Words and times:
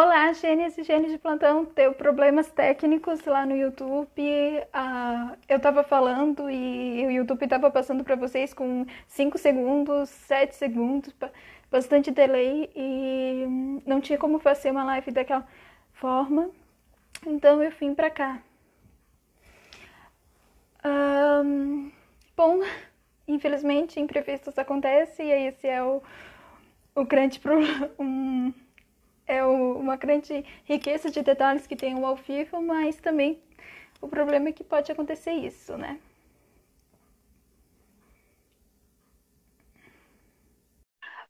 Olá, 0.00 0.32
Gênesis 0.32 0.86
Gênesis 0.86 1.10
de 1.10 1.18
Plantão. 1.18 1.64
Teve 1.64 1.92
problemas 1.96 2.48
técnicos 2.52 3.24
lá 3.24 3.44
no 3.44 3.56
YouTube. 3.56 4.22
Ah, 4.72 5.36
eu 5.48 5.58
tava 5.58 5.82
falando 5.82 6.48
e 6.48 7.04
o 7.04 7.10
YouTube 7.10 7.48
tava 7.48 7.68
passando 7.68 8.04
para 8.04 8.14
vocês 8.14 8.54
com 8.54 8.86
5 9.08 9.36
segundos, 9.38 10.08
7 10.08 10.54
segundos, 10.54 11.12
bastante 11.68 12.12
delay 12.12 12.70
e 12.76 13.80
não 13.84 14.00
tinha 14.00 14.16
como 14.16 14.38
fazer 14.38 14.70
uma 14.70 14.84
live 14.84 15.10
daquela 15.10 15.44
forma. 15.94 16.48
Então 17.26 17.60
eu 17.60 17.72
vim 17.72 17.92
para 17.92 18.08
cá. 18.08 18.40
Um, 20.84 21.90
bom, 22.36 22.60
infelizmente 23.26 23.98
imprevistos 23.98 24.56
acontecem 24.56 25.26
e 25.26 25.48
esse 25.48 25.66
é 25.66 25.82
o, 25.82 26.00
o 26.94 27.04
grande 27.04 27.40
problema. 27.42 27.90
É 29.28 29.44
uma 29.44 29.96
grande 29.96 30.44
riqueza 30.64 31.10
de 31.10 31.22
detalhes 31.22 31.66
que 31.66 31.76
tem 31.76 31.94
o 31.94 32.06
ao 32.06 32.16
vivo, 32.16 32.60
mas 32.62 32.96
também 32.96 33.40
o 34.00 34.08
problema 34.08 34.48
é 34.48 34.52
que 34.52 34.64
pode 34.64 34.90
acontecer 34.90 35.32
isso, 35.32 35.76
né? 35.76 36.00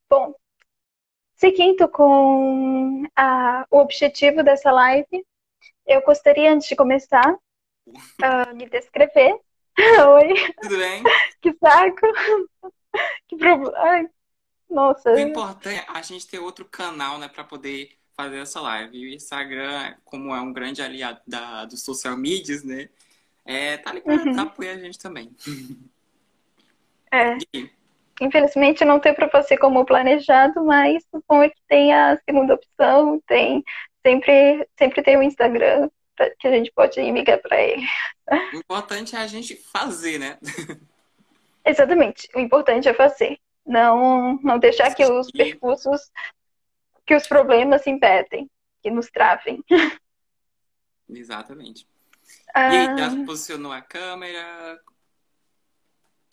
Bom, 0.08 0.34
seguindo 1.36 1.88
com 1.88 3.04
a, 3.16 3.66
o 3.70 3.78
objetivo 3.78 4.42
dessa 4.42 4.70
live, 4.70 5.26
eu 5.86 6.02
gostaria, 6.02 6.52
antes 6.52 6.68
de 6.68 6.76
começar, 6.76 7.34
uh, 7.34 8.54
me 8.54 8.68
descrever. 8.68 9.38
Oi. 9.76 10.34
Tudo 10.60 10.76
bem? 10.78 11.02
que 11.40 11.52
saco. 11.54 12.06
que 13.28 13.36
problema. 13.36 14.10
Nossa. 14.70 15.10
O 15.12 15.18
importante 15.18 15.76
é 15.76 15.84
a 15.88 16.02
gente 16.02 16.26
ter 16.26 16.38
outro 16.38 16.64
canal, 16.64 17.18
né, 17.18 17.28
para 17.28 17.44
poder 17.44 17.92
fazer 18.16 18.38
essa 18.38 18.60
live. 18.60 18.98
E 18.98 19.06
o 19.06 19.14
Instagram, 19.14 19.94
como 20.04 20.34
é 20.34 20.40
um 20.40 20.52
grande 20.52 20.82
aliado 20.82 21.20
da, 21.26 21.64
dos 21.64 21.82
social 21.82 22.16
medias, 22.16 22.62
né, 22.64 22.88
é, 23.44 23.78
tá 23.78 23.92
ligado, 23.92 24.26
uhum. 24.26 24.34
tá 24.34 24.42
apoia 24.42 24.74
a 24.74 24.78
gente 24.78 24.98
também. 24.98 25.34
É. 27.10 27.38
E... 27.54 27.70
Infelizmente 28.20 28.84
não 28.84 29.00
tem 29.00 29.14
para 29.14 29.28
você 29.28 29.56
como 29.56 29.86
planejado, 29.86 30.62
mas 30.62 31.02
o 31.10 31.22
bom 31.26 31.42
é 31.42 31.48
que 31.48 31.60
tem 31.66 31.94
a 31.94 32.18
segunda 32.22 32.52
opção, 32.52 33.18
tem 33.26 33.64
sempre, 34.04 34.68
sempre 34.76 35.02
tem 35.02 35.16
o 35.16 35.22
Instagram 35.22 35.88
que 36.38 36.48
a 36.48 36.50
gente 36.50 36.72
pode 36.72 37.00
migrar 37.12 37.40
para 37.40 37.62
ele. 37.62 37.86
O 38.52 38.56
importante 38.56 39.14
é 39.14 39.20
a 39.20 39.26
gente 39.26 39.54
fazer, 39.54 40.18
né? 40.18 40.36
Exatamente. 41.64 42.28
O 42.34 42.40
importante 42.40 42.88
é 42.88 42.94
fazer. 42.94 43.38
Não, 43.68 44.40
não 44.42 44.58
deixar 44.58 44.94
que 44.94 45.04
os 45.04 45.30
percursos, 45.30 46.10
que 47.06 47.14
os 47.14 47.26
problemas 47.26 47.82
se 47.82 47.90
impedem, 47.90 48.50
que 48.82 48.90
nos 48.90 49.10
travem. 49.10 49.62
Exatamente. 51.06 51.86
Ah... 52.54 52.74
E 52.74 52.78
aí, 52.78 52.98
já 52.98 53.24
posicionou 53.26 53.70
a 53.70 53.82
câmera? 53.82 54.80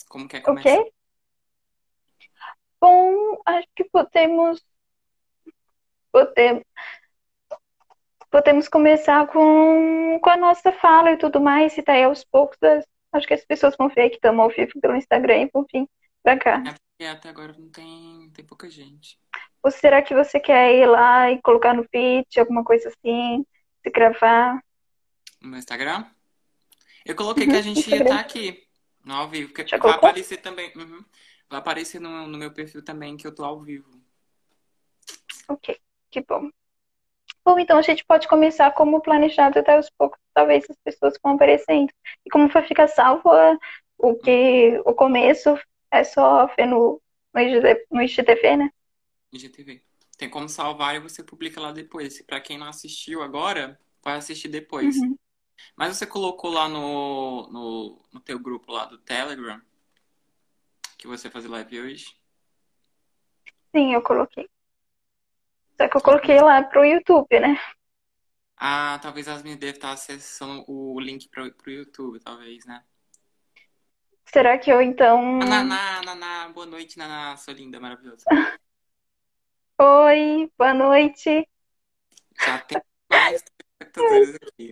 Como 0.08 0.30
quer 0.30 0.40
começar? 0.40 0.80
O 0.80 0.84
quê? 0.84 0.92
Bom, 2.80 3.42
acho 3.46 3.68
que 3.76 3.84
podemos, 3.84 4.64
podemos, 6.12 6.64
podemos 8.30 8.70
começar 8.70 9.28
com, 9.28 10.20
com 10.22 10.30
a 10.30 10.38
nossa 10.38 10.72
fala 10.72 11.12
e 11.12 11.18
tudo 11.18 11.42
mais, 11.42 11.78
e 11.78 11.82
daí 11.82 12.04
aos 12.04 12.24
poucos 12.24 12.58
acho 13.12 13.28
que 13.28 13.34
as 13.34 13.44
pessoas 13.44 13.76
vão 13.76 13.90
ver 13.90 14.10
que 14.10 14.16
estamos 14.16 14.42
ao 14.42 14.50
vivo 14.50 14.80
pelo 14.80 14.96
Instagram 14.96 15.42
e 15.42 15.52
vir 15.74 15.90
pra 16.24 16.38
cá. 16.38 16.64
É 16.66 16.85
porque 16.96 17.04
até 17.04 17.28
agora 17.28 17.54
não 17.58 17.70
tem, 17.70 18.30
tem 18.34 18.46
pouca 18.46 18.70
gente. 18.70 19.20
Ou 19.62 19.70
será 19.70 20.02
que 20.02 20.16
você 20.16 20.40
quer 20.40 20.74
ir 20.76 20.86
lá 20.86 21.30
e 21.30 21.42
colocar 21.42 21.74
no 21.74 21.84
feed, 21.84 22.40
alguma 22.40 22.64
coisa 22.64 22.88
assim, 22.88 23.46
se 23.84 23.90
gravar? 23.90 24.64
No 25.42 25.50
meu 25.50 25.60
Instagram? 25.60 26.06
Eu 27.06 27.16
coloquei 27.16 27.46
uhum, 27.46 27.52
que 27.52 27.58
a 27.58 27.62
gente 27.62 27.80
Instagram. 27.80 27.98
ia 27.98 28.04
estar 28.04 28.16
tá 28.16 28.22
aqui, 28.22 28.66
no 29.04 29.14
ao 29.14 29.28
vivo. 29.28 29.54
Que 29.54 29.64
vai 29.64 29.80
colocou? 29.80 30.10
aparecer 30.10 30.38
também. 30.38 30.72
Uhum, 30.76 31.04
vai 31.50 31.60
aparecer 31.60 32.00
no, 32.00 32.28
no 32.28 32.38
meu 32.38 32.52
perfil 32.54 32.84
também 32.84 33.18
que 33.18 33.28
eu 33.28 33.36
tô 33.36 33.44
ao 33.44 33.60
vivo. 33.60 33.90
Ok, 35.50 35.78
que 36.10 36.22
bom. 36.22 36.50
Bom, 37.44 37.60
então 37.60 37.78
a 37.78 37.82
gente 37.82 38.06
pode 38.06 38.28
começar 38.28 38.72
como 38.72 39.02
planejado 39.02 39.60
até 39.60 39.76
aos 39.76 39.90
poucos, 39.90 40.20
talvez 40.34 40.66
as 40.70 40.78
pessoas 40.78 41.20
vão 41.22 41.34
aparecendo. 41.34 41.92
E 42.26 42.30
como 42.30 42.48
vai 42.48 42.64
ficar 42.66 42.88
salvo 42.88 43.30
o 43.98 44.16
que 44.16 44.82
o 44.86 44.94
começo 44.94 45.56
é 45.98 46.04
só 46.04 46.48
ver 46.56 46.66
no, 46.66 47.02
no, 47.34 47.42
IGTV, 47.42 47.88
no 47.92 48.02
IGTV, 48.02 48.58
né? 48.58 48.70
IGTV. 49.32 49.82
Tem 50.18 50.30
como 50.30 50.48
salvar 50.48 50.96
e 50.96 51.00
você 51.00 51.24
publica 51.24 51.60
lá 51.60 51.72
depois. 51.72 52.22
Para 52.22 52.40
quem 52.40 52.58
não 52.58 52.68
assistiu 52.68 53.22
agora, 53.22 53.80
vai 54.04 54.16
assistir 54.16 54.48
depois. 54.48 54.96
Uhum. 54.98 55.18
Mas 55.76 55.98
você 55.98 56.06
colocou 56.06 56.52
lá 56.52 56.70
no, 56.70 57.50
no, 57.52 58.02
no 58.14 58.20
teu 58.20 58.40
grupo 58.40 58.72
lá 58.72 58.86
do 58.86 58.98
Telegram 58.98 59.62
que 60.98 61.08
você 61.08 61.30
fazer 61.30 61.48
live 61.48 61.82
hoje? 61.82 62.18
Sim, 63.76 63.94
eu 63.94 64.02
coloquei. 64.02 64.50
Só 65.78 65.88
que 65.88 65.98
eu 65.98 66.02
coloquei 66.02 66.42
lá 66.42 66.64
pro 66.64 66.86
YouTube, 66.86 67.40
né? 67.40 67.60
Ah, 68.58 68.98
talvez 69.02 69.28
as 69.28 69.44
minhas 69.44 69.60
devem 69.60 69.76
estar 69.76 69.92
acessando 69.92 70.64
o 70.68 71.00
link 71.00 71.28
pro, 71.30 71.54
pro 71.54 71.72
YouTube, 71.72 72.20
talvez, 72.20 72.66
né? 72.66 72.84
Será 74.36 74.58
que 74.58 74.70
eu 74.70 74.82
então. 74.82 75.38
Naná, 75.38 76.02
Naná, 76.04 76.50
boa 76.50 76.66
noite, 76.66 76.98
Naná, 76.98 77.38
sua 77.38 77.54
linda, 77.54 77.80
maravilhosa. 77.80 78.26
Oi, 79.80 80.52
boa 80.58 80.74
noite. 80.74 81.48
Já 82.46 82.58
tem 82.58 82.82
mais 83.10 83.42
espectadores 83.42 84.36
aqui. 84.36 84.72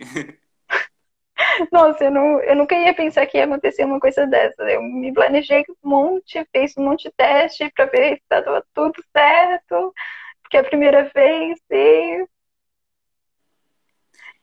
Nossa, 1.71 2.03
eu, 2.03 2.11
não, 2.11 2.41
eu 2.41 2.57
nunca 2.57 2.75
ia 2.75 2.93
pensar 2.93 3.25
que 3.25 3.37
ia 3.37 3.45
acontecer 3.45 3.85
uma 3.85 4.01
coisa 4.01 4.27
dessa. 4.27 4.63
Eu 4.63 4.81
me 4.81 5.13
planejei 5.13 5.63
um 5.69 5.89
monte, 5.89 6.45
fiz 6.51 6.75
um 6.75 6.83
monte 6.83 7.03
de 7.03 7.11
teste 7.15 7.71
para 7.73 7.85
ver 7.85 8.17
se 8.17 8.23
estava 8.23 8.65
tudo 8.73 9.01
certo, 9.15 9.93
porque 10.41 10.57
é 10.57 10.59
a 10.59 10.65
primeira 10.65 11.09
vez 11.15 11.57
e. 11.71 12.27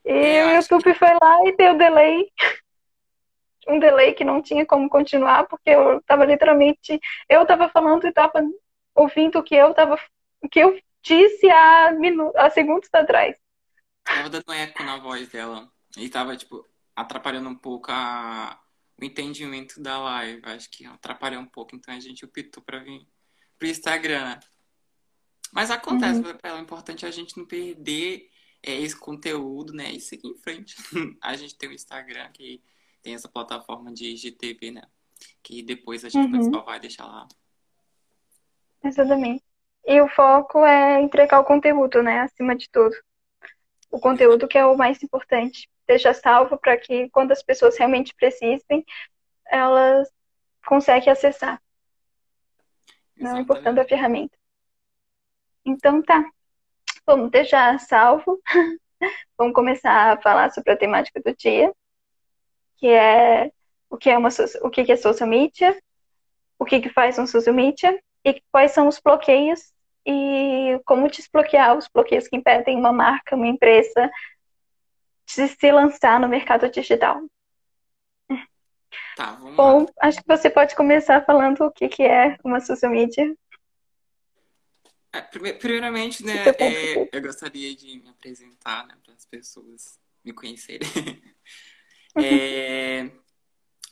E 0.03 0.45
o 0.45 0.55
YouTube 0.55 0.83
que... 0.83 0.95
foi 0.95 1.11
lá 1.11 1.47
e 1.47 1.55
deu 1.59 1.77
delay 1.77 2.27
um 3.69 3.79
delay 3.79 4.15
que 4.15 4.25
não 4.25 4.43
tinha 4.43 4.65
como 4.67 4.89
continuar, 4.89 5.47
porque 5.47 5.71
eu 5.71 5.99
estava 5.99 6.25
literalmente, 6.25 7.01
eu 7.29 7.43
estava 7.43 7.69
falando 7.69 8.05
e 8.05 8.09
estava 8.09 8.43
ouvindo 8.95 9.39
o 9.39 9.43
que 9.43 9.55
eu 9.55 9.71
estava, 9.71 9.99
o 10.43 10.49
que 10.49 10.61
eu 10.61 10.79
disse 11.03 11.49
há, 11.51 11.93
minu 11.93 12.33
há 12.37 12.51
segundos 12.51 12.89
atrás. 12.93 13.37
Tava 14.05 14.29
dando 14.29 14.53
eco 14.53 14.83
na 14.83 14.99
voz 14.99 15.29
dela. 15.29 15.71
E 15.97 16.09
tava, 16.09 16.37
tipo, 16.37 16.67
atrapalhando 16.95 17.49
um 17.49 17.55
pouco 17.55 17.91
a... 17.91 18.61
o 19.01 19.05
entendimento 19.05 19.81
da 19.81 19.99
live. 19.99 20.43
Acho 20.45 20.71
que 20.71 20.87
atrapalhou 20.87 21.41
um 21.41 21.47
pouco, 21.47 21.75
então 21.75 21.95
a 21.95 22.01
gente 22.01 22.25
optou 22.25 22.63
para 22.63 22.79
vir 22.79 23.07
pro 23.59 23.69
Instagram. 23.69 24.39
Mas 25.53 25.71
acontece, 25.71 26.21
uhum. 26.21 26.57
o 26.57 26.61
importante 26.61 27.05
é 27.05 27.09
a 27.09 27.13
gente 27.13 27.37
não 27.37 27.45
perder 27.45 28.31
é, 28.63 28.81
esse 28.81 28.97
conteúdo, 28.97 29.73
né? 29.73 29.91
E 29.93 30.01
seguir 30.01 30.29
em 30.29 30.39
frente. 30.39 30.77
a 31.21 31.37
gente 31.37 31.57
tem 31.57 31.69
o 31.69 31.73
Instagram 31.73 32.31
que 32.33 32.63
tem 33.03 33.15
essa 33.15 33.29
plataforma 33.29 33.93
de 33.93 34.13
IGTV, 34.13 34.73
né? 34.73 34.83
Que 35.43 35.63
depois 35.63 36.05
a 36.05 36.09
gente 36.09 36.35
uhum. 36.35 36.65
vai 36.65 36.81
deixar 36.81 37.07
lá. 37.07 37.27
Exatamente. 38.83 39.45
E 39.87 40.01
o 40.01 40.09
foco 40.09 40.65
é 40.65 41.01
entregar 41.01 41.41
o 41.41 41.45
conteúdo, 41.45 42.03
né? 42.03 42.21
Acima 42.21 42.55
de 42.57 42.69
tudo. 42.71 42.95
O 43.91 43.99
conteúdo 43.99 44.49
que 44.49 44.59
é 44.59 44.65
o 44.65 44.77
mais 44.77 45.03
importante. 45.03 45.69
Deixa 45.87 46.15
salvo 46.15 46.57
para 46.57 46.77
que 46.77 47.11
quando 47.11 47.33
as 47.33 47.43
pessoas 47.43 47.77
realmente 47.77 48.15
precisem, 48.15 48.85
elas 49.47 50.09
conseguem 50.67 51.11
acessar. 51.11 51.61
Não 53.17 53.41
importante 53.41 53.81
a 53.81 53.89
ferramenta. 53.89 54.37
Então 55.65 56.03
tá. 56.03 56.25
Vamos 57.05 57.31
deixar 57.31 57.79
salvo. 57.81 58.41
Vamos 59.37 59.55
começar 59.55 60.13
a 60.13 60.21
falar 60.21 60.51
sobre 60.53 60.73
a 60.73 60.77
temática 60.77 61.21
do 61.21 61.35
dia 61.35 61.75
que 62.81 62.89
é 62.89 63.53
o 63.91 63.99
que 63.99 64.09
é 64.09 64.17
uma 64.17 64.31
o 64.63 64.71
que 64.71 64.91
é 64.91 64.97
social 64.97 65.29
media, 65.29 65.79
o 66.59 66.65
que, 66.65 66.81
que 66.81 66.89
faz 66.89 67.19
um 67.19 67.27
social 67.27 67.55
media 67.55 68.01
e 68.25 68.43
quais 68.51 68.73
são 68.73 68.89
os 68.89 68.99
bloqueios 68.99 69.73
e 70.07 70.81
como 70.87 71.11
desbloquear 71.11 71.77
os 71.77 71.87
bloqueios 71.93 72.27
que 72.27 72.37
impedem 72.37 72.77
uma 72.77 72.93
marca, 72.93 73.37
uma 73.37 73.47
empresa 73.47 74.11
de 75.27 75.49
se 75.49 75.71
lançar 75.71 76.19
no 76.19 76.29
mercado 76.29 76.69
digital. 76.71 77.21
Tá, 79.17 79.33
vamos 79.33 79.55
Bom, 79.55 79.87
acho 80.01 80.19
que 80.19 80.27
você 80.27 80.49
pode 80.49 80.75
começar 80.75 81.25
falando 81.25 81.61
o 81.61 81.71
que, 81.71 81.89
que 81.89 82.03
é 82.03 82.37
uma 82.43 82.61
social 82.61 82.91
media. 82.91 83.37
É, 85.13 85.21
primeiramente, 85.21 86.25
né, 86.25 86.45
é, 86.59 87.09
eu 87.13 87.21
gostaria 87.21 87.75
de 87.75 88.01
me 88.01 88.09
apresentar 88.09 88.87
né, 88.87 88.97
para 89.05 89.13
as 89.13 89.27
pessoas 89.27 89.99
me 90.25 90.33
conhecerem. 90.33 90.89
É... 92.17 93.11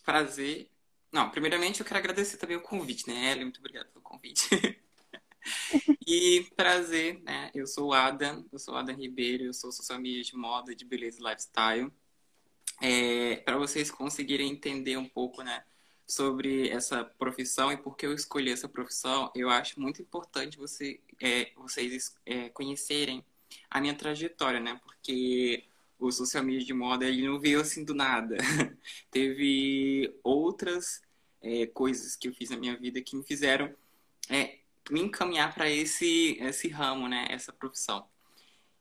Prazer. 0.05 0.70
Não, 1.12 1.31
primeiramente 1.31 1.81
eu 1.81 1.87
quero 1.87 1.99
agradecer 1.99 2.37
também 2.37 2.56
o 2.56 2.62
convite, 2.62 3.06
né, 3.09 3.32
Ellie? 3.32 3.44
Muito 3.44 3.59
obrigado 3.59 3.88
pelo 3.88 4.03
convite. 4.03 4.49
e 6.06 6.47
prazer, 6.56 7.20
né? 7.23 7.50
Eu 7.55 7.67
sou 7.67 7.93
Adam, 7.93 8.47
eu 8.53 8.59
sou 8.59 8.76
Adam 8.76 8.94
Ribeiro, 8.94 9.44
eu 9.44 9.55
sou 9.55 9.73
social 9.73 9.99
media 9.99 10.23
de 10.23 10.37
moda, 10.37 10.75
de 10.75 10.85
beleza 10.85 11.19
e 11.20 11.25
lifestyle. 11.25 11.93
É, 12.81 13.37
para 13.37 13.56
vocês 13.56 13.91
conseguirem 13.91 14.50
entender 14.50 14.97
um 14.97 15.09
pouco, 15.09 15.43
né, 15.43 15.64
sobre 16.09 16.71
essa 16.71 17.05
profissão 17.05 17.71
e 17.71 17.76
por 17.76 17.94
que 17.94 18.06
eu 18.06 18.14
escolhi 18.14 18.50
essa 18.50 18.67
profissão, 18.67 19.31
eu 19.35 19.50
acho 19.50 19.79
muito 19.79 20.00
importante 20.00 20.56
você, 20.56 20.99
é, 21.21 21.53
vocês 21.55 22.17
é, 22.25 22.49
conhecerem 22.49 23.23
a 23.71 23.79
minha 23.79 23.94
trajetória, 23.94 24.59
né? 24.59 24.81
Porque 24.82 25.64
o 25.99 26.11
social 26.12 26.45
media 26.45 26.65
de 26.65 26.73
moda 26.73 27.05
ele 27.05 27.27
não 27.27 27.41
veio 27.41 27.61
assim 27.61 27.85
do 27.85 27.95
nada. 27.95 28.37
Teve 29.11 30.15
outras 30.23 31.00
é, 31.43 31.67
coisas 31.67 32.17
que 32.17 32.29
eu 32.29 32.33
fiz 32.33 32.50
na 32.50 32.56
minha 32.56 32.77
vida 32.77 33.00
que 33.03 33.17
me 33.17 33.25
fizeram 33.25 33.75
é, 34.29 34.59
me 34.91 35.00
encaminhar 35.00 35.55
para 35.55 35.71
esse 35.71 36.39
esse 36.41 36.69
ramo, 36.69 37.09
né? 37.09 37.27
Essa 37.31 37.53
profissão. 37.53 38.09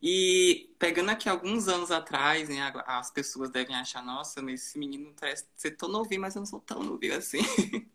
E 0.01 0.69
pegando 0.77 1.09
aqui 1.09 1.27
alguns 1.27 1.67
anos 1.67 1.89
atrás, 1.89 2.49
né, 2.49 2.71
as 2.85 3.09
pessoas 3.09 3.49
devem 3.49 3.75
achar, 3.75 4.03
nossa, 4.03 4.41
mas 4.43 4.61
esse 4.61 4.77
menino 4.77 5.11
parece 5.19 5.45
ser 5.55 5.71
tão 5.71 5.89
novinho, 5.89 6.21
mas 6.21 6.35
eu 6.35 6.41
não 6.41 6.45
sou 6.45 6.59
tão 6.59 6.83
novinho 6.83 7.17
assim. 7.17 7.39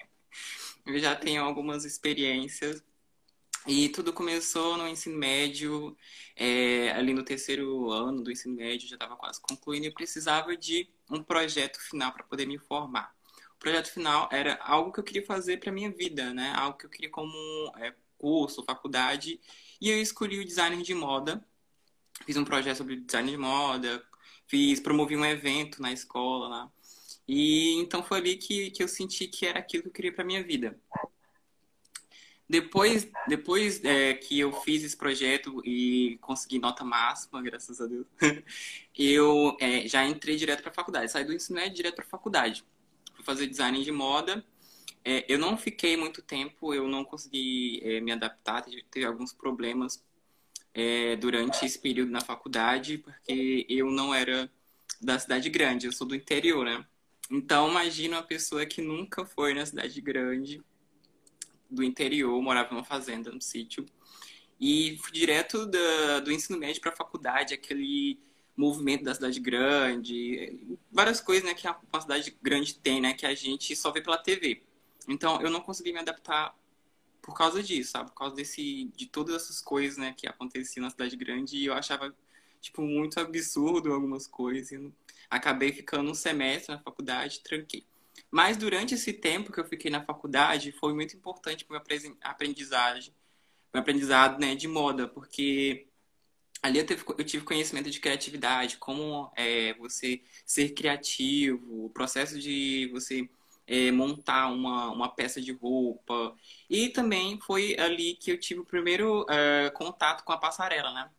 eu 0.85 0.99
já 0.99 1.15
tenho 1.15 1.43
algumas 1.45 1.85
experiências. 1.85 2.83
E 3.67 3.89
tudo 3.89 4.13
começou 4.13 4.77
no 4.77 4.89
ensino 4.89 5.17
médio, 5.17 5.97
é, 6.35 6.91
ali 6.93 7.15
no 7.15 7.23
terceiro 7.23 7.91
ano 7.91 8.21
do 8.21 8.33
ensino 8.33 8.57
médio, 8.57 8.89
já 8.89 8.97
estava 8.97 9.17
quase 9.17 9.41
concluindo, 9.41 9.87
e 9.87 9.89
eu 9.89 9.95
precisava 9.95 10.57
de 10.57 10.89
um 11.09 11.23
projeto 11.23 11.79
final 11.81 12.13
para 12.13 12.25
poder 12.25 12.45
me 12.45 12.59
formar. 12.59 13.15
O 13.55 13.59
projeto 13.61 13.93
final 13.93 14.29
era 14.33 14.59
algo 14.63 14.93
que 14.93 14.99
eu 14.99 15.05
queria 15.05 15.25
fazer 15.25 15.59
para 15.61 15.71
minha 15.71 15.91
vida, 15.93 16.35
né? 16.35 16.53
Algo 16.57 16.77
que 16.77 16.87
eu 16.87 16.91
queria 16.91 17.09
como 17.09 17.73
é, 17.77 17.95
curso, 18.19 18.65
faculdade, 18.65 19.41
e 19.81 19.89
eu 19.89 20.01
escolhi 20.03 20.41
o 20.41 20.45
designer 20.45 20.83
de 20.83 20.95
moda. 20.95 21.45
Fiz 22.27 22.37
um 22.37 22.45
projeto 22.45 22.79
sobre 22.79 22.97
design 22.97 23.31
de 23.31 23.37
moda, 23.37 24.05
fiz, 24.49 24.81
promovi 24.81 25.17
um 25.17 25.25
evento 25.25 25.81
na 25.81 25.93
escola 25.93 26.49
lá. 26.49 26.73
E 27.29 27.75
então 27.79 28.03
foi 28.03 28.19
ali 28.19 28.37
que, 28.37 28.73
que 28.73 28.83
eu 28.83 28.89
senti 28.89 29.29
que 29.29 29.47
era 29.47 29.61
aquilo 29.61 29.85
que 29.85 29.89
eu 29.89 29.93
queria 29.93 30.13
para 30.13 30.25
minha 30.25 30.43
vida. 30.43 30.79
Depois, 32.53 33.11
depois 33.27 33.83
é, 33.83 34.13
que 34.13 34.39
eu 34.39 34.53
fiz 34.53 34.85
esse 34.85 34.95
projeto 34.95 35.63
e 35.65 36.19
consegui 36.21 36.59
nota 36.59 36.85
máxima, 36.85 37.41
graças 37.41 37.81
a 37.81 37.87
Deus, 37.87 38.07
eu 38.95 39.57
é, 39.59 39.89
já 39.89 40.05
entrei 40.05 40.37
direto 40.37 40.61
para 40.61 40.71
a 40.71 40.75
faculdade. 40.75 41.11
Saí 41.11 41.25
do 41.25 41.33
ensino 41.33 41.59
médio 41.59 41.77
direto 41.77 41.95
para 41.95 42.05
a 42.05 42.09
faculdade. 42.09 42.63
Fui 43.15 43.25
fazer 43.25 43.47
design 43.47 43.83
de 43.83 43.91
moda. 43.91 44.45
É, 45.03 45.25
eu 45.33 45.39
não 45.39 45.57
fiquei 45.57 45.97
muito 45.97 46.21
tempo, 46.21 46.75
eu 46.75 46.87
não 46.87 47.07
consegui 47.07 47.81
é, 47.83 48.03
me 48.03 48.13
adaptar, 48.13 48.61
tive, 48.61 48.85
teve 48.91 49.07
alguns 49.07 49.33
problemas 49.33 50.05
é, 50.75 51.17
durante 51.17 51.65
esse 51.65 51.79
período 51.79 52.11
na 52.11 52.21
faculdade, 52.21 52.99
porque 52.99 53.65
eu 53.67 53.91
não 53.91 54.15
era 54.15 54.53
da 55.01 55.19
cidade 55.19 55.49
grande, 55.49 55.87
eu 55.87 55.93
sou 55.93 56.07
do 56.07 56.15
interior, 56.15 56.67
né? 56.67 56.85
Então, 57.31 57.71
imagina 57.71 58.19
uma 58.19 58.23
pessoa 58.23 58.67
que 58.67 58.83
nunca 58.83 59.25
foi 59.25 59.55
na 59.55 59.65
cidade 59.65 59.99
grande 60.03 60.63
do 61.73 61.83
interior, 61.83 62.41
morava 62.43 62.73
numa 62.73 62.85
fazenda, 62.85 63.31
no 63.33 63.41
sítio. 63.41 63.87
E 64.61 64.99
fui 65.03 65.13
direto 65.13 65.67
da, 65.67 66.21
do 66.21 66.31
ensino 66.31 66.59
médio 66.59 66.81
para 66.81 66.93
a 66.93 66.97
faculdade, 66.97 67.55
aquele 67.55 68.19
movimento 68.57 69.05
da 69.05 69.15
cidade 69.15 69.41
grande, 69.41 70.79
várias 70.91 71.21
coisas 71.21 71.45
né, 71.45 71.55
que 71.55 71.67
uma 71.67 72.01
cidade 72.01 72.37
grande 72.43 72.75
tem, 72.75 73.01
né, 73.01 73.15
que 73.15 73.27
a 73.27 73.35
gente 73.35 73.75
só 73.75 73.91
vê 73.91 74.01
pela 74.01 74.19
TV. 74.19 74.63
Então, 75.09 75.41
eu 75.41 75.51
não 75.51 75.61
consegui 75.61 75.93
me 75.93 75.99
adaptar 75.99 76.55
por 77.21 77.35
causa 77.35 77.63
disso, 77.63 77.93
sabe? 77.93 78.11
Por 78.11 78.17
causa 78.17 78.35
desse, 78.35 78.91
de 78.95 79.07
todas 79.07 79.35
essas 79.35 79.61
coisas, 79.61 79.97
né, 79.97 80.15
que 80.17 80.27
aconteciam 80.27 80.85
na 80.85 80.91
cidade 80.91 81.17
grande 81.17 81.57
e 81.57 81.67
eu 81.67 81.75
achava, 81.75 82.15
tipo, 82.61 82.83
muito 82.83 83.19
absurdo 83.19 83.93
algumas 83.93 84.27
coisas. 84.27 84.81
acabei 85.31 85.73
ficando 85.73 86.11
um 86.11 86.15
semestre 86.15 86.75
na 86.75 86.81
faculdade, 86.81 87.41
tranquei. 87.41 87.85
Mas 88.31 88.57
durante 88.57 88.95
esse 88.95 89.13
tempo 89.13 89.53
que 89.53 89.61
eu 89.61 89.65
fiquei 89.65 89.91
na 89.91 90.05
faculdade, 90.05 90.73
foi 90.73 90.95
muito 90.95 91.17
importante 91.17 91.65
para 91.65 91.83
minha 91.85 92.17
aprendizagem, 92.23 93.15
meu 93.73 93.81
aprendizado 93.81 94.41
né, 94.41 94.55
de 94.55 94.69
moda, 94.69 95.09
porque 95.09 95.87
ali 96.63 96.79
eu, 96.79 96.87
teve, 96.87 97.05
eu 97.19 97.25
tive 97.25 97.45
conhecimento 97.45 97.91
de 97.91 98.01
criatividade, 98.01 98.77
como 98.79 99.31
é, 99.37 99.75
você 99.75 100.23
ser 100.47 100.71
criativo, 100.71 101.87
o 101.87 101.91
processo 101.91 102.39
de 102.39 102.89
você 102.93 103.29
é, 103.67 103.91
montar 103.91 104.49
uma, 104.53 104.91
uma 104.91 105.09
peça 105.09 105.41
de 105.41 105.53
roupa. 105.53 106.35
E 106.69 106.89
também 106.89 107.39
foi 107.41 107.77
ali 107.79 108.15
que 108.15 108.31
eu 108.31 108.39
tive 108.39 108.61
o 108.61 108.65
primeiro 108.65 109.27
é, 109.29 109.71
contato 109.71 110.25
com 110.25 110.33
a 110.33 110.39
passarela, 110.39 110.93
né? 110.93 111.11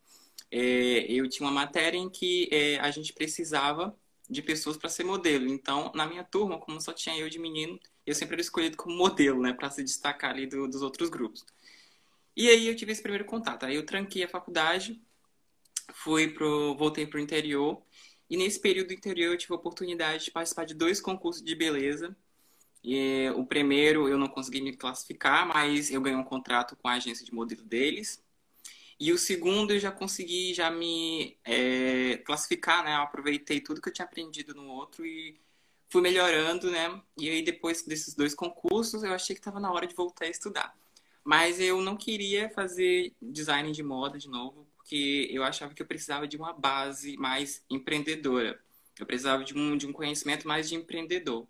É, 0.51 1.11
eu 1.11 1.27
tinha 1.27 1.47
uma 1.47 1.53
matéria 1.53 1.97
em 1.97 2.09
que 2.09 2.47
é, 2.51 2.79
a 2.79 2.91
gente 2.91 3.11
precisava 3.11 3.97
de 4.29 4.41
pessoas 4.41 4.77
para 4.77 4.89
ser 4.89 5.03
modelo. 5.03 5.47
Então, 5.47 5.91
na 5.93 6.07
minha 6.07 6.23
turma, 6.23 6.59
como 6.59 6.79
só 6.81 6.93
tinha 6.93 7.17
eu 7.17 7.29
de 7.29 7.39
menino, 7.39 7.79
eu 8.05 8.15
sempre 8.15 8.35
era 8.35 8.41
escolhido 8.41 8.77
como 8.77 8.95
modelo, 8.95 9.41
né, 9.41 9.53
para 9.53 9.69
se 9.69 9.83
destacar 9.83 10.31
ali 10.31 10.47
do, 10.47 10.67
dos 10.67 10.81
outros 10.81 11.09
grupos. 11.09 11.45
E 12.35 12.49
aí 12.49 12.67
eu 12.67 12.75
tive 12.75 12.91
esse 12.91 13.01
primeiro 13.01 13.25
contato. 13.25 13.65
Aí 13.65 13.75
eu 13.75 13.85
tranquei 13.85 14.23
a 14.23 14.27
faculdade, 14.27 14.99
fui 15.93 16.27
pro, 16.29 16.75
voltei 16.75 17.05
pro 17.05 17.19
interior. 17.19 17.81
E 18.29 18.37
nesse 18.37 18.59
período 18.59 18.93
interior 18.93 19.33
eu 19.33 19.37
tive 19.37 19.53
a 19.53 19.57
oportunidade 19.57 20.25
de 20.25 20.31
participar 20.31 20.65
de 20.65 20.73
dois 20.73 20.99
concursos 20.99 21.43
de 21.43 21.55
beleza. 21.55 22.15
E, 22.83 23.29
o 23.35 23.45
primeiro 23.45 24.09
eu 24.09 24.17
não 24.17 24.27
consegui 24.27 24.61
me 24.61 24.75
classificar, 24.75 25.47
mas 25.47 25.91
eu 25.91 26.01
ganhei 26.01 26.17
um 26.17 26.23
contrato 26.23 26.75
com 26.75 26.87
a 26.87 26.93
agência 26.93 27.25
de 27.25 27.33
modelo 27.33 27.63
deles. 27.63 28.22
E 29.03 29.11
o 29.11 29.17
segundo 29.17 29.73
eu 29.73 29.79
já 29.79 29.91
consegui 29.91 30.53
já 30.53 30.71
me 30.71 31.37
é, 31.43 32.15
classificar, 32.25 32.85
né? 32.85 32.95
Eu 32.95 33.01
aproveitei 33.01 33.59
tudo 33.59 33.81
que 33.81 33.89
eu 33.89 33.93
tinha 33.93 34.05
aprendido 34.05 34.55
no 34.55 34.65
outro 34.65 35.05
e 35.05 35.37
fui 35.89 36.01
melhorando, 36.01 36.71
né? 36.71 37.01
E 37.17 37.29
aí 37.29 37.41
depois 37.41 37.83
desses 37.83 38.15
dois 38.15 38.33
concursos 38.33 39.03
eu 39.03 39.11
achei 39.13 39.35
que 39.35 39.41
estava 39.41 39.59
na 39.59 39.69
hora 39.73 39.85
de 39.85 39.93
voltar 39.93 40.23
a 40.23 40.29
estudar. 40.29 40.73
Mas 41.21 41.59
eu 41.59 41.81
não 41.81 41.97
queria 41.97 42.49
fazer 42.51 43.13
design 43.21 43.73
de 43.73 43.83
moda 43.83 44.17
de 44.17 44.29
novo, 44.29 44.65
porque 44.77 45.27
eu 45.29 45.43
achava 45.43 45.73
que 45.73 45.81
eu 45.81 45.85
precisava 45.85 46.25
de 46.25 46.37
uma 46.37 46.53
base 46.53 47.17
mais 47.17 47.61
empreendedora. 47.69 48.57
Eu 48.97 49.05
precisava 49.05 49.43
de 49.43 49.53
um, 49.53 49.75
de 49.75 49.85
um 49.85 49.91
conhecimento 49.91 50.47
mais 50.47 50.69
de 50.69 50.75
empreendedor. 50.75 51.45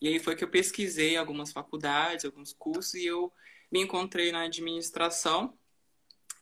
E 0.00 0.08
aí 0.08 0.18
foi 0.18 0.34
que 0.34 0.44
eu 0.44 0.48
pesquisei 0.48 1.18
algumas 1.18 1.52
faculdades, 1.52 2.24
alguns 2.24 2.54
cursos, 2.54 2.94
e 2.94 3.04
eu 3.04 3.30
me 3.70 3.82
encontrei 3.82 4.32
na 4.32 4.44
administração 4.44 5.52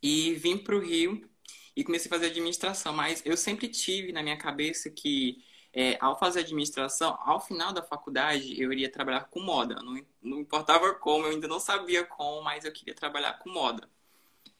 e 0.04 0.34
vim 0.34 0.58
para 0.58 0.76
o 0.76 0.80
Rio 0.80 1.26
e 1.74 1.82
comecei 1.82 2.10
a 2.10 2.14
fazer 2.14 2.26
administração. 2.26 2.92
Mas 2.92 3.22
eu 3.24 3.38
sempre 3.38 3.68
tive 3.68 4.12
na 4.12 4.22
minha 4.22 4.36
cabeça 4.36 4.90
que 4.90 5.42
é, 5.72 5.96
ao 5.98 6.18
fazer 6.18 6.40
administração, 6.40 7.18
ao 7.24 7.40
final 7.40 7.72
da 7.72 7.82
faculdade, 7.82 8.60
eu 8.60 8.70
iria 8.70 8.92
trabalhar 8.92 9.24
com 9.24 9.40
moda. 9.40 9.76
Não, 9.76 9.98
não 10.22 10.40
importava 10.40 10.92
como, 10.96 11.24
eu 11.24 11.30
ainda 11.30 11.48
não 11.48 11.58
sabia 11.58 12.04
como, 12.04 12.44
mas 12.44 12.66
eu 12.66 12.72
queria 12.72 12.94
trabalhar 12.94 13.38
com 13.38 13.48
moda. 13.48 13.88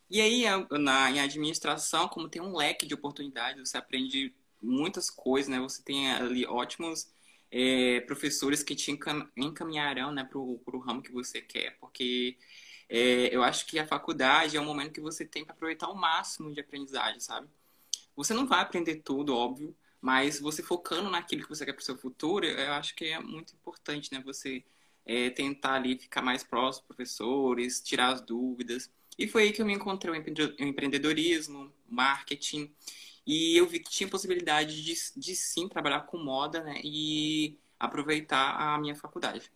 E 0.08 0.18
aí, 0.18 0.44
na, 0.70 1.10
em 1.10 1.20
administração, 1.20 2.08
como 2.08 2.26
tem 2.26 2.40
um 2.40 2.56
leque 2.56 2.86
de 2.86 2.94
oportunidades, 2.94 3.68
você 3.68 3.76
aprende 3.76 4.34
muitas 4.62 5.10
coisas, 5.10 5.50
né? 5.50 5.60
Você 5.60 5.82
tem 5.82 6.10
ali 6.10 6.46
ótimos 6.46 7.12
é, 7.50 8.00
professores 8.00 8.62
que 8.62 8.74
te 8.74 8.90
encaminharão 9.36 10.10
né, 10.10 10.24
para 10.24 10.38
o 10.38 10.78
ramo 10.78 11.02
que 11.02 11.12
você 11.12 11.42
quer, 11.42 11.76
porque 11.78 12.38
é, 12.88 13.34
eu 13.34 13.42
acho 13.42 13.66
que 13.66 13.78
a 13.78 13.86
faculdade 13.86 14.56
é 14.56 14.60
um 14.60 14.64
momento 14.64 14.92
que 14.92 15.00
você 15.00 15.24
tem 15.24 15.44
para 15.44 15.54
aproveitar 15.54 15.88
o 15.88 15.94
máximo 15.94 16.52
de 16.52 16.60
aprendizagem, 16.60 17.20
sabe? 17.20 17.48
Você 18.16 18.34
não 18.34 18.46
vai 18.46 18.60
aprender 18.60 18.96
tudo, 18.96 19.34
óbvio, 19.34 19.74
mas 20.00 20.38
você 20.38 20.62
focando 20.62 21.10
naquilo 21.10 21.42
que 21.42 21.48
você 21.48 21.64
quer 21.64 21.72
para 21.72 21.80
o 21.80 21.84
seu 21.84 21.96
futuro, 21.96 22.46
eu 22.46 22.72
acho 22.74 22.94
que 22.94 23.06
é 23.06 23.18
muito 23.18 23.54
importante, 23.54 24.12
né? 24.12 24.20
Você 24.24 24.64
é, 25.06 25.30
tentar 25.30 25.74
ali 25.74 25.98
ficar 25.98 26.22
mais 26.22 26.44
próximo 26.44 26.82
dos 26.82 26.96
professores, 26.96 27.80
tirar 27.80 28.12
as 28.12 28.20
dúvidas. 28.20 28.90
E 29.18 29.26
foi 29.28 29.44
aí 29.44 29.52
que 29.52 29.62
eu 29.62 29.66
me 29.66 29.74
encontrei 29.74 30.12
o 30.12 30.16
empreendedorismo, 30.58 31.72
marketing, 31.88 32.72
e 33.26 33.56
eu 33.56 33.66
vi 33.66 33.80
que 33.80 33.90
tinha 33.90 34.08
possibilidade 34.08 34.82
de, 34.82 34.94
de 35.16 35.36
sim 35.36 35.68
trabalhar 35.68 36.02
com 36.02 36.18
moda, 36.18 36.62
né? 36.62 36.80
E 36.84 37.58
aproveitar 37.78 38.56
a 38.56 38.78
minha 38.78 38.94
faculdade 38.94 39.50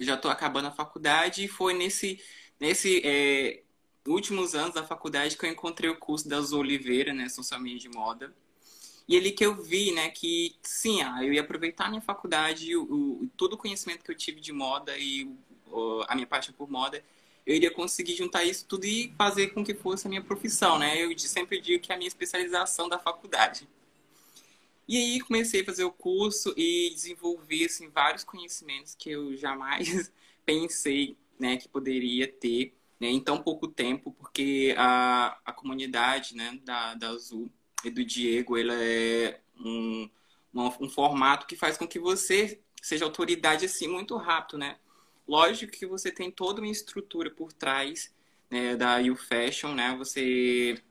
já 0.00 0.14
estou 0.14 0.30
acabando 0.30 0.68
a 0.68 0.72
faculdade 0.72 1.44
e 1.44 1.48
foi 1.48 1.74
nesse, 1.74 2.20
nesse 2.58 3.02
é, 3.04 3.62
últimos 4.06 4.54
anos 4.54 4.74
da 4.74 4.84
faculdade 4.84 5.36
que 5.36 5.44
eu 5.44 5.50
encontrei 5.50 5.90
o 5.90 5.96
curso 5.96 6.28
da 6.28 6.38
Azul 6.38 6.60
Oliveira, 6.60 7.12
né, 7.12 7.28
Social 7.28 7.60
Media 7.60 7.78
de 7.78 7.88
Moda. 7.88 8.34
E 9.06 9.16
ali 9.16 9.32
que 9.32 9.44
eu 9.44 9.60
vi, 9.60 9.92
né, 9.92 10.08
que 10.10 10.56
sim, 10.62 11.02
ah, 11.02 11.24
eu 11.24 11.32
ia 11.32 11.40
aproveitar 11.40 11.86
a 11.86 11.88
minha 11.88 12.00
faculdade, 12.00 12.76
o, 12.76 12.82
o, 12.84 13.30
todo 13.36 13.54
o 13.54 13.58
conhecimento 13.58 14.04
que 14.04 14.10
eu 14.10 14.16
tive 14.16 14.40
de 14.40 14.52
moda 14.52 14.96
e 14.96 15.28
o, 15.66 16.04
a 16.08 16.14
minha 16.14 16.26
paixão 16.26 16.54
por 16.54 16.70
moda, 16.70 17.02
eu 17.44 17.54
iria 17.56 17.70
conseguir 17.70 18.14
juntar 18.14 18.44
isso 18.44 18.64
tudo 18.66 18.84
e 18.84 19.12
fazer 19.18 19.48
com 19.48 19.64
que 19.64 19.74
fosse 19.74 20.06
a 20.06 20.10
minha 20.10 20.22
profissão, 20.22 20.78
né? 20.78 21.02
Eu 21.02 21.18
sempre 21.18 21.60
digo 21.60 21.82
que 21.82 21.90
é 21.90 21.94
a 21.94 21.98
minha 21.98 22.08
especialização 22.08 22.88
da 22.88 22.98
faculdade. 22.98 23.68
E 24.90 24.96
aí 24.96 25.20
comecei 25.20 25.62
a 25.62 25.64
fazer 25.64 25.84
o 25.84 25.92
curso 25.92 26.52
e 26.56 26.90
desenvolvi 26.92 27.64
assim, 27.64 27.88
vários 27.88 28.24
conhecimentos 28.24 28.96
que 28.96 29.10
eu 29.10 29.36
jamais 29.36 30.12
pensei 30.44 31.16
né, 31.38 31.56
que 31.56 31.68
poderia 31.68 32.26
ter. 32.26 32.74
né, 32.98 33.06
em 33.06 33.20
tão 33.20 33.40
pouco 33.40 33.68
tempo, 33.68 34.10
porque 34.18 34.74
a, 34.76 35.38
a 35.44 35.52
comunidade 35.52 36.34
né, 36.34 36.58
da, 36.64 36.94
da 36.94 37.10
Azul 37.10 37.48
e 37.84 37.90
do 37.90 38.04
Diego, 38.04 38.58
ela 38.58 38.74
é 38.74 39.40
um, 39.56 40.10
um, 40.52 40.66
um 40.80 40.88
formato 40.88 41.46
que 41.46 41.54
faz 41.54 41.76
com 41.78 41.86
que 41.86 42.00
você 42.00 42.60
seja 42.82 43.04
autoridade 43.04 43.66
assim 43.66 43.86
muito 43.86 44.16
rápido, 44.16 44.58
né? 44.58 44.76
Lógico 45.26 45.72
que 45.72 45.86
você 45.86 46.10
tem 46.10 46.32
toda 46.32 46.60
uma 46.60 46.68
estrutura 46.68 47.30
por 47.30 47.52
trás 47.52 48.12
né, 48.50 48.74
da 48.74 48.98
U 48.98 49.14
Fashion, 49.14 49.72
né? 49.72 49.94
Você 49.96 50.82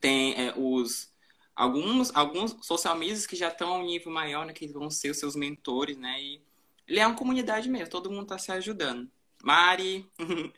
tem 0.00 0.32
é, 0.40 0.54
os 0.56 1.09
alguns 1.60 2.10
alguns 2.14 2.56
social 2.62 2.96
medias 2.96 3.26
que 3.26 3.36
já 3.36 3.48
estão 3.48 3.74
a 3.74 3.78
um 3.78 3.84
nível 3.84 4.10
maior, 4.10 4.46
né? 4.46 4.52
Que 4.54 4.66
vão 4.66 4.90
ser 4.90 5.10
os 5.10 5.18
seus 5.18 5.36
mentores, 5.36 5.98
né? 5.98 6.20
E 6.20 6.42
ele 6.88 7.00
é 7.00 7.06
uma 7.06 7.16
comunidade 7.16 7.68
mesmo, 7.68 7.90
todo 7.90 8.10
mundo 8.10 8.22
está 8.22 8.38
se 8.38 8.50
ajudando. 8.50 9.10
Mari, 9.42 10.10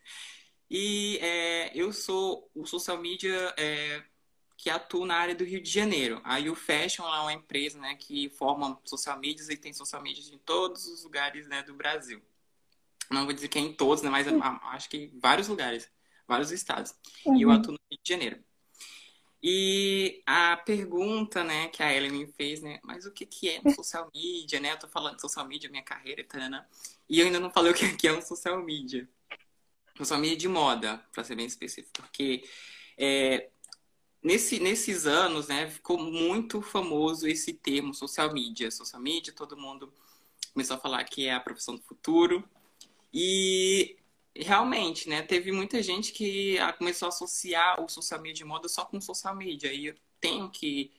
e 0.71 1.19
é, 1.21 1.77
eu 1.77 1.93
sou 1.93 2.49
o 2.55 2.65
social 2.65 2.99
media 2.99 3.53
é, 3.59 4.03
que 4.57 4.71
atua 4.71 5.05
na 5.05 5.17
área 5.17 5.35
do 5.35 5.45
Rio 5.45 5.61
de 5.61 5.69
Janeiro. 5.69 6.21
A 6.25 6.39
U 6.39 6.55
Fashion 6.55 7.05
é 7.05 7.21
uma 7.21 7.33
empresa 7.33 7.79
né, 7.81 7.97
que 7.97 8.31
forma 8.31 8.81
social 8.85 9.19
medias 9.19 9.49
e 9.49 9.57
tem 9.57 9.73
social 9.73 10.01
medias 10.01 10.29
em 10.31 10.39
todos 10.39 10.87
os 10.87 11.03
lugares 11.03 11.49
né, 11.49 11.65
do 11.65 11.75
Brasil. 11.75 12.23
Não 13.11 13.25
vou 13.25 13.35
dizer 13.35 13.49
que 13.49 13.59
é 13.59 13.61
em 13.61 13.73
todos, 13.73 14.03
né, 14.03 14.09
mas 14.09 14.27
acho 14.73 14.89
que 14.89 14.97
em 14.97 15.19
vários 15.19 15.49
lugares, 15.49 15.91
vários 16.27 16.53
estados. 16.53 16.95
Uhum. 17.27 17.37
E 17.37 17.43
eu 17.43 17.49
uhum. 17.49 17.55
atuo 17.57 17.73
no 17.73 17.79
Rio 17.91 18.01
de 18.03 18.09
Janeiro. 18.09 18.43
E 19.43 20.23
a 20.25 20.57
pergunta, 20.57 21.43
né, 21.43 21.69
que 21.69 21.83
a 21.83 21.93
Ellen 21.93 22.13
me 22.13 22.27
fez, 22.27 22.61
né, 22.61 22.79
mas 22.85 23.07
o 23.07 23.11
que 23.11 23.27
que 23.27 23.49
é 23.49 23.61
um 23.65 23.75
social 23.75 24.09
media, 24.15 24.61
né? 24.61 24.73
Eu 24.73 24.79
tô 24.79 24.87
falando 24.87 25.17
de 25.17 25.21
social 25.21 25.47
media, 25.47 25.69
minha 25.69 25.83
carreira, 25.83 26.23
tana, 26.23 26.67
e 27.09 27.19
eu 27.19 27.27
ainda 27.27 27.41
não 27.41 27.51
falei 27.51 27.73
o 27.73 27.75
que 27.75 28.07
é 28.07 28.13
um 28.13 28.23
social 28.23 28.63
media. 28.63 29.09
Social 29.97 30.21
media 30.21 30.37
de 30.37 30.49
moda, 30.49 31.05
para 31.13 31.25
ser 31.25 31.35
bem 31.35 31.47
específico, 31.47 31.93
porque 32.03 32.45
é, 32.97 33.51
nesse, 34.23 34.61
nesses 34.61 35.07
anos, 35.07 35.49
né, 35.49 35.69
ficou 35.69 35.99
muito 35.99 36.63
famoso 36.63 37.27
esse 37.27 37.53
termo 37.53 37.93
social 37.93 38.33
media. 38.33 38.71
Social 38.71 39.03
media, 39.03 39.33
todo 39.33 39.57
mundo 39.57 39.93
começou 40.53 40.77
a 40.77 40.81
falar 40.81 41.03
que 41.05 41.27
é 41.27 41.35
a 41.35 41.41
profissão 41.41 41.75
do 41.75 41.83
futuro. 41.83 42.49
E 43.13 43.97
realmente, 44.35 45.09
né, 45.09 45.23
teve 45.23 45.53
muita 45.53 45.83
gente 45.83 46.13
que 46.13 46.57
começou 46.79 47.07
a 47.07 47.09
associar 47.11 47.83
o 47.83 47.89
social 47.89 48.21
media 48.21 48.35
de 48.35 48.45
moda 48.45 48.69
só 48.69 48.85
com 48.85 49.01
social 49.01 49.35
media. 49.37 49.73
E 49.73 49.87
eu 49.87 49.95
tenho 50.21 50.51
que 50.51 50.93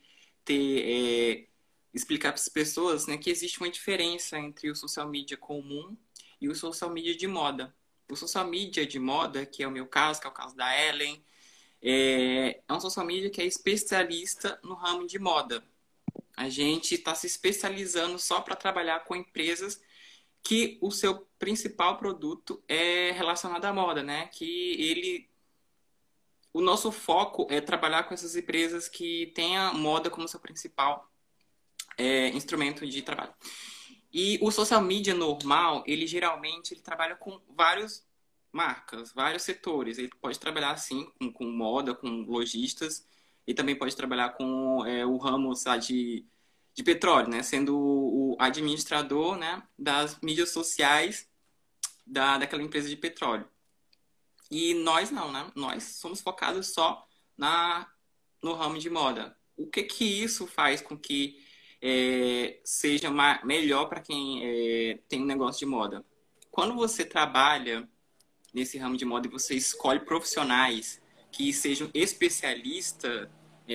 ter, 0.44 0.82
é, 0.84 1.46
explicar 1.92 2.32
para 2.32 2.40
as 2.40 2.48
pessoas 2.48 3.06
né, 3.06 3.16
que 3.16 3.30
existe 3.30 3.60
uma 3.60 3.70
diferença 3.70 4.38
entre 4.38 4.70
o 4.70 4.76
social 4.76 5.08
media 5.08 5.36
comum 5.36 5.96
e 6.40 6.48
o 6.48 6.54
social 6.54 6.90
media 6.90 7.16
de 7.16 7.26
moda. 7.26 7.74
O 8.08 8.16
social 8.16 8.46
media 8.46 8.86
de 8.86 8.98
moda, 8.98 9.46
que 9.46 9.62
é 9.62 9.68
o 9.68 9.70
meu 9.70 9.86
caso, 9.86 10.20
que 10.20 10.26
é 10.26 10.30
o 10.30 10.32
caso 10.32 10.54
da 10.54 10.78
Ellen, 10.78 11.24
é, 11.82 12.60
é 12.68 12.72
um 12.72 12.80
social 12.80 13.04
media 13.04 13.30
que 13.30 13.40
é 13.40 13.44
especialista 13.46 14.58
no 14.62 14.74
ramo 14.74 15.06
de 15.06 15.18
moda. 15.18 15.64
A 16.36 16.48
gente 16.48 16.94
está 16.94 17.14
se 17.14 17.26
especializando 17.26 18.18
só 18.18 18.40
para 18.40 18.56
trabalhar 18.56 19.04
com 19.04 19.16
empresas 19.16 19.80
que 20.44 20.78
o 20.80 20.90
seu 20.90 21.26
principal 21.38 21.96
produto 21.96 22.62
é 22.68 23.10
relacionado 23.12 23.64
à 23.64 23.72
moda, 23.72 24.02
né? 24.02 24.26
Que 24.28 24.80
ele 24.80 25.28
o 26.52 26.60
nosso 26.60 26.92
foco 26.92 27.48
é 27.50 27.60
trabalhar 27.60 28.04
com 28.04 28.14
essas 28.14 28.36
empresas 28.36 28.88
que 28.88 29.32
têm 29.34 29.56
a 29.56 29.72
moda 29.72 30.08
como 30.08 30.28
seu 30.28 30.38
principal 30.38 31.10
é, 31.98 32.28
instrumento 32.28 32.86
de 32.86 33.02
trabalho. 33.02 33.34
E 34.12 34.38
o 34.40 34.52
social 34.52 34.80
media 34.80 35.14
normal, 35.14 35.82
ele 35.84 36.06
geralmente 36.06 36.72
ele 36.72 36.80
trabalha 36.80 37.16
com 37.16 37.40
vários 37.48 38.06
marcas, 38.52 39.12
vários 39.12 39.42
setores. 39.42 39.98
Ele 39.98 40.10
pode 40.20 40.38
trabalhar 40.38 40.70
assim 40.70 41.10
com, 41.18 41.32
com 41.32 41.44
moda, 41.46 41.92
com 41.92 42.08
lojistas, 42.22 43.04
e 43.44 43.52
também 43.52 43.76
pode 43.76 43.96
trabalhar 43.96 44.30
com 44.30 44.86
é, 44.86 45.04
o 45.04 45.16
ramo 45.16 45.56
sabe, 45.56 45.86
de, 45.86 46.26
de 46.74 46.82
petróleo, 46.82 47.28
né? 47.28 47.42
Sendo 47.42 47.76
o 47.76 48.36
administrador 48.38 49.36
né, 49.36 49.62
das 49.78 50.18
mídias 50.20 50.50
sociais 50.50 51.28
da, 52.06 52.38
daquela 52.38 52.62
empresa 52.62 52.88
de 52.88 52.96
petróleo. 52.96 53.48
E 54.50 54.74
nós 54.74 55.10
não, 55.10 55.32
né? 55.32 55.50
Nós 55.54 55.84
somos 55.84 56.20
focados 56.20 56.72
só 56.72 57.06
na, 57.36 57.88
no 58.42 58.52
ramo 58.54 58.78
de 58.78 58.90
moda. 58.90 59.36
O 59.56 59.66
que 59.66 59.84
que 59.84 60.04
isso 60.04 60.46
faz 60.46 60.80
com 60.80 60.98
que 60.98 61.42
é, 61.80 62.60
seja 62.64 63.10
melhor 63.44 63.86
para 63.86 64.00
quem 64.00 64.40
é, 64.42 64.98
tem 65.08 65.22
um 65.22 65.26
negócio 65.26 65.60
de 65.60 65.66
moda? 65.66 66.04
Quando 66.50 66.74
você 66.74 67.04
trabalha 67.04 67.88
nesse 68.52 68.78
ramo 68.78 68.96
de 68.96 69.04
moda 69.04 69.26
e 69.26 69.30
você 69.30 69.54
escolhe 69.54 70.00
profissionais 70.00 71.00
que 71.30 71.52
sejam 71.52 71.90
especialistas 71.92 73.28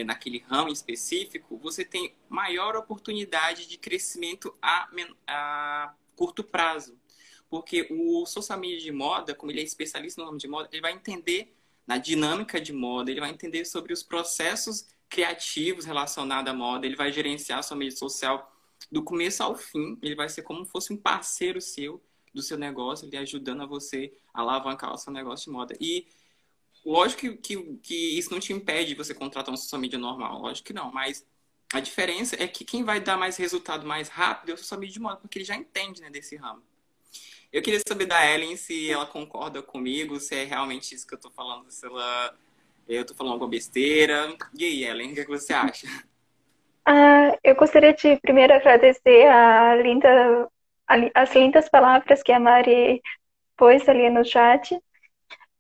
naquele 0.05 0.39
ramo 0.39 0.69
específico, 0.69 1.58
você 1.58 1.84
tem 1.84 2.13
maior 2.27 2.75
oportunidade 2.75 3.67
de 3.67 3.77
crescimento 3.77 4.55
a, 4.62 4.88
a 5.27 5.93
curto 6.15 6.43
prazo. 6.43 6.98
Porque 7.50 7.88
o 7.89 8.25
social 8.25 8.60
media 8.60 8.79
de 8.79 8.91
moda, 8.91 9.34
como 9.34 9.51
ele 9.51 9.62
é 9.62 9.63
especialista 9.63 10.22
no 10.22 10.27
ramo 10.27 10.38
de 10.38 10.48
moda, 10.48 10.69
ele 10.72 10.81
vai 10.81 10.93
entender 10.93 11.55
na 11.88 11.98
dinâmica 11.98 12.62
de 12.62 12.72
moda, 12.72 13.10
ele 13.10 13.19
vai 13.19 13.31
entender 13.31 13.65
sobre 13.65 13.91
os 13.91 14.03
processos 14.03 14.88
criativos 15.10 15.86
relacionados 15.86 16.51
à 16.51 16.55
moda, 16.55 16.86
ele 16.86 16.96
vai 16.96 17.12
gerenciar 17.12 17.60
a 17.60 17.63
sua 17.63 17.75
mídia 17.75 17.98
social 17.98 18.55
do 18.91 19.03
começo 19.03 19.41
ao 19.41 19.55
fim, 19.55 19.98
ele 20.01 20.15
vai 20.15 20.29
ser 20.29 20.43
como 20.43 20.63
se 20.63 20.72
fosse 20.72 20.93
um 20.93 20.98
parceiro 20.98 21.60
seu 21.60 22.00
do 22.31 22.43
seu 22.43 22.58
negócio, 22.58 23.08
ele 23.08 23.17
ajudando 23.17 23.63
a 23.63 23.65
você 23.65 24.13
alavancar 24.31 24.93
o 24.93 24.98
seu 24.98 25.12
negócio 25.12 25.46
de 25.46 25.51
moda. 25.51 25.75
E 25.79 26.05
lógico 26.91 27.22
que, 27.22 27.38
que, 27.38 27.77
que 27.77 28.17
isso 28.17 28.31
não 28.31 28.39
te 28.39 28.51
impede 28.51 28.89
de 28.89 28.96
você 28.96 29.13
contratar 29.13 29.53
um 29.53 29.58
social 29.58 29.79
media 29.79 30.00
normal, 30.00 30.39
lógico 30.39 30.67
que 30.67 30.74
não, 30.74 30.91
mas 30.91 31.25
a 31.74 31.79
diferença 31.79 32.36
é 32.41 32.48
que 32.48 32.65
quem 32.65 32.84
vai 32.84 33.00
dar 33.00 33.17
mais 33.17 33.38
resultado 33.38 33.86
mais 33.86 34.10
rápido 34.10 34.51
é 34.51 34.53
o 34.53 34.58
social 34.58 34.79
media 34.79 34.93
de 34.93 35.00
moda, 35.00 35.17
porque 35.17 35.38
ele 35.38 35.46
já 35.46 35.55
entende 35.55 36.01
né, 36.01 36.10
desse 36.10 36.36
ramo. 36.36 36.63
Eu 37.51 37.62
queria 37.62 37.79
saber 37.88 38.05
da 38.05 38.25
Ellen 38.25 38.55
se 38.55 38.91
ela 38.91 39.05
concorda 39.05 39.62
comigo, 39.62 40.19
se 40.19 40.36
é 40.36 40.43
realmente 40.43 40.93
isso 40.93 41.08
que 41.08 41.13
eu 41.13 41.17
estou 41.17 41.31
falando, 41.31 41.69
se 41.72 41.86
ela 41.86 42.36
eu 42.88 43.01
estou 43.01 43.15
falando 43.15 43.34
alguma 43.34 43.51
besteira. 43.51 44.36
E 44.58 44.65
aí, 44.65 44.84
Ellen, 44.84 45.12
o 45.12 45.13
que, 45.13 45.19
é 45.22 45.25
que 45.25 45.29
você 45.29 45.53
acha? 45.53 45.88
Uh, 46.88 47.38
eu 47.43 47.55
gostaria 47.55 47.93
de 47.93 48.17
primeiro 48.17 48.53
agradecer 48.53 49.27
a 49.27 49.75
linda 49.75 50.50
as 51.13 51.36
lindas 51.36 51.69
palavras 51.69 52.24
que 52.24 52.31
a 52.31 52.39
Mari 52.39 53.00
pôs 53.55 53.88
ali 53.88 54.10
no 54.10 54.25
chat. 54.25 54.75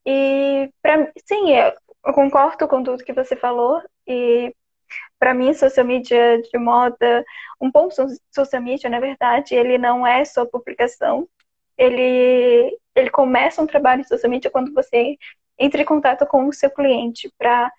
E, 0.05 0.71
pra, 0.81 1.11
sim, 1.25 1.51
eu, 1.51 1.73
concordo 2.13 2.67
com 2.67 2.83
tudo 2.83 3.03
que 3.03 3.13
você 3.13 3.35
falou. 3.35 3.81
E, 4.07 4.53
para 5.19 5.33
mim, 5.33 5.53
social 5.53 5.85
media 5.85 6.41
de 6.41 6.57
moda, 6.57 7.23
um 7.61 7.71
bom 7.71 7.89
social 7.91 8.61
media, 8.61 8.89
na 8.89 8.99
verdade, 8.99 9.55
ele 9.55 9.77
não 9.77 10.05
é 10.05 10.25
só 10.25 10.45
publicação. 10.45 11.27
Ele, 11.77 12.77
ele 12.95 13.09
começa 13.09 13.61
um 13.61 13.67
trabalho 13.67 14.01
de 14.01 14.07
social 14.09 14.29
media 14.29 14.51
quando 14.51 14.73
você 14.73 15.17
entra 15.57 15.81
em 15.81 15.85
contato 15.85 16.25
com 16.25 16.47
o 16.47 16.53
seu 16.53 16.69
cliente. 16.69 17.31
Para 17.37 17.71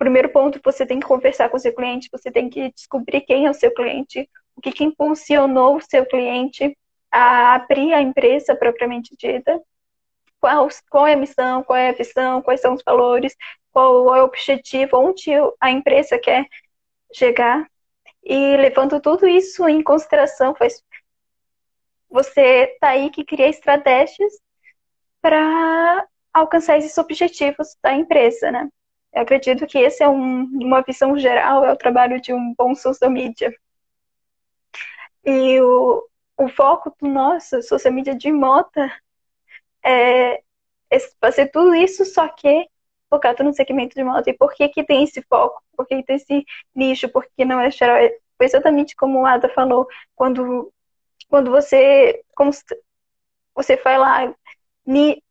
primeiro 0.00 0.30
ponto, 0.30 0.58
você 0.64 0.86
tem 0.86 0.98
que 0.98 1.06
conversar 1.06 1.50
com 1.50 1.58
o 1.58 1.60
seu 1.60 1.74
cliente, 1.74 2.08
você 2.10 2.30
tem 2.30 2.48
que 2.48 2.72
descobrir 2.72 3.20
quem 3.20 3.44
é 3.44 3.50
o 3.50 3.54
seu 3.54 3.72
cliente, 3.72 4.28
o 4.56 4.60
que, 4.60 4.72
que 4.72 4.82
impulsionou 4.82 5.76
o 5.76 5.82
seu 5.82 6.06
cliente 6.06 6.76
a 7.10 7.54
abrir 7.54 7.92
a 7.92 8.00
empresa 8.00 8.56
propriamente 8.56 9.14
dita, 9.18 9.60
qual, 10.40 10.68
qual 10.90 11.06
é 11.06 11.12
a 11.12 11.16
missão, 11.16 11.62
qual 11.62 11.76
é 11.76 11.90
a 11.90 11.94
visão, 11.94 12.42
quais 12.42 12.60
são 12.60 12.74
os 12.74 12.82
valores, 12.84 13.36
qual 13.72 14.14
é 14.14 14.22
o 14.22 14.24
objetivo, 14.24 14.96
onde 14.98 15.30
a 15.60 15.70
empresa 15.70 16.18
quer 16.18 16.46
chegar. 17.12 17.66
E 18.22 18.56
levando 18.56 19.00
tudo 19.00 19.26
isso 19.26 19.68
em 19.68 19.82
consideração, 19.82 20.54
faz, 20.54 20.82
você 22.08 22.76
tá 22.80 22.88
aí 22.90 23.10
que 23.10 23.24
cria 23.24 23.48
estratégias 23.48 24.32
para 25.20 26.06
alcançar 26.32 26.78
esses 26.78 26.96
objetivos 26.98 27.76
da 27.82 27.92
empresa, 27.94 28.50
né? 28.50 28.68
Eu 29.12 29.22
acredito 29.22 29.66
que 29.66 29.78
esse 29.78 30.02
é 30.02 30.08
um, 30.08 30.44
uma 30.44 30.82
visão 30.82 31.18
geral, 31.18 31.64
é 31.64 31.72
o 31.72 31.76
trabalho 31.76 32.20
de 32.20 32.32
um 32.32 32.54
bom 32.56 32.74
social 32.74 33.10
media. 33.10 33.52
E 35.24 35.60
o, 35.60 36.08
o 36.36 36.48
foco 36.48 36.94
do 37.00 37.08
nosso 37.08 37.60
social 37.62 37.92
media 37.92 38.14
de 38.14 38.32
moda 38.32 38.90
é, 39.84 40.42
fazer 41.20 41.46
tudo 41.48 41.74
isso, 41.74 42.04
só 42.04 42.28
que 42.28 42.68
focado 43.08 43.42
no 43.42 43.52
segmento 43.52 43.94
de 43.94 44.04
moda. 44.04 44.30
E 44.30 44.32
por 44.32 44.52
que 44.54 44.68
que 44.68 44.84
tem 44.84 45.02
esse 45.04 45.22
foco? 45.22 45.62
Por 45.76 45.86
que, 45.86 45.96
que 45.96 46.02
tem 46.04 46.16
esse 46.16 46.44
nicho? 46.74 47.08
Por 47.08 47.26
que 47.36 47.44
não 47.44 47.60
é? 47.60 47.70
Foi 47.70 48.46
exatamente 48.46 48.94
como 48.96 49.20
o 49.20 49.26
Ada 49.26 49.48
falou, 49.50 49.86
quando, 50.14 50.72
quando 51.28 51.50
você, 51.50 52.22
você 53.54 53.76
vai 53.76 53.98
lá, 53.98 54.34
ni, 54.86 55.22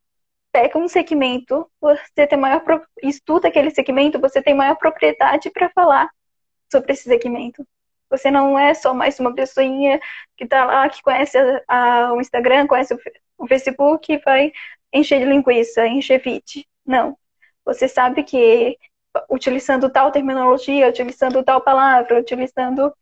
pega 0.52 0.78
um 0.78 0.88
segmento, 0.88 1.70
você 1.80 2.28
tem 2.28 2.38
maior 2.38 2.64
estuda 3.02 3.48
aquele 3.48 3.72
segmento, 3.72 4.20
você 4.20 4.42
tem 4.42 4.54
maior 4.54 4.76
propriedade 4.76 5.50
para 5.50 5.70
falar 5.70 6.10
sobre 6.72 6.94
esse 6.94 7.04
segmento. 7.04 7.66
Você 8.10 8.32
não 8.32 8.58
é 8.58 8.74
só 8.74 8.94
mais 8.94 9.20
uma 9.20 9.34
pessoinha 9.36 10.00
que 10.36 10.44
está 10.44 10.66
lá, 10.66 10.90
que 10.90 11.02
conhece 11.02 11.38
a, 11.38 11.64
a, 11.68 12.14
o 12.14 12.22
Instagram, 12.22 12.68
conhece 12.68 12.94
o, 12.94 13.00
o 13.40 13.48
Facebook 13.48 14.22
vai 14.24 14.52
encher 14.94 15.20
de 15.20 15.26
linguiça, 15.26 15.88
encher 15.88 16.22
fit. 16.22 16.68
Não. 16.86 17.18
Você 17.66 17.88
sabe 17.88 18.24
que 18.24 18.78
utilizando 19.30 19.90
tal 19.90 20.12
terminologia, 20.12 20.90
utilizando 20.90 21.44
tal 21.44 21.62
palavra, 21.62 22.20
utilizando 22.20 22.94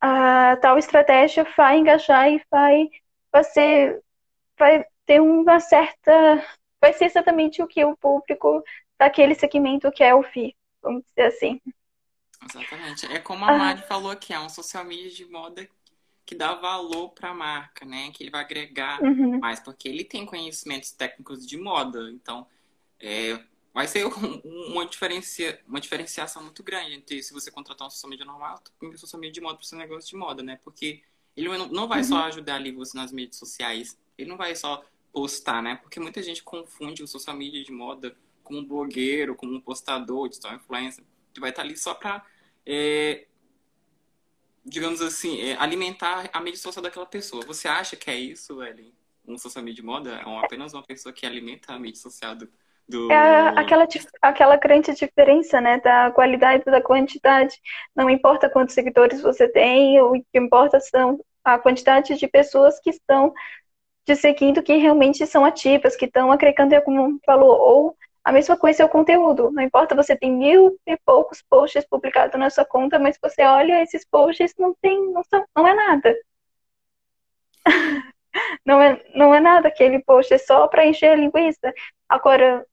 a 0.00 0.56
tal 0.60 0.78
estratégia, 0.78 1.46
vai 1.56 1.78
engajar 1.78 2.30
e 2.30 2.42
vai, 2.50 2.88
vai 3.30 3.44
ser, 3.44 4.02
vai 4.58 4.84
ter 5.04 5.20
uma 5.20 5.60
certa, 5.60 6.44
vai 6.80 6.92
ser 6.92 7.06
exatamente 7.06 7.62
o 7.62 7.66
que 7.66 7.84
o 7.84 7.96
público 7.96 8.62
daquele 8.98 9.34
segmento 9.34 9.90
quer 9.92 10.14
ouvir, 10.14 10.54
vamos 10.82 11.04
dizer 11.04 11.28
assim. 11.28 11.60
Exatamente. 12.48 13.12
É 13.12 13.18
como 13.18 13.44
a 13.44 13.58
Mari 13.58 13.80
ah. 13.80 13.86
falou 13.86 14.10
aqui, 14.10 14.32
é 14.32 14.38
um 14.38 14.48
social 14.48 14.84
media 14.84 15.10
de 15.10 15.24
moda 15.26 15.68
que 16.28 16.34
dá 16.34 16.54
valor 16.54 17.08
para 17.12 17.30
a 17.30 17.34
marca, 17.34 17.86
né? 17.86 18.10
Que 18.12 18.22
ele 18.22 18.30
vai 18.30 18.42
agregar 18.42 19.02
uhum. 19.02 19.38
mais, 19.38 19.60
porque 19.60 19.88
ele 19.88 20.04
tem 20.04 20.26
conhecimentos 20.26 20.92
técnicos 20.92 21.46
de 21.46 21.56
moda. 21.56 22.10
Então, 22.10 22.46
é, 23.00 23.42
vai 23.72 23.88
ser 23.88 24.04
um, 24.12 24.40
uma, 24.70 24.84
diferencia, 24.84 25.58
uma 25.66 25.80
diferenciação 25.80 26.42
muito 26.42 26.62
grande 26.62 26.92
entre 26.92 27.22
se 27.22 27.32
você 27.32 27.50
contratar 27.50 27.86
um 27.86 27.90
social 27.90 28.10
media 28.10 28.26
normal 28.26 28.62
e 28.82 28.86
um 28.86 28.94
social 28.98 29.18
media 29.18 29.32
de 29.32 29.40
moda 29.40 29.54
para 29.54 29.62
o 29.64 29.66
seu 29.66 29.78
negócio 29.78 30.10
de 30.10 30.16
moda, 30.16 30.42
né? 30.42 30.60
Porque 30.62 31.00
ele 31.34 31.48
não, 31.48 31.66
não 31.68 31.88
vai 31.88 32.00
uhum. 32.00 32.04
só 32.04 32.18
ajudar 32.24 32.56
ali 32.56 32.72
você 32.72 32.94
nas 32.94 33.10
mídias 33.10 33.36
sociais, 33.36 33.98
ele 34.18 34.28
não 34.28 34.36
vai 34.36 34.54
só 34.54 34.84
postar, 35.10 35.62
né? 35.62 35.76
Porque 35.76 35.98
muita 35.98 36.22
gente 36.22 36.42
confunde 36.42 37.02
o 37.02 37.08
social 37.08 37.34
media 37.34 37.64
de 37.64 37.72
moda 37.72 38.14
como 38.44 38.58
um 38.58 38.64
blogueiro, 38.66 39.34
como 39.34 39.54
um 39.54 39.60
postador, 39.62 40.28
digital 40.28 40.56
influencer, 40.56 41.02
que 41.32 41.40
vai 41.40 41.48
estar 41.48 41.62
ali 41.62 41.74
só 41.74 41.94
para 41.94 42.22
é, 42.66 43.27
digamos 44.68 45.00
assim, 45.00 45.40
é, 45.40 45.56
alimentar 45.56 46.28
a 46.32 46.40
mídia 46.40 46.60
social 46.60 46.82
daquela 46.82 47.06
pessoa. 47.06 47.44
Você 47.46 47.66
acha 47.66 47.96
que 47.96 48.10
é 48.10 48.16
isso, 48.16 48.62
Ellen? 48.62 48.92
Um 49.26 49.36
social 49.36 49.64
media 49.64 49.82
de 49.82 49.86
moda 49.86 50.10
é 50.10 50.44
apenas 50.44 50.72
uma 50.72 50.82
pessoa 50.82 51.12
que 51.12 51.26
alimenta 51.26 51.72
a 51.72 51.78
mídia 51.78 52.00
social 52.00 52.34
do. 52.34 52.48
do... 52.88 53.10
É 53.10 53.48
aquela, 53.58 53.86
aquela 54.22 54.56
grande 54.56 54.94
diferença, 54.94 55.60
né, 55.60 55.80
da 55.80 56.10
qualidade 56.10 56.64
da 56.64 56.80
quantidade. 56.80 57.56
Não 57.94 58.08
importa 58.08 58.48
quantos 58.48 58.74
seguidores 58.74 59.20
você 59.20 59.48
tem, 59.48 60.00
o 60.00 60.12
que 60.12 60.38
importa 60.38 60.80
são 60.80 61.20
a 61.44 61.58
quantidade 61.58 62.16
de 62.16 62.28
pessoas 62.28 62.78
que 62.80 62.90
estão 62.90 63.32
te 64.04 64.16
seguindo, 64.16 64.62
que 64.62 64.74
realmente 64.76 65.26
são 65.26 65.44
ativas, 65.44 65.94
que 65.94 66.06
estão 66.06 66.32
agregando, 66.32 66.80
como 66.82 67.20
falou, 67.26 67.58
ou 67.58 67.96
a 68.24 68.32
mesma 68.32 68.56
coisa 68.56 68.82
é 68.82 68.86
o 68.86 68.88
conteúdo. 68.88 69.50
Não 69.50 69.62
importa, 69.62 69.94
você 69.94 70.16
tem 70.16 70.30
mil 70.32 70.78
e 70.86 70.96
poucos 70.98 71.42
posts 71.42 71.84
publicados 71.86 72.38
na 72.38 72.50
sua 72.50 72.64
conta, 72.64 72.98
mas 72.98 73.18
você 73.22 73.42
olha 73.42 73.82
esses 73.82 74.04
posts 74.04 74.54
não 74.58 74.74
tem, 74.80 75.12
não, 75.12 75.22
são, 75.24 75.44
não 75.56 75.66
é 75.66 75.74
nada. 75.74 76.14
não 78.64 78.80
é, 78.80 79.02
não 79.14 79.34
é 79.34 79.40
nada 79.40 79.68
aquele 79.68 80.00
post, 80.00 80.32
é 80.34 80.38
só 80.38 80.66
para 80.68 80.86
encher 80.86 81.10
a 81.12 81.16
linguiça. 81.16 81.72
Agora, 82.08 82.66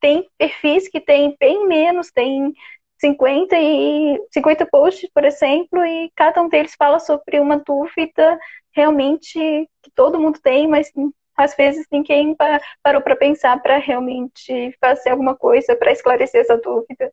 tem 0.00 0.28
perfis 0.38 0.88
que 0.88 1.00
tem 1.00 1.36
bem 1.40 1.66
menos, 1.66 2.10
tem 2.12 2.52
50 3.00 3.56
e 3.58 4.18
50 4.32 4.66
posts, 4.66 5.08
por 5.12 5.24
exemplo, 5.24 5.84
e 5.84 6.10
cada 6.16 6.42
um 6.42 6.48
deles 6.48 6.74
fala 6.76 6.98
sobre 7.00 7.40
uma 7.40 7.58
dúvida 7.58 8.38
realmente 8.72 9.38
que 9.82 9.90
todo 9.94 10.20
mundo 10.20 10.40
tem, 10.42 10.66
mas 10.68 10.90
às 11.38 11.54
vezes 11.54 11.86
ninguém 11.90 12.36
parou 12.82 13.00
para 13.00 13.14
pensar 13.14 13.62
para 13.62 13.78
realmente 13.78 14.76
fazer 14.80 15.10
alguma 15.10 15.36
coisa 15.36 15.76
para 15.76 15.92
esclarecer 15.92 16.40
essa 16.40 16.56
dúvida. 16.58 17.12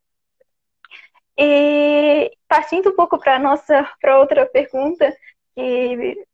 E 1.37 2.31
partindo 2.47 2.89
um 2.89 2.95
pouco 2.95 3.19
para 3.19 3.37
nossa 3.37 3.87
para 4.01 4.17
outra 4.19 4.45
pergunta 4.47 5.15
que 5.55 6.25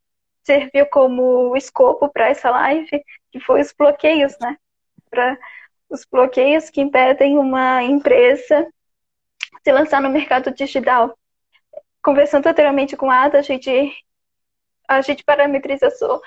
serviu 0.44 0.86
como 0.88 1.56
escopo 1.58 2.08
para 2.10 2.30
essa 2.30 2.50
live, 2.50 3.04
que 3.32 3.40
foi 3.42 3.60
os 3.62 3.74
bloqueios, 3.74 4.38
né? 4.40 4.58
Para 5.10 5.38
os 5.90 6.06
bloqueios 6.06 6.70
que 6.70 6.80
impedem 6.80 7.38
uma 7.38 7.84
empresa 7.84 8.72
se 9.64 9.72
lançar 9.72 10.02
no 10.02 10.10
mercado 10.10 10.54
digital. 10.54 11.18
Conversando 12.02 12.48
anteriormente 12.48 12.96
com 12.96 13.12
a 13.12 13.24
Ada, 13.24 13.40
a 13.40 13.42
gente 13.42 13.70
a 14.88 15.02
gente 15.02 15.24
parametrizou, 15.24 16.22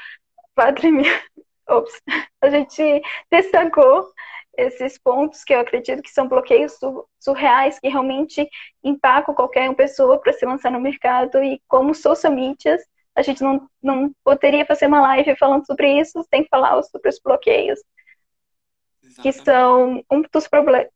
ops, 1.68 2.02
a 2.40 2.50
gente 2.50 3.02
destacou 3.30 4.12
esses 4.56 4.98
pontos 4.98 5.42
que 5.42 5.54
eu 5.54 5.60
acredito 5.60 6.02
que 6.02 6.10
são 6.10 6.28
bloqueios 6.28 6.78
surreais 7.18 7.78
que 7.80 7.88
realmente 7.88 8.48
impactam 8.82 9.34
qualquer 9.34 9.72
pessoa 9.74 10.18
para 10.18 10.32
se 10.32 10.46
lançar 10.46 10.70
no 10.70 10.80
mercado 10.80 11.42
e 11.42 11.60
como 11.68 11.94
social 11.94 12.32
medias 12.32 12.82
a 13.16 13.22
gente 13.22 13.42
não, 13.42 13.68
não 13.82 14.12
poderia 14.24 14.66
fazer 14.66 14.86
uma 14.86 15.00
live 15.00 15.36
falando 15.36 15.66
sobre 15.66 16.00
isso 16.00 16.24
sem 16.32 16.46
falar 16.48 16.80
sobre 16.84 17.08
os 17.08 17.18
bloqueios 17.18 17.80
Exatamente. 19.02 19.22
que 19.22 19.44
são 19.44 20.04
um 20.10 20.22
dos 20.32 20.48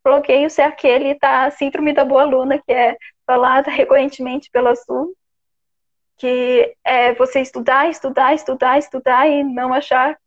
bloqueios 0.05 0.59
é 0.59 0.65
aquele 0.65 1.19
da 1.19 1.51
síndrome 1.51 1.93
da 1.93 2.05
boa 2.05 2.23
aluna 2.23 2.59
que 2.59 2.73
é 2.73 2.97
falada 3.27 3.71
recorrentemente 3.71 4.51
pela 4.51 4.75
Sul 4.77 5.15
que 6.17 6.75
é 6.85 7.15
você 7.15 7.41
estudar, 7.41 7.89
estudar, 7.89 8.35
estudar, 8.35 8.77
estudar 8.77 9.29
e 9.29 9.45
não 9.45 9.73
achar 9.73 10.19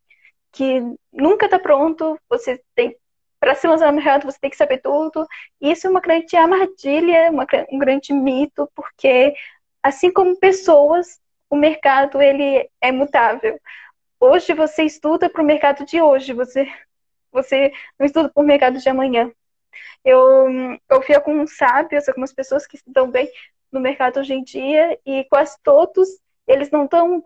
que 0.51 0.81
nunca 1.11 1.45
está 1.45 1.59
pronto, 1.59 2.19
você 2.29 2.61
tem 2.75 2.95
para 3.39 3.55
no 3.63 3.93
mercado 3.93 4.25
você 4.25 4.37
tem 4.39 4.51
que 4.51 4.57
saber 4.57 4.77
tudo. 4.79 5.25
Isso 5.59 5.87
é 5.87 5.89
uma 5.89 5.99
grande 5.99 6.37
armadilha, 6.37 7.31
uma, 7.31 7.47
um 7.71 7.79
grande 7.79 8.13
mito, 8.13 8.69
porque 8.75 9.33
assim 9.81 10.11
como 10.11 10.37
pessoas, 10.39 11.19
o 11.49 11.55
mercado 11.55 12.21
ele 12.21 12.69
é 12.79 12.91
mutável. 12.91 13.59
Hoje 14.19 14.53
você 14.53 14.83
estuda 14.83 15.27
para 15.29 15.41
o 15.41 15.45
mercado 15.45 15.85
de 15.85 15.99
hoje, 16.01 16.33
você 16.33 16.71
você 17.31 17.71
não 17.97 18.05
estuda 18.05 18.29
para 18.29 18.43
o 18.43 18.45
mercado 18.45 18.77
de 18.77 18.89
amanhã. 18.89 19.31
Eu 20.05 21.01
fui 21.03 21.19
com 21.21 21.47
sábios, 21.47 22.07
algumas 22.07 22.33
pessoas 22.33 22.67
que 22.67 22.75
estudam 22.75 23.09
bem 23.09 23.31
no 23.71 23.79
mercado 23.79 24.19
hoje 24.19 24.33
em 24.33 24.43
dia 24.43 24.99
e 25.05 25.23
quase 25.25 25.57
todos 25.63 26.09
eles 26.47 26.69
não 26.69 26.85
estão 26.85 27.21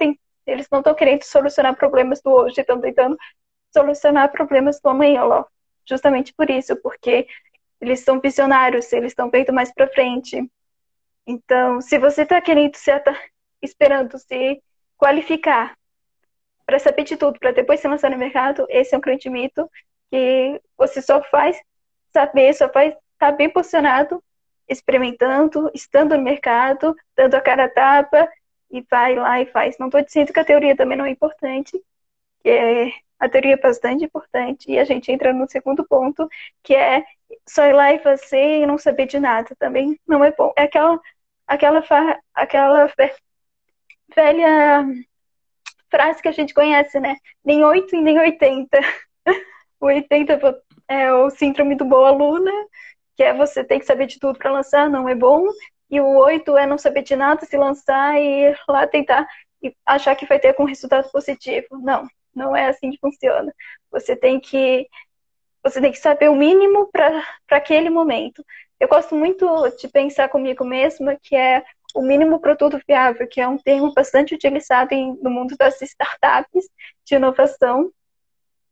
eles 0.46 0.68
não 0.72 0.80
estão 0.80 0.94
querendo 0.94 1.24
solucionar 1.24 1.76
problemas 1.76 2.22
do 2.22 2.32
hoje, 2.32 2.62
estão 2.62 2.80
tentando 2.80 3.18
solucionar 3.74 4.32
problemas 4.32 4.80
do 4.80 4.90
amanhã, 4.90 5.24
ó. 5.24 5.46
Justamente 5.88 6.34
por 6.34 6.50
isso, 6.50 6.76
porque 6.78 7.28
eles 7.80 8.00
são 8.00 8.20
visionários, 8.20 8.92
eles 8.94 9.12
estão 9.12 9.30
vendo 9.30 9.54
mais 9.54 9.74
para 9.74 9.88
frente. 9.88 10.50
Então, 11.28 11.82
se 11.82 11.98
você 12.00 12.24
está 12.24 12.40
querendo 12.42 12.76
se 12.76 13.00
tá 13.00 13.20
esperando 13.62 14.18
se 14.18 14.62
qualificar 14.98 15.76
para 16.66 16.80
saber 16.80 17.04
de 17.04 17.18
tudo, 17.18 17.40
para 17.40 17.52
depois 17.52 17.80
se 17.80 17.88
lançar 17.88 18.10
no 18.12 18.18
mercado, 18.18 18.66
esse 18.70 18.96
é 18.96 18.98
um 18.98 19.02
grande 19.02 19.30
mito 19.30 19.70
que 20.10 20.62
você 20.78 21.02
só 21.02 21.22
faz 21.24 21.60
saber, 22.14 22.54
só 22.54 22.70
faz 22.70 22.94
estar 22.94 23.04
tá 23.18 23.32
bem 23.32 23.50
posicionado, 23.50 24.24
experimentando, 24.68 25.70
estando 25.74 26.16
no 26.18 26.24
mercado, 26.24 26.96
dando 27.16 27.36
a 27.36 27.42
cara 27.42 27.66
a 27.66 27.70
tapa 27.70 28.30
e 28.78 28.86
vai 28.90 29.16
lá 29.16 29.42
e 29.42 29.46
faz. 29.48 29.78
Não 29.78 29.88
estou 29.88 30.02
dizendo 30.04 30.34
que 30.34 30.40
a 30.40 30.46
teoria 30.46 30.76
também 30.76 30.98
não 30.98 31.06
é 31.06 31.10
importante, 31.10 31.82
que 32.44 32.50
é, 32.50 32.92
a 33.20 33.30
teoria 33.30 33.54
é 33.54 33.58
bastante 33.58 34.06
importante, 34.06 34.70
e 34.72 34.78
a 34.78 34.84
gente 34.84 35.12
entra 35.12 35.34
no 35.34 35.50
segundo 35.50 35.86
ponto, 35.88 36.30
que 36.64 36.76
é 36.76 37.04
só 37.48 37.66
ir 37.66 37.74
lá 37.74 37.94
e 37.94 38.00
fazer 38.00 38.62
e 38.62 38.66
não 38.66 38.78
saber 38.78 39.08
de 39.08 39.20
nada. 39.20 39.56
Também 39.58 40.00
não 40.08 40.24
é 40.24 40.32
bom. 40.32 40.54
É 40.58 40.64
aquela, 40.64 41.00
aquela, 41.48 41.84
aquela 42.34 42.92
velha 44.16 44.86
frase 45.90 46.22
que 46.22 46.28
a 46.28 46.32
gente 46.32 46.54
conhece, 46.54 47.00
né? 47.00 47.16
Nem 47.44 47.64
8 47.64 47.96
e 47.96 48.02
nem 48.02 48.20
80. 48.20 48.80
o 49.80 49.86
80 49.86 50.62
é 50.88 51.14
o 51.14 51.30
síndrome 51.30 51.76
do 51.76 51.86
boa 51.86 52.10
aluna, 52.10 52.52
que 53.16 53.24
é 53.24 53.34
você 53.34 53.64
tem 53.64 53.80
que 53.80 53.86
saber 53.86 54.08
de 54.08 54.20
tudo 54.20 54.38
para 54.38 54.52
lançar, 54.52 54.90
não 54.90 55.08
é 55.08 55.16
bom. 55.16 55.46
E 55.96 56.00
o 56.02 56.08
oito 56.18 56.58
é 56.58 56.66
não 56.66 56.78
saber 56.78 57.04
de 57.04 57.16
nada, 57.16 57.46
se 57.46 57.56
lançar 57.56 58.20
e 58.20 58.54
lá 58.68 58.86
tentar 58.86 59.26
e 59.64 59.74
achar 59.86 60.14
que 60.14 60.26
vai 60.26 60.38
ter 60.38 60.50
algum 60.50 60.66
resultado 60.66 61.10
positivo. 61.10 61.68
Não, 61.72 62.06
não 62.36 62.54
é 62.54 62.68
assim 62.68 62.92
que 62.92 63.00
funciona. 63.00 63.54
Você 63.90 64.14
tem 64.14 64.38
que 64.38 64.90
você 65.64 65.80
tem 65.80 65.94
que 65.94 65.98
saber 65.98 66.30
o 66.30 66.36
mínimo 66.36 66.90
para 66.92 67.24
aquele 67.50 67.90
momento. 67.90 68.46
Eu 68.78 68.90
gosto 68.90 69.16
muito 69.16 69.48
de 69.80 69.88
pensar 69.88 70.28
comigo 70.28 70.66
mesma 70.66 71.18
que 71.24 71.34
é 71.34 71.64
o 71.96 72.02
mínimo 72.02 72.42
produto 72.42 72.78
viável, 72.86 73.26
que 73.26 73.40
é 73.40 73.48
um 73.48 73.58
termo 73.58 73.94
bastante 73.94 74.36
utilizado 74.36 74.94
em, 74.94 75.18
no 75.22 75.30
mundo 75.30 75.56
das 75.58 75.82
startups 75.82 76.70
de 77.06 77.16
inovação, 77.16 77.90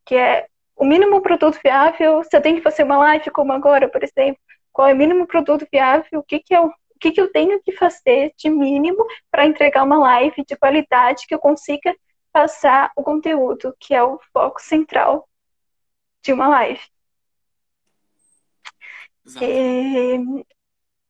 que 0.05 0.15
é 0.15 0.45
o 0.75 0.83
mínimo 0.83 1.21
produto 1.21 1.57
viável. 1.63 2.17
Você 2.17 2.41
tem 2.41 2.57
que 2.57 2.61
fazer 2.61 2.83
uma 2.83 2.97
live 2.97 3.31
como 3.31 3.53
agora, 3.53 3.87
por 3.87 4.03
exemplo. 4.03 4.41
Qual 4.73 4.89
é 4.89 4.93
o 4.93 4.97
mínimo 4.97 5.25
produto 5.25 5.65
viável? 5.71 6.19
O 6.19 6.23
que, 6.23 6.39
que 6.39 6.53
é 6.53 6.59
o 6.59 6.73
que, 7.03 7.11
que 7.11 7.19
eu 7.19 7.29
tenho 7.29 7.61
que 7.61 7.73
fazer 7.73 8.33
de 8.37 8.49
mínimo 8.49 9.05
para 9.29 9.45
entregar 9.45 9.83
uma 9.83 9.97
live 9.97 10.45
de 10.47 10.55
qualidade 10.55 11.27
que 11.27 11.35
eu 11.35 11.39
consiga 11.39 11.93
passar 12.31 12.91
o 12.95 13.03
conteúdo, 13.03 13.75
que 13.77 13.93
é 13.93 14.01
o 14.01 14.19
foco 14.31 14.61
central 14.61 15.27
de 16.21 16.31
uma 16.31 16.47
live. 16.47 16.79
E, 19.41 20.45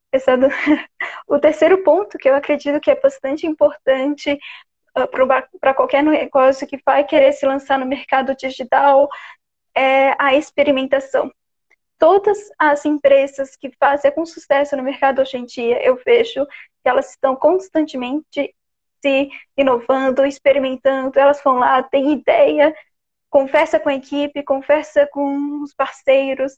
pensando, 0.10 0.48
o 1.28 1.40
terceiro 1.40 1.84
ponto 1.84 2.18
que 2.18 2.28
eu 2.28 2.36
acredito 2.36 2.80
que 2.80 2.90
é 2.90 3.00
bastante 3.00 3.46
importante 3.46 4.34
uh, 4.98 5.02
ah, 5.04 5.48
para 5.60 5.74
qualquer 5.76 6.04
negócio 6.04 6.68
que 6.68 6.82
vai 6.84 7.06
querer 7.06 7.34
se 7.34 7.46
lançar 7.46 7.78
no 7.78 7.86
mercado 7.86 8.36
digital 8.36 9.08
é 9.76 10.16
a 10.20 10.34
experimentação. 10.36 11.32
Todas 12.04 12.38
as 12.60 12.84
empresas 12.84 13.56
que 13.56 13.72
fazem 13.80 14.12
com 14.12 14.26
sucesso 14.26 14.76
no 14.76 14.84
mercado 14.84 15.22
hoje 15.22 15.38
em 15.38 15.46
dia, 15.46 15.82
eu 15.82 15.96
vejo 16.06 16.46
que 16.46 16.90
elas 16.90 17.12
estão 17.12 17.34
constantemente 17.34 18.54
se 19.02 19.30
inovando, 19.56 20.26
experimentando, 20.26 21.18
elas 21.18 21.42
vão 21.42 21.60
lá, 21.60 21.82
têm 21.82 22.12
ideia, 22.12 22.76
conversa 23.30 23.80
com 23.80 23.88
a 23.88 23.94
equipe, 23.94 24.44
conversa 24.44 25.08
com 25.14 25.62
os 25.62 25.74
parceiros 25.74 26.58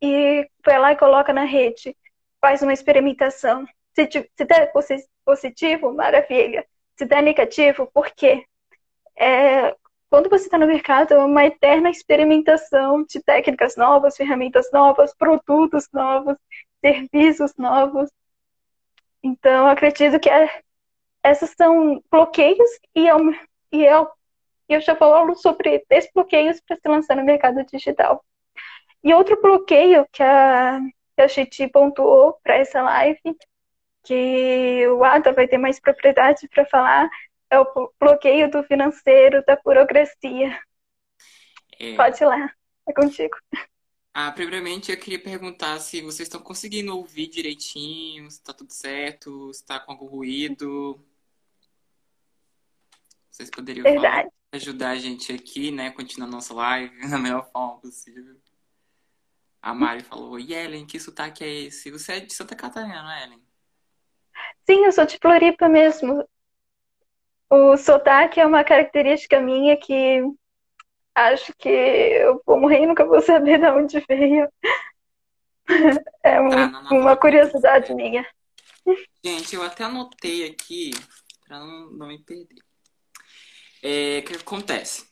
e 0.00 0.48
vai 0.64 0.78
lá 0.78 0.92
e 0.92 0.96
coloca 0.96 1.32
na 1.32 1.42
rede, 1.42 1.96
faz 2.40 2.62
uma 2.62 2.72
experimentação. 2.72 3.66
Se, 3.92 4.08
se 4.08 4.44
der 4.44 4.70
positivo, 5.24 5.92
maravilha. 5.92 6.64
Se 6.96 7.04
der 7.06 7.24
negativo, 7.24 7.90
por 7.92 8.08
quê? 8.12 8.44
É, 9.18 9.74
quando 10.10 10.28
você 10.28 10.44
está 10.46 10.58
no 10.58 10.66
mercado, 10.66 11.14
é 11.14 11.24
uma 11.24 11.46
eterna 11.46 11.88
experimentação 11.88 13.04
de 13.04 13.22
técnicas 13.22 13.76
novas, 13.76 14.16
ferramentas 14.16 14.70
novas, 14.72 15.14
produtos 15.14 15.88
novos, 15.92 16.36
serviços 16.80 17.54
novos. 17.56 18.10
Então, 19.22 19.68
acredito 19.68 20.18
que 20.18 20.28
é, 20.28 20.62
esses 21.24 21.54
são 21.56 22.02
bloqueios 22.10 22.68
e 22.94 23.06
eu, 23.06 23.18
e 23.70 23.84
eu, 23.84 24.08
eu 24.68 24.80
já 24.80 24.96
falo 24.96 25.36
sobre 25.36 25.84
desbloqueios 25.88 26.60
para 26.60 26.76
se 26.76 26.88
lançar 26.88 27.16
no 27.16 27.24
mercado 27.24 27.64
digital. 27.64 28.24
E 29.04 29.14
outro 29.14 29.40
bloqueio 29.40 30.06
que 30.12 30.22
a, 30.24 30.80
que 31.16 31.22
a 31.22 31.28
Chiti 31.28 31.68
pontuou 31.68 32.36
para 32.42 32.56
essa 32.56 32.82
live, 32.82 33.20
que 34.02 34.88
o 34.88 35.04
Ada 35.04 35.32
vai 35.32 35.46
ter 35.46 35.58
mais 35.58 35.78
propriedade 35.78 36.48
para 36.48 36.66
falar, 36.66 37.08
é 37.50 37.58
o 37.58 37.92
bloqueio 37.98 38.50
do 38.50 38.62
financeiro, 38.62 39.44
da 39.44 39.56
burocracia. 39.56 40.58
É... 41.78 41.96
Pode 41.96 42.22
ir 42.22 42.26
lá, 42.26 42.54
é 42.88 42.92
contigo. 42.92 43.36
Ah, 44.12 44.32
primeiramente 44.32 44.90
eu 44.90 44.98
queria 44.98 45.22
perguntar 45.22 45.78
se 45.78 46.00
vocês 46.00 46.26
estão 46.26 46.40
conseguindo 46.40 46.96
ouvir 46.96 47.28
direitinho, 47.28 48.30
se 48.30 48.38
está 48.38 48.52
tudo 48.52 48.72
certo, 48.72 49.52
se 49.52 49.60
está 49.60 49.78
com 49.78 49.92
algum 49.92 50.06
ruído. 50.06 51.00
Vocês 53.30 53.50
poderiam 53.50 53.84
falar, 53.94 54.26
ajudar 54.52 54.90
a 54.90 54.96
gente 54.96 55.32
aqui, 55.32 55.70
né? 55.70 55.90
Continuar 55.90 56.28
nossa 56.28 56.52
live 56.52 56.98
da 57.08 57.18
melhor 57.18 57.50
forma 57.50 57.80
possível. 57.80 58.36
A 59.62 59.74
Mari 59.74 60.02
falou, 60.02 60.38
e 60.38 60.54
Ellen, 60.54 60.86
que 60.86 60.98
sotaque 60.98 61.44
é 61.44 61.48
esse? 61.48 61.90
Você 61.90 62.14
é 62.14 62.20
de 62.20 62.32
Santa 62.32 62.56
Catarina, 62.56 63.02
não 63.02 63.10
é, 63.10 63.24
Ellen? 63.24 63.42
Sim, 64.66 64.84
eu 64.84 64.92
sou 64.92 65.04
de 65.04 65.18
Floripa 65.20 65.68
mesmo. 65.68 66.26
O 67.50 67.76
sotaque 67.76 68.38
é 68.38 68.46
uma 68.46 68.62
característica 68.62 69.40
minha 69.40 69.76
que 69.76 70.22
acho 71.14 71.52
que 71.58 71.68
eu 71.68 72.40
vou 72.46 72.60
morrer 72.60 72.82
e 72.82 72.86
nunca 72.86 73.04
vou 73.04 73.20
saber 73.20 73.58
de 73.58 73.66
onde 73.66 74.04
veio. 74.08 74.48
É 76.24 76.40
um, 76.40 76.52
ah, 76.52 76.88
uma 76.90 77.16
curiosidade 77.16 77.94
minha. 77.94 78.26
Gente, 79.24 79.54
eu 79.54 79.62
até 79.62 79.84
anotei 79.84 80.44
aqui 80.50 80.90
para 81.46 81.60
não, 81.60 81.90
não 81.92 82.08
me 82.08 82.18
perder. 82.18 82.60
É, 83.80 84.18
o 84.18 84.22
que 84.24 84.34
acontece? 84.34 85.08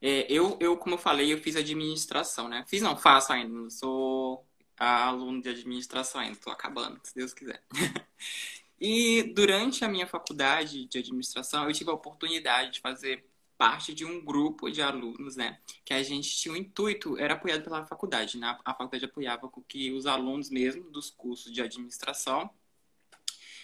É, 0.00 0.24
eu, 0.32 0.56
eu, 0.60 0.76
como 0.76 0.94
eu 0.94 0.98
falei, 0.98 1.32
eu 1.32 1.38
fiz 1.38 1.56
administração, 1.56 2.48
né? 2.48 2.64
Fiz 2.68 2.80
não, 2.80 2.96
faço 2.96 3.32
ainda. 3.32 3.52
Não 3.52 3.68
sou 3.68 4.46
aluno 4.78 5.42
de 5.42 5.48
administração 5.48 6.20
ainda. 6.20 6.34
Estou 6.34 6.52
acabando, 6.52 7.00
se 7.02 7.14
Deus 7.14 7.34
quiser. 7.34 7.62
E 8.80 9.22
durante 9.34 9.84
a 9.84 9.88
minha 9.88 10.06
faculdade 10.06 10.86
de 10.86 10.98
administração, 10.98 11.66
eu 11.66 11.72
tive 11.72 11.90
a 11.90 11.94
oportunidade 11.94 12.72
de 12.72 12.80
fazer 12.80 13.24
parte 13.58 13.92
de 13.92 14.06
um 14.06 14.24
grupo 14.24 14.70
de 14.70 14.80
alunos, 14.80 15.36
né? 15.36 15.60
Que 15.84 15.92
a 15.92 16.02
gente 16.02 16.34
tinha 16.34 16.52
o 16.52 16.56
um 16.56 16.58
intuito, 16.58 17.18
era 17.18 17.34
apoiado 17.34 17.62
pela 17.62 17.84
faculdade, 17.84 18.38
né? 18.38 18.58
A 18.64 18.72
faculdade 18.72 19.04
apoiava 19.04 19.48
com 19.48 19.62
que 19.62 19.92
os 19.92 20.06
alunos 20.06 20.48
mesmo 20.48 20.90
dos 20.90 21.10
cursos 21.10 21.52
de 21.52 21.60
administração 21.60 22.48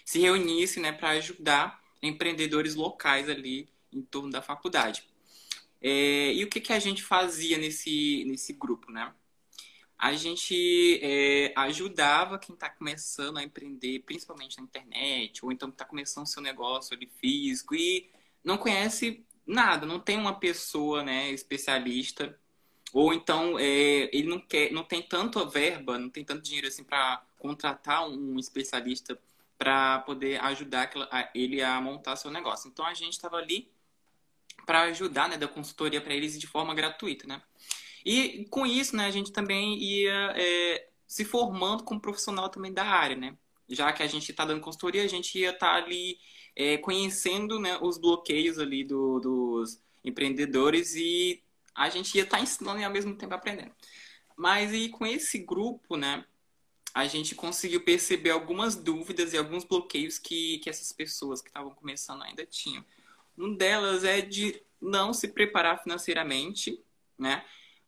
se 0.05 0.21
reunissem, 0.21 0.83
né, 0.83 0.93
para 0.93 1.11
ajudar 1.11 1.83
empreendedores 2.03 2.75
locais 2.75 3.29
ali 3.29 3.69
em 3.93 4.03
torno 4.03 4.31
da 4.31 4.43
faculdade. 4.43 5.03
É, 5.81 6.33
e 6.33 6.45
o 6.45 6.49
que, 6.49 6.61
que 6.61 6.73
a 6.73 6.79
gente 6.79 7.03
fazia 7.03 7.59
nesse, 7.59 8.25
nesse 8.27 8.53
grupo, 8.53 8.93
né? 8.93 9.13
A 9.99 10.13
gente 10.15 11.01
é, 11.03 11.53
ajudava 11.57 12.39
quem 12.39 12.55
está 12.55 12.69
começando 12.69 13.39
a 13.39 13.43
empreender, 13.43 14.01
principalmente 14.01 14.59
na 14.59 14.65
internet, 14.65 15.45
ou 15.45 15.51
então 15.51 15.69
está 15.69 15.85
começando 15.85 16.27
seu 16.27 16.43
negócio 16.43 16.95
ali 16.95 17.11
físico 17.19 17.75
e 17.75 18.11
não 18.45 18.59
conhece 18.59 19.25
nada, 19.47 19.87
não 19.87 19.99
tem 19.99 20.19
uma 20.19 20.39
pessoa 20.39 21.03
né, 21.03 21.31
especialista, 21.31 22.39
ou 22.93 23.13
então 23.15 23.59
é, 23.59 24.11
ele 24.13 24.29
não 24.29 24.41
quer, 24.41 24.73
não 24.73 24.85
tem 24.85 25.03
tanta 25.03 25.45
verba, 25.45 25.99
não 25.99 26.11
tem 26.11 26.25
tanto 26.25 26.43
dinheiro 26.43 26.69
assim 26.69 26.85
para 26.85 27.23
contratar 27.39 28.09
um 28.09 28.39
especialista 28.39 29.19
para 29.59 30.01
poder 30.01 30.39
ajudar 30.43 30.91
ele 31.35 31.63
a 31.63 31.81
montar 31.81 32.17
seu 32.17 32.31
negócio. 32.31 32.69
Então 32.69 32.85
a 32.85 32.93
gente 32.93 33.13
estava 33.13 33.37
ali 33.37 33.71
para 34.67 34.83
ajudar, 34.83 35.29
né, 35.29 35.39
da 35.39 35.49
consultoria 35.49 36.01
para 36.01 36.15
eles 36.15 36.39
de 36.39 36.47
forma 36.47 36.75
gratuita, 36.75 37.27
né? 37.27 37.41
E 38.07 38.47
com 38.51 38.64
isso, 38.64 38.95
né, 38.95 39.07
a 39.07 39.11
gente 39.11 39.33
também 39.33 39.83
ia 39.83 40.33
é, 40.37 40.88
se 41.09 41.25
formando 41.25 41.83
como 41.83 42.01
profissional 42.01 42.49
também 42.49 42.73
da 42.73 42.85
área, 42.85 43.16
né? 43.16 43.37
Já 43.69 43.92
que 43.92 44.01
a 44.01 44.07
gente 44.07 44.31
está 44.31 44.45
dando 44.45 44.61
consultoria, 44.61 45.03
a 45.03 45.09
gente 45.09 45.37
ia 45.37 45.51
estar 45.51 45.73
tá 45.73 45.75
ali 45.75 46.16
é, 46.55 46.79
conhecendo 46.79 47.59
né, 47.59 47.77
os 47.83 47.99
bloqueios 47.99 48.61
ali 48.61 48.85
do, 48.85 49.19
dos 49.19 49.83
empreendedores 50.05 50.95
e 50.95 51.42
a 51.75 51.88
gente 51.88 52.14
ia 52.14 52.23
estar 52.23 52.37
tá 52.37 52.42
ensinando 52.45 52.79
e 52.79 52.85
ao 52.85 52.92
mesmo 52.92 53.16
tempo 53.16 53.35
aprendendo. 53.35 53.75
Mas 54.37 54.73
e 54.73 54.88
com 54.88 55.05
esse 55.05 55.40
grupo, 55.40 55.97
né, 55.97 56.25
a 56.95 57.09
gente 57.09 57.35
conseguiu 57.35 57.83
perceber 57.83 58.31
algumas 58.31 58.77
dúvidas 58.77 59.33
e 59.33 59.37
alguns 59.37 59.64
bloqueios 59.64 60.16
que, 60.16 60.61
que 60.61 60.71
essas 60.71 60.92
pessoas 60.92 61.42
que 61.42 61.49
estavam 61.49 61.75
começando 61.75 62.23
ainda 62.23 62.47
tinham. 62.47 62.85
Um 63.37 63.53
delas 63.53 64.05
é 64.05 64.21
de 64.21 64.62
não 64.81 65.12
se 65.12 65.27
preparar 65.27 65.83
financeiramente, 65.83 66.81
né? 67.19 67.45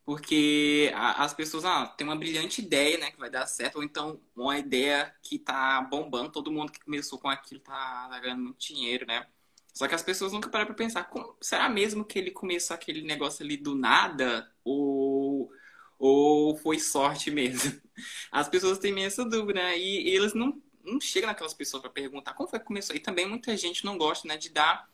Porque 0.08 0.90
as 0.94 1.34
pessoas 1.34 1.66
ah, 1.66 1.86
têm 1.86 2.06
uma 2.06 2.16
brilhante 2.16 2.62
ideia, 2.62 2.96
né, 2.96 3.10
que 3.10 3.18
vai 3.18 3.28
dar 3.28 3.46
certo, 3.46 3.76
ou 3.76 3.82
então 3.82 4.18
uma 4.34 4.58
ideia 4.58 5.14
que 5.22 5.38
tá 5.38 5.82
bombando, 5.82 6.32
todo 6.32 6.50
mundo 6.50 6.72
que 6.72 6.80
começou 6.80 7.18
com 7.18 7.28
aquilo 7.28 7.60
tá, 7.60 8.08
tá 8.10 8.18
ganhando 8.18 8.42
muito 8.42 8.58
dinheiro, 8.58 9.04
né? 9.06 9.26
Só 9.74 9.86
que 9.86 9.94
as 9.94 10.02
pessoas 10.02 10.32
nunca 10.32 10.48
param 10.48 10.64
para 10.64 10.74
pensar, 10.74 11.04
como, 11.04 11.36
será 11.42 11.68
mesmo 11.68 12.06
que 12.06 12.18
ele 12.18 12.30
começou 12.30 12.74
aquele 12.74 13.02
negócio 13.02 13.44
ali 13.44 13.58
do 13.58 13.74
nada 13.74 14.50
ou 14.64 15.52
ou 15.98 16.56
foi 16.56 16.78
sorte 16.78 17.30
mesmo? 17.30 17.78
As 18.32 18.48
pessoas 18.48 18.78
têm 18.78 19.04
essa 19.04 19.26
dúvida, 19.26 19.60
né? 19.60 19.78
E, 19.78 20.08
e 20.08 20.16
eles 20.16 20.32
não 20.32 20.58
não 20.82 20.98
chegam 20.98 21.28
naquelas 21.28 21.52
pessoas 21.52 21.82
para 21.82 21.90
perguntar 21.90 22.32
como 22.32 22.48
foi 22.48 22.58
que 22.58 22.64
começou. 22.64 22.96
E 22.96 23.00
também 23.00 23.28
muita 23.28 23.54
gente 23.58 23.84
não 23.84 23.98
gosta, 23.98 24.26
né, 24.26 24.38
de 24.38 24.48
dar 24.48 24.88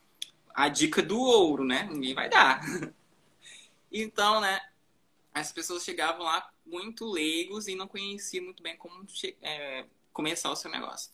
a 0.53 0.69
dica 0.69 1.01
do 1.01 1.21
ouro, 1.21 1.65
né? 1.65 1.89
Ninguém 1.89 2.15
vai 2.15 2.29
dar. 2.29 2.61
Então, 3.97 4.41
né, 4.41 4.61
as 5.35 5.53
pessoas 5.53 5.83
chegavam 5.83 6.25
lá 6.25 6.49
muito 6.65 7.05
leigos 7.05 7.67
e 7.67 7.75
não 7.75 7.89
conheciam 7.89 8.45
muito 8.45 8.63
bem 8.63 8.77
como 8.77 9.05
é, 9.43 9.85
começar 10.13 10.51
o 10.51 10.57
seu 10.57 10.71
negócio. 10.71 11.13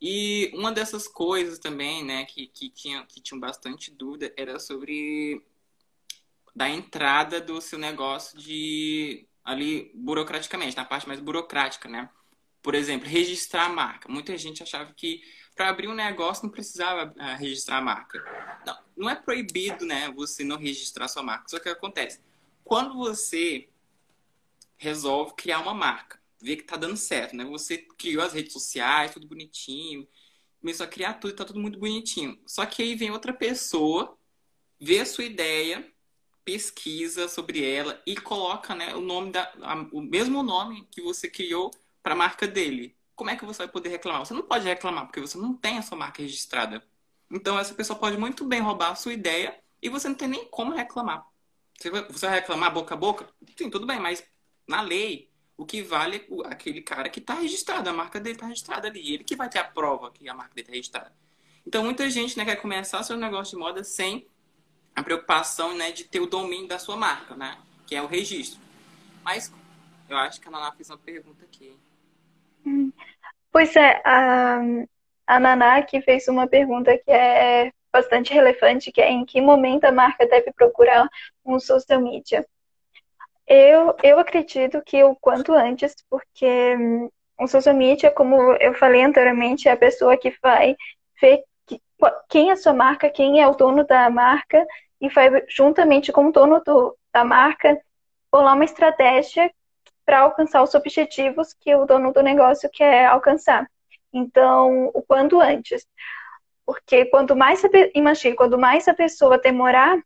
E 0.00 0.52
uma 0.54 0.70
dessas 0.70 1.08
coisas 1.08 1.58
também, 1.58 2.04
né, 2.04 2.26
que, 2.26 2.46
que, 2.46 2.68
tinha, 2.68 3.06
que 3.06 3.22
tinham 3.22 3.40
bastante 3.40 3.90
dúvida 3.90 4.32
era 4.36 4.60
sobre 4.60 5.42
da 6.54 6.68
entrada 6.68 7.40
do 7.40 7.60
seu 7.60 7.78
negócio 7.78 8.38
de 8.38 9.26
ali 9.42 9.90
burocraticamente, 9.94 10.76
na 10.76 10.84
parte 10.84 11.08
mais 11.08 11.20
burocrática, 11.20 11.88
né? 11.88 12.08
Por 12.62 12.74
exemplo, 12.74 13.08
registrar 13.08 13.66
a 13.66 13.68
marca. 13.68 14.08
Muita 14.08 14.36
gente 14.38 14.62
achava 14.62 14.92
que 14.94 15.22
para 15.54 15.68
abrir 15.68 15.88
um 15.88 15.94
negócio 15.94 16.44
não 16.44 16.50
precisava 16.50 17.12
uh, 17.12 17.38
registrar 17.38 17.78
a 17.78 17.80
marca. 17.80 18.22
Não, 18.66 18.78
não 18.96 19.10
é 19.10 19.14
proibido, 19.14 19.84
né, 19.84 20.10
você 20.10 20.44
não 20.44 20.56
registrar 20.56 21.08
sua 21.08 21.22
marca. 21.22 21.48
Só 21.48 21.58
que 21.58 21.68
acontece, 21.68 22.20
quando 22.64 22.94
você 22.94 23.68
resolve 24.76 25.34
criar 25.34 25.60
uma 25.60 25.74
marca, 25.74 26.20
vê 26.40 26.56
que 26.56 26.64
tá 26.64 26.76
dando 26.76 26.96
certo, 26.96 27.36
né? 27.36 27.44
Você 27.44 27.78
criou 27.78 28.22
as 28.22 28.32
redes 28.32 28.52
sociais, 28.52 29.12
tudo 29.12 29.26
bonitinho, 29.26 30.08
começou 30.60 30.84
a 30.84 30.88
criar 30.88 31.14
tudo, 31.14 31.34
tá 31.34 31.44
tudo 31.44 31.60
muito 31.60 31.78
bonitinho. 31.78 32.38
Só 32.46 32.66
que 32.66 32.82
aí 32.82 32.94
vem 32.94 33.10
outra 33.10 33.32
pessoa, 33.32 34.16
vê 34.80 35.00
a 35.00 35.06
sua 35.06 35.24
ideia, 35.24 35.90
pesquisa 36.44 37.28
sobre 37.28 37.64
ela 37.64 38.02
e 38.06 38.16
coloca, 38.16 38.74
né, 38.74 38.94
o 38.94 39.00
nome 39.00 39.32
da 39.32 39.50
a, 39.62 39.74
o 39.92 40.00
mesmo 40.02 40.42
nome 40.42 40.86
que 40.90 41.00
você 41.00 41.28
criou 41.28 41.70
para 42.02 42.12
a 42.14 42.16
marca 42.16 42.46
dele. 42.46 42.96
Como 43.14 43.30
é 43.30 43.36
que 43.36 43.44
você 43.44 43.58
vai 43.58 43.68
poder 43.68 43.88
reclamar? 43.90 44.24
Você 44.26 44.34
não 44.34 44.42
pode 44.42 44.64
reclamar 44.66 45.06
porque 45.06 45.20
você 45.20 45.38
não 45.38 45.54
tem 45.54 45.78
a 45.78 45.82
sua 45.82 45.96
marca 45.96 46.22
registrada. 46.22 46.82
Então 47.30 47.58
essa 47.58 47.74
pessoa 47.74 47.98
pode 47.98 48.16
muito 48.18 48.44
bem 48.44 48.60
roubar 48.60 48.90
a 48.92 48.94
sua 48.96 49.12
ideia 49.12 49.58
e 49.80 49.88
você 49.88 50.08
não 50.08 50.16
tem 50.16 50.28
nem 50.28 50.46
como 50.48 50.74
reclamar. 50.74 51.26
Você 51.78 51.90
vai, 51.90 52.02
você 52.04 52.26
vai 52.26 52.40
reclamar 52.40 52.72
boca 52.72 52.94
a 52.94 52.96
boca? 52.96 53.28
Sim, 53.56 53.70
tudo 53.70 53.86
bem, 53.86 54.00
mas 54.00 54.24
na 54.66 54.80
lei, 54.80 55.30
o 55.56 55.64
que 55.64 55.82
vale 55.82 56.26
é 56.44 56.48
aquele 56.48 56.80
cara 56.80 57.08
que 57.08 57.20
está 57.20 57.34
registrado, 57.34 57.88
a 57.88 57.92
marca 57.92 58.20
dele 58.20 58.36
está 58.36 58.46
registrada 58.46 58.88
ali. 58.88 59.14
Ele 59.14 59.24
que 59.24 59.36
vai 59.36 59.48
ter 59.48 59.58
a 59.58 59.64
prova 59.64 60.10
que 60.10 60.28
a 60.28 60.34
marca 60.34 60.54
dele 60.54 60.62
está 60.62 60.72
registrada. 60.72 61.12
Então, 61.66 61.82
muita 61.82 62.08
gente 62.10 62.36
né, 62.36 62.44
quer 62.44 62.56
começar 62.56 63.02
seu 63.02 63.16
negócio 63.16 63.56
de 63.56 63.62
moda 63.62 63.82
sem 63.82 64.26
a 64.94 65.02
preocupação 65.02 65.74
né, 65.74 65.90
de 65.90 66.04
ter 66.04 66.20
o 66.20 66.26
domínio 66.26 66.68
da 66.68 66.78
sua 66.78 66.96
marca, 66.96 67.34
né? 67.34 67.58
Que 67.86 67.96
é 67.96 68.02
o 68.02 68.06
registro. 68.06 68.60
Mas 69.22 69.52
eu 70.08 70.16
acho 70.16 70.40
que 70.40 70.48
a 70.48 70.50
Naná 70.50 70.72
fez 70.72 70.90
uma 70.90 70.98
pergunta 70.98 71.44
aqui. 71.44 71.76
Pois 73.50 73.74
é, 73.76 74.02
a, 74.04 74.60
a 75.26 75.40
Naná 75.40 75.82
que 75.82 76.00
fez 76.02 76.28
uma 76.28 76.46
pergunta 76.46 76.96
que 76.98 77.10
é 77.10 77.72
bastante 77.94 78.34
relevante, 78.34 78.90
que 78.90 79.00
é 79.00 79.08
em 79.08 79.24
que 79.24 79.40
momento 79.40 79.84
a 79.84 79.92
marca 79.92 80.26
deve 80.26 80.52
procurar 80.52 81.08
um 81.46 81.60
social 81.60 82.00
media. 82.00 82.44
Eu, 83.46 83.94
eu 84.02 84.18
acredito 84.18 84.82
que 84.82 85.04
o 85.04 85.14
quanto 85.14 85.52
antes, 85.52 85.94
porque 86.10 86.76
um 87.38 87.46
social 87.46 87.74
media, 87.74 88.10
como 88.10 88.54
eu 88.54 88.74
falei 88.74 89.04
anteriormente, 89.04 89.68
é 89.68 89.72
a 89.72 89.76
pessoa 89.76 90.16
que 90.16 90.34
vai 90.42 90.76
ver 91.20 91.44
quem 92.28 92.50
é 92.50 92.52
a 92.52 92.56
sua 92.56 92.72
marca, 92.72 93.08
quem 93.08 93.40
é 93.40 93.46
o 93.46 93.54
dono 93.54 93.86
da 93.86 94.10
marca 94.10 94.66
e 95.00 95.08
vai, 95.08 95.30
juntamente 95.48 96.10
com 96.10 96.26
o 96.26 96.32
dono 96.32 96.60
do, 96.66 96.96
da 97.12 97.24
marca, 97.24 97.80
bolar 98.32 98.54
uma 98.54 98.64
estratégia 98.64 99.48
para 100.04 100.20
alcançar 100.20 100.62
os 100.64 100.74
objetivos 100.74 101.54
que 101.54 101.72
o 101.76 101.86
dono 101.86 102.12
do 102.12 102.22
negócio 102.22 102.68
quer 102.72 103.06
alcançar. 103.06 103.70
Então, 104.12 104.90
o 104.92 105.00
quanto 105.00 105.40
antes. 105.40 105.86
Porque 106.66 107.04
quanto 107.06 107.36
mais, 107.36 107.62
imagine, 107.94 108.34
quanto 108.34 108.58
mais 108.58 108.88
a 108.88 108.94
pessoa 108.94 109.38
demorar, 109.38 109.98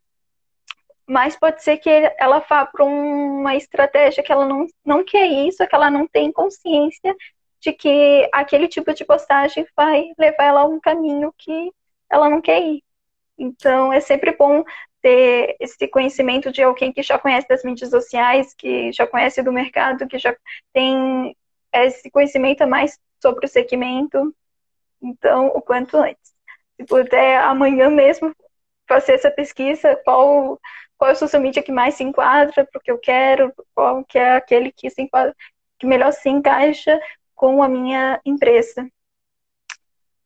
mais 1.06 1.36
pode 1.36 1.62
ser 1.62 1.78
que 1.78 1.88
ela 2.18 2.40
vá 2.40 2.66
para 2.66 2.84
uma 2.84 3.56
estratégia 3.56 4.22
que 4.22 4.30
ela 4.30 4.46
não, 4.46 4.66
não 4.84 5.04
quer 5.04 5.26
isso, 5.26 5.66
que 5.66 5.74
ela 5.74 5.90
não 5.90 6.06
tem 6.06 6.30
consciência 6.30 7.16
de 7.60 7.72
que 7.72 8.28
aquele 8.32 8.68
tipo 8.68 8.92
de 8.92 9.04
postagem 9.04 9.66
vai 9.76 10.12
levar 10.18 10.44
ela 10.44 10.60
a 10.60 10.66
um 10.66 10.78
caminho 10.78 11.32
que 11.36 11.72
ela 12.10 12.28
não 12.28 12.40
quer 12.40 12.60
ir. 12.60 12.82
Então, 13.38 13.92
é 13.92 14.00
sempre 14.00 14.36
bom 14.36 14.64
ter 15.00 15.56
esse 15.60 15.86
conhecimento 15.88 16.52
de 16.52 16.62
alguém 16.62 16.92
que 16.92 17.02
já 17.02 17.18
conhece 17.18 17.48
das 17.48 17.64
mídias 17.64 17.90
sociais, 17.90 18.54
que 18.54 18.92
já 18.92 19.06
conhece 19.06 19.42
do 19.42 19.52
mercado, 19.52 20.08
que 20.08 20.18
já 20.18 20.36
tem 20.72 21.36
esse 21.72 22.10
conhecimento 22.10 22.62
a 22.62 22.66
mais 22.66 22.98
sobre 23.20 23.46
o 23.46 23.48
segmento. 23.48 24.34
Então, 25.00 25.48
o 25.48 25.62
quanto 25.62 25.96
antes. 25.96 26.37
Se 26.78 26.86
puder, 26.86 27.40
amanhã 27.42 27.90
mesmo, 27.90 28.34
fazer 28.86 29.12
essa 29.12 29.30
pesquisa, 29.30 29.96
qual, 30.04 30.60
qual 30.96 31.10
é 31.10 31.12
o 31.12 31.16
social 31.16 31.42
media 31.42 31.62
que 31.62 31.72
mais 31.72 31.94
se 31.94 32.04
enquadra 32.04 32.64
para 32.64 32.78
o 32.78 32.80
que 32.80 32.90
eu 32.90 32.98
quero, 32.98 33.52
qual 33.74 34.04
que 34.04 34.16
é 34.16 34.36
aquele 34.36 34.70
que, 34.70 34.88
se 34.88 35.02
enquadra, 35.02 35.34
que 35.78 35.86
melhor 35.86 36.12
se 36.12 36.28
encaixa 36.28 36.98
com 37.34 37.62
a 37.62 37.68
minha 37.68 38.20
empresa. 38.24 38.88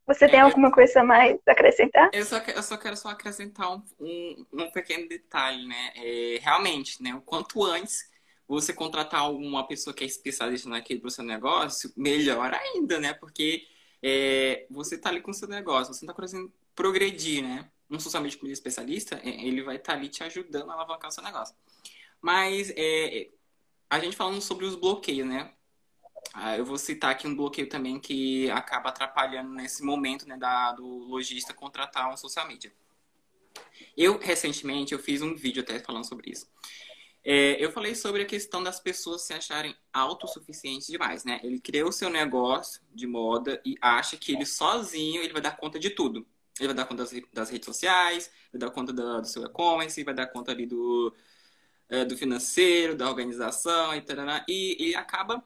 Você 0.06 0.28
tem 0.28 0.40
alguma 0.40 0.70
coisa 0.70 1.02
mais 1.02 1.38
a 1.46 1.52
acrescentar? 1.52 2.10
Eu 2.12 2.24
só, 2.24 2.38
eu 2.38 2.62
só 2.62 2.76
quero 2.76 2.96
só 2.96 3.08
acrescentar 3.08 3.72
um, 3.72 3.82
um, 4.00 4.46
um 4.52 4.70
pequeno 4.70 5.08
detalhe, 5.08 5.66
né? 5.66 5.92
É, 5.96 6.38
realmente, 6.40 7.02
né? 7.02 7.14
O 7.14 7.20
quanto 7.20 7.64
antes 7.64 8.10
você 8.46 8.72
contratar 8.72 9.30
uma 9.30 9.66
pessoa 9.66 9.94
que 9.94 10.04
é 10.04 10.06
especialista 10.06 10.68
naquele 10.68 11.08
seu 11.10 11.24
negócio, 11.24 11.92
melhor 11.96 12.52
ainda, 12.52 12.98
né? 12.98 13.14
Porque 13.14 13.64
é, 14.02 14.66
você 14.70 14.96
está 14.96 15.08
ali 15.08 15.20
com 15.20 15.30
o 15.30 15.34
seu 15.34 15.48
negócio, 15.48 15.94
você 15.94 16.04
está 16.04 16.12
conseguindo 16.12 16.52
progredir, 16.74 17.42
né? 17.42 17.70
Um 17.90 18.00
socialmente 18.00 18.36
como 18.36 18.50
especialista, 18.50 19.20
é, 19.22 19.28
ele 19.28 19.62
vai 19.62 19.76
estar 19.76 19.92
tá 19.92 19.98
ali 19.98 20.08
te 20.08 20.24
ajudando 20.24 20.70
a 20.70 20.74
alavancar 20.74 21.08
o 21.10 21.12
seu 21.12 21.22
negócio. 21.22 21.54
Mas 22.20 22.72
é, 22.76 23.28
a 23.88 23.98
gente 23.98 24.16
falando 24.16 24.40
sobre 24.40 24.64
os 24.64 24.74
bloqueios, 24.74 25.28
né? 25.28 25.52
Ah, 26.34 26.56
eu 26.56 26.64
vou 26.64 26.78
citar 26.78 27.10
aqui 27.10 27.26
um 27.26 27.36
bloqueio 27.36 27.68
também 27.68 28.00
que 28.00 28.50
acaba 28.50 28.88
atrapalhando 28.88 29.50
nesse 29.50 29.82
momento 29.82 30.26
né, 30.26 30.36
da, 30.36 30.72
do 30.72 30.86
lojista 30.86 31.52
contratar 31.52 32.10
um 32.10 32.16
social 32.16 32.46
media. 32.46 32.72
Eu, 33.96 34.18
recentemente, 34.18 34.94
eu 34.94 34.98
fiz 34.98 35.20
um 35.20 35.34
vídeo 35.34 35.62
até 35.62 35.78
falando 35.78 36.08
sobre 36.08 36.30
isso. 36.30 36.46
É, 37.24 37.62
eu 37.64 37.70
falei 37.70 37.94
sobre 37.94 38.22
a 38.22 38.26
questão 38.26 38.62
das 38.62 38.80
pessoas 38.80 39.22
se 39.22 39.32
acharem 39.32 39.76
autossuficientes 39.92 40.88
demais, 40.88 41.24
né? 41.24 41.40
Ele 41.44 41.60
criou 41.60 41.90
o 41.90 41.92
seu 41.92 42.10
negócio 42.10 42.82
de 42.92 43.06
moda 43.06 43.60
e 43.64 43.76
acha 43.80 44.16
que 44.16 44.32
ele 44.32 44.44
sozinho 44.44 45.22
ele 45.22 45.32
vai 45.32 45.42
dar 45.42 45.56
conta 45.56 45.78
de 45.78 45.90
tudo. 45.90 46.26
Ele 46.58 46.68
vai 46.68 46.76
dar 46.76 46.84
conta 46.86 47.04
das, 47.04 47.12
das 47.32 47.50
redes 47.50 47.66
sociais, 47.66 48.30
vai 48.52 48.58
dar 48.58 48.70
conta 48.70 48.92
do, 48.92 49.20
do 49.20 49.26
seu 49.26 49.44
e-commerce, 49.44 50.02
vai 50.04 50.14
dar 50.14 50.26
conta 50.26 50.50
ali 50.52 50.66
do, 50.66 51.14
é, 51.88 52.04
do 52.04 52.16
financeiro, 52.16 52.96
da 52.96 53.08
organização 53.08 53.94
e 53.94 54.00
tal. 54.02 54.16
E 54.48 54.76
ele 54.80 54.94
acaba 54.96 55.44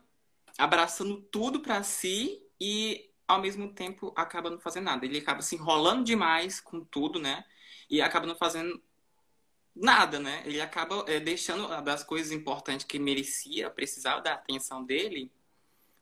abraçando 0.58 1.20
tudo 1.30 1.60
para 1.60 1.82
si 1.82 2.42
e 2.60 3.10
ao 3.28 3.40
mesmo 3.40 3.72
tempo 3.72 4.12
acaba 4.16 4.50
não 4.50 4.58
fazendo 4.58 4.84
nada. 4.84 5.04
Ele 5.04 5.18
acaba 5.18 5.42
se 5.42 5.56
enrolando 5.56 6.04
demais 6.04 6.60
com 6.60 6.84
tudo, 6.84 7.18
né? 7.20 7.44
E 7.90 8.00
acaba 8.00 8.26
não 8.26 8.36
fazendo 8.36 8.82
nada, 9.76 10.18
né? 10.18 10.42
Ele 10.46 10.60
acaba 10.60 11.04
é, 11.06 11.20
deixando 11.20 11.68
das 11.82 12.02
coisas 12.02 12.32
importantes 12.32 12.86
que 12.86 12.98
merecia, 12.98 13.70
precisava 13.70 14.22
da 14.22 14.32
atenção 14.32 14.82
dele 14.82 15.30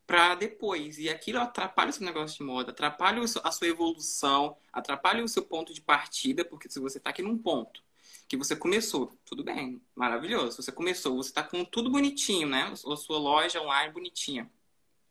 para 0.06 0.34
depois. 0.34 0.98
E 0.98 1.10
aquilo 1.10 1.40
atrapalha 1.40 1.90
o 1.90 1.92
seu 1.92 2.06
negócio 2.06 2.38
de 2.38 2.44
moda, 2.44 2.70
atrapalha 2.70 3.20
a 3.22 3.52
sua 3.52 3.66
evolução, 3.66 4.56
atrapalha 4.72 5.24
o 5.24 5.28
seu 5.28 5.42
ponto 5.44 5.74
de 5.74 5.80
partida, 5.80 6.44
porque 6.44 6.70
se 6.70 6.78
você 6.78 6.98
está 6.98 7.10
aqui 7.10 7.22
num 7.22 7.36
ponto 7.36 7.82
que 8.28 8.36
você 8.36 8.56
começou, 8.56 9.12
tudo 9.24 9.44
bem, 9.44 9.82
maravilhoso. 9.94 10.62
Você 10.62 10.72
começou, 10.72 11.16
você 11.16 11.28
está 11.30 11.42
com 11.42 11.64
tudo 11.64 11.90
bonitinho, 11.90 12.48
né? 12.48 12.72
A 12.72 12.96
sua 12.96 13.18
loja 13.18 13.60
online 13.60 13.92
bonitinha. 13.92 14.50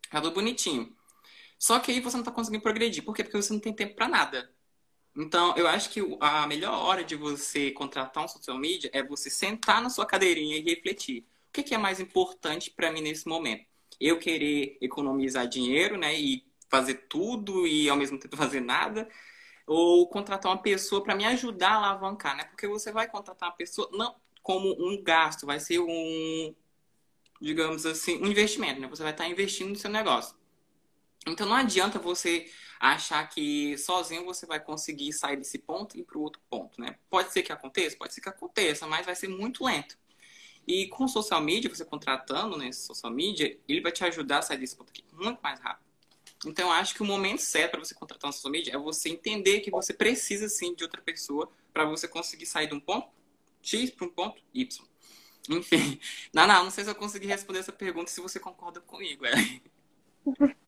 Tá 0.10 0.22
tudo 0.22 0.34
bonitinho. 0.34 0.96
Só 1.60 1.80
que 1.80 1.92
aí 1.92 2.00
você 2.00 2.18
não 2.18 2.22
está 2.22 2.32
conseguindo 2.32 2.64
progredir. 2.64 3.04
Por 3.04 3.16
quê? 3.16 3.24
Porque 3.24 3.38
você 3.38 3.54
não 3.54 3.60
tem 3.60 3.74
tempo 3.74 3.96
para 3.96 4.08
nada. 4.08 4.52
Então, 5.16 5.56
eu 5.56 5.68
acho 5.68 5.90
que 5.92 6.02
a 6.20 6.48
melhor 6.48 6.74
hora 6.74 7.04
de 7.04 7.16
você 7.16 7.72
contratar 7.72 8.24
um 8.24 8.28
social 8.28 8.58
media 8.58 8.90
é 8.94 9.04
você 9.04 9.30
sentar 9.30 9.82
na 9.82 9.90
sua 9.90 10.06
cadeirinha 10.06 10.58
e 10.58 10.62
refletir. 10.62 11.26
O 11.50 11.52
que 11.52 11.74
é 11.74 11.78
mais 11.78 12.00
importante 12.00 12.72
para 12.72 12.92
mim 12.92 13.02
nesse 13.02 13.28
momento? 13.28 13.66
Eu 14.00 14.18
querer 14.18 14.78
economizar 14.82 15.48
dinheiro, 15.48 15.98
né? 15.98 16.20
E 16.20 16.44
fazer 16.68 17.06
tudo 17.08 17.68
e 17.68 17.88
ao 17.90 17.96
mesmo 17.96 18.20
tempo 18.20 18.36
fazer 18.38 18.62
nada 18.62 19.08
ou 19.68 20.08
contratar 20.08 20.52
uma 20.52 20.62
pessoa 20.62 21.04
para 21.04 21.16
me 21.16 21.26
ajudar 21.26 21.72
a 21.72 21.76
alavancar, 21.76 22.36
né? 22.36 22.46
Porque 22.46 22.68
você 22.68 22.92
vai 22.92 23.08
contratar 23.08 23.50
uma 23.50 23.56
pessoa 23.56 23.90
não 23.94 24.16
como 24.42 24.76
um 24.78 25.02
gasto, 25.02 25.46
vai 25.46 25.60
ser 25.60 25.80
um, 25.80 26.54
digamos 27.40 27.86
assim, 27.86 28.22
um 28.22 28.28
investimento, 28.28 28.82
né? 28.82 28.88
Você 28.88 29.04
vai 29.04 29.14
estar 29.14 29.28
investindo 29.28 29.70
no 29.70 29.76
seu 29.76 29.90
negócio. 29.90 30.36
Então 31.26 31.48
não 31.48 31.56
adianta 31.56 32.00
você 32.00 32.50
achar 32.80 33.28
que 33.30 33.78
sozinho 33.78 34.26
você 34.26 34.46
vai 34.46 34.60
conseguir 34.60 35.14
sair 35.14 35.38
desse 35.38 35.58
ponto 35.58 35.96
e 35.96 36.02
ir 36.02 36.04
para 36.04 36.18
o 36.18 36.22
outro 36.22 36.42
ponto, 36.50 36.82
né? 36.82 36.98
Pode 37.10 37.32
ser 37.32 37.42
que 37.42 37.52
aconteça, 37.52 37.96
pode 37.96 38.14
ser 38.14 38.22
que 38.22 38.30
aconteça, 38.30 38.86
mas 38.86 39.06
vai 39.06 39.16
ser 39.16 39.30
muito 39.30 39.64
lento. 39.64 39.98
E 40.68 40.88
com 40.88 41.08
social 41.08 41.42
media, 41.42 41.70
você 41.70 41.86
contratando 41.86 42.58
nesse 42.58 42.82
né, 42.82 42.86
social 42.88 43.12
media, 43.12 43.58
ele 43.68 43.82
vai 43.82 43.92
te 43.92 44.04
ajudar 44.04 44.40
a 44.40 44.42
sair 44.42 44.58
desse 44.58 44.76
ponto 44.76 44.90
aqui 44.90 45.04
muito 45.14 45.40
mais 45.42 45.60
rápido. 45.60 45.84
Então, 46.46 46.72
acho 46.72 46.94
que 46.94 47.02
o 47.02 47.06
momento 47.06 47.40
certo 47.40 47.72
para 47.72 47.80
você 47.80 47.94
contratar 47.94 48.28
uma 48.28 48.34
social 48.34 48.52
media 48.52 48.74
é 48.74 48.78
você 48.78 49.10
entender 49.10 49.62
que 49.62 49.72
você 49.72 49.94
precisa 49.94 50.50
sim 50.50 50.76
de 50.76 50.84
outra 50.84 51.02
pessoa 51.02 51.50
para 51.74 51.86
você 51.86 52.08
conseguir 52.08 52.46
sair 52.46 52.68
de 52.68 52.74
um 52.74 52.80
ponto 52.80 53.08
X 53.62 53.92
para 53.92 54.06
um 54.06 54.10
ponto 54.10 54.42
Y. 54.54 54.86
Enfim, 55.50 56.00
não, 56.34 56.48
não 56.48 56.72
sei 56.72 56.84
se 56.84 56.90
eu 56.90 56.96
consegui 56.96 57.28
responder 57.28 57.60
essa 57.60 57.72
pergunta 57.72 58.12
se 58.12 58.20
você 58.20 58.40
concorda 58.40 58.82
comigo. 58.82 59.26
É, 59.26 59.34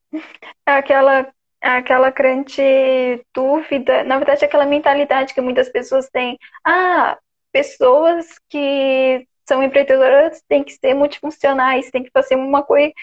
é 0.66 0.72
aquela, 0.72 1.22
é 1.62 1.70
aquela 1.70 2.10
grande 2.10 3.24
dúvida, 3.34 4.04
na 4.04 4.18
verdade, 4.18 4.44
é 4.44 4.48
aquela 4.48 4.66
mentalidade 4.66 5.34
que 5.34 5.42
muitas 5.42 5.70
pessoas 5.70 6.10
têm. 6.10 6.38
Ah, 6.66 7.18
pessoas 7.52 8.28
que 8.50 9.28
são 9.48 9.64
empreendedoras 9.64 10.42
têm 10.48 10.64
que 10.64 10.74
ser 10.74 10.94
multifuncionais, 10.94 11.92
têm 11.92 12.04
que 12.04 12.12
fazer 12.12 12.36
uma 12.36 12.64
coisa, 12.64 12.94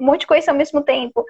um 0.00 0.04
monte 0.04 0.20
de 0.20 0.26
coisa 0.26 0.50
ao 0.50 0.56
mesmo 0.56 0.82
tempo. 0.82 1.24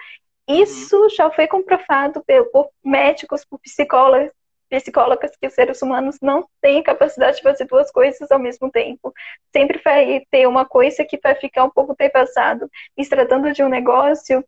Isso 0.48 0.96
uhum. 0.96 1.10
já 1.10 1.30
foi 1.30 1.46
comprovado 1.46 2.22
por 2.52 2.70
médicos, 2.84 3.44
por 3.44 3.58
psicólogos, 3.60 4.32
psicólogas 4.68 5.36
que 5.36 5.46
os 5.46 5.54
seres 5.54 5.80
humanos 5.82 6.18
não 6.20 6.48
têm 6.60 6.82
capacidade 6.82 7.36
de 7.36 7.42
fazer 7.42 7.66
duas 7.66 7.90
coisas 7.90 8.30
ao 8.30 8.38
mesmo 8.38 8.70
tempo. 8.70 9.12
Sempre 9.52 9.80
vai 9.84 10.22
ter 10.30 10.46
uma 10.46 10.64
coisa 10.64 11.04
que 11.04 11.18
vai 11.22 11.34
ficar 11.34 11.64
um 11.64 11.70
pouco 11.70 11.94
depassado. 11.96 12.70
E 12.96 13.04
se 13.04 13.10
tratando 13.10 13.52
de 13.52 13.62
um 13.62 13.68
negócio, 13.68 14.44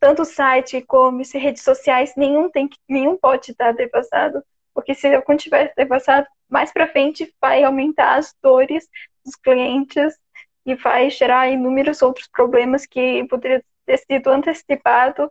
tanto 0.00 0.24
site, 0.24 0.78
e-commerce, 0.78 1.36
redes 1.38 1.62
sociais, 1.62 2.14
nenhum, 2.16 2.50
tem, 2.50 2.68
nenhum 2.88 3.16
pode 3.16 3.52
estar 3.52 3.72
depassado. 3.72 4.42
Porque 4.74 4.94
se 4.94 5.14
algum 5.14 5.36
tiver 5.36 5.72
depassado, 5.76 6.26
mais 6.48 6.72
para 6.72 6.88
frente 6.88 7.32
vai 7.40 7.62
aumentar 7.62 8.16
as 8.16 8.34
dores 8.42 8.88
dos 9.24 9.36
clientes 9.36 10.18
e 10.64 10.74
vai 10.74 11.10
gerar 11.10 11.48
inúmeros 11.48 12.02
outros 12.02 12.28
problemas 12.28 12.86
que 12.86 13.24
poderiam 13.28 13.62
ter 13.84 13.98
sido 13.98 14.28
antecipado 14.28 15.30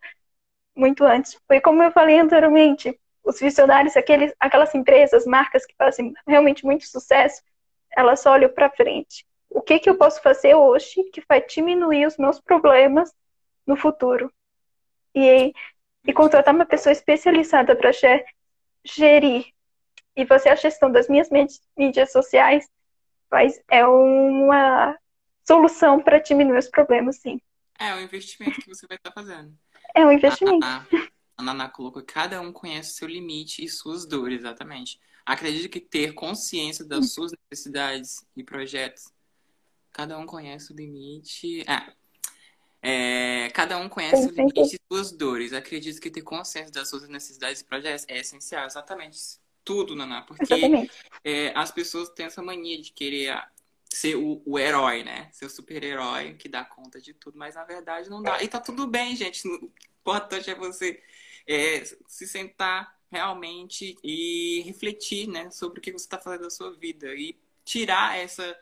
muito 0.75 1.03
antes. 1.03 1.39
Foi 1.47 1.59
como 1.59 1.81
eu 1.83 1.91
falei 1.91 2.19
anteriormente, 2.19 2.97
os 3.23 3.39
visionários, 3.39 3.97
aqueles, 3.97 4.33
aquelas 4.39 4.73
empresas, 4.75 5.25
marcas 5.25 5.65
que 5.65 5.75
fazem 5.75 6.13
realmente 6.27 6.65
muito 6.65 6.85
sucesso, 6.87 7.41
elas 7.95 8.25
olham 8.25 8.49
para 8.49 8.69
frente. 8.69 9.25
O 9.49 9.61
que, 9.61 9.79
que 9.79 9.89
eu 9.89 9.97
posso 9.97 10.21
fazer 10.21 10.55
hoje 10.55 11.03
que 11.11 11.23
vai 11.27 11.43
diminuir 11.45 12.05
os 12.05 12.17
meus 12.17 12.39
problemas 12.39 13.11
no 13.65 13.75
futuro? 13.75 14.31
E, 15.15 15.53
e 16.05 16.13
contratar 16.13 16.53
uma 16.53 16.65
pessoa 16.65 16.93
especializada 16.93 17.75
para 17.75 17.91
gerir 18.83 19.53
e 20.19 20.25
você 20.25 20.49
a 20.49 20.55
gestão 20.55 20.91
das 20.91 21.07
minhas 21.07 21.29
mídias 21.77 22.11
sociais 22.11 22.69
faz, 23.29 23.61
é 23.69 23.85
uma 23.85 24.97
solução 25.47 26.01
para 26.01 26.19
diminuir 26.19 26.57
os 26.57 26.67
problemas, 26.67 27.17
sim. 27.17 27.39
É 27.79 27.95
o 27.95 28.01
investimento 28.01 28.59
que 28.59 28.67
você 28.67 28.85
vai 28.85 28.97
estar 28.97 29.11
fazendo. 29.11 29.57
É 29.95 30.05
um 30.05 30.11
investimento. 30.11 30.65
A, 30.65 30.85
a 31.37 31.43
Naná 31.43 31.69
colocou 31.69 32.03
cada 32.03 32.41
um 32.41 32.51
conhece 32.51 32.95
seu 32.95 33.07
limite 33.07 33.63
e 33.63 33.69
suas 33.69 34.05
dores, 34.05 34.39
exatamente. 34.39 34.99
Acredito 35.25 35.71
que 35.71 35.79
ter 35.79 36.13
consciência 36.13 36.83
das 36.83 37.13
suas 37.13 37.31
necessidades 37.49 38.25
e 38.35 38.43
projetos. 38.43 39.13
Cada 39.93 40.17
um 40.17 40.25
conhece 40.25 40.73
o 40.73 40.75
limite. 40.75 41.61
É, 41.61 41.93
é, 42.81 43.49
cada 43.53 43.77
um 43.77 43.89
conhece 43.89 44.27
o 44.27 44.31
limite 44.31 44.75
e 44.75 44.79
suas 44.91 45.11
dores. 45.11 45.53
Acredito 45.53 45.99
que 45.99 46.09
ter 46.09 46.21
consciência 46.21 46.71
das 46.71 46.89
suas 46.89 47.07
necessidades 47.07 47.61
e 47.61 47.65
projetos 47.65 48.05
é 48.07 48.19
essencial, 48.19 48.65
exatamente. 48.65 49.19
Tudo, 49.63 49.95
Naná. 49.95 50.21
Porque 50.21 50.89
é, 51.23 51.51
as 51.55 51.71
pessoas 51.71 52.09
têm 52.09 52.25
essa 52.25 52.41
mania 52.41 52.81
de 52.81 52.91
querer 52.91 53.37
ser 53.91 54.15
o, 54.15 54.41
o 54.45 54.57
herói, 54.57 55.03
né? 55.03 55.29
Ser 55.31 55.45
o 55.45 55.49
super-herói 55.49 56.35
que 56.35 56.47
dá 56.47 56.63
conta 56.63 57.01
de 57.01 57.13
tudo, 57.13 57.37
mas 57.37 57.55
na 57.55 57.65
verdade 57.65 58.09
não 58.09 58.21
dá. 58.21 58.41
E 58.41 58.47
tá 58.47 58.59
tudo 58.59 58.87
bem, 58.87 59.15
gente. 59.15 59.47
O 59.47 59.71
importante 60.01 60.49
é 60.49 60.55
você 60.55 61.01
é, 61.45 61.83
se 62.07 62.27
sentar 62.27 62.97
realmente 63.11 63.97
e 64.03 64.61
refletir, 64.65 65.27
né, 65.27 65.49
sobre 65.49 65.79
o 65.79 65.81
que 65.81 65.91
você 65.91 66.05
está 66.05 66.19
fazendo 66.19 66.43
da 66.43 66.49
sua 66.49 66.71
vida 66.71 67.07
e 67.15 67.35
tirar 67.65 68.17
essa 68.17 68.55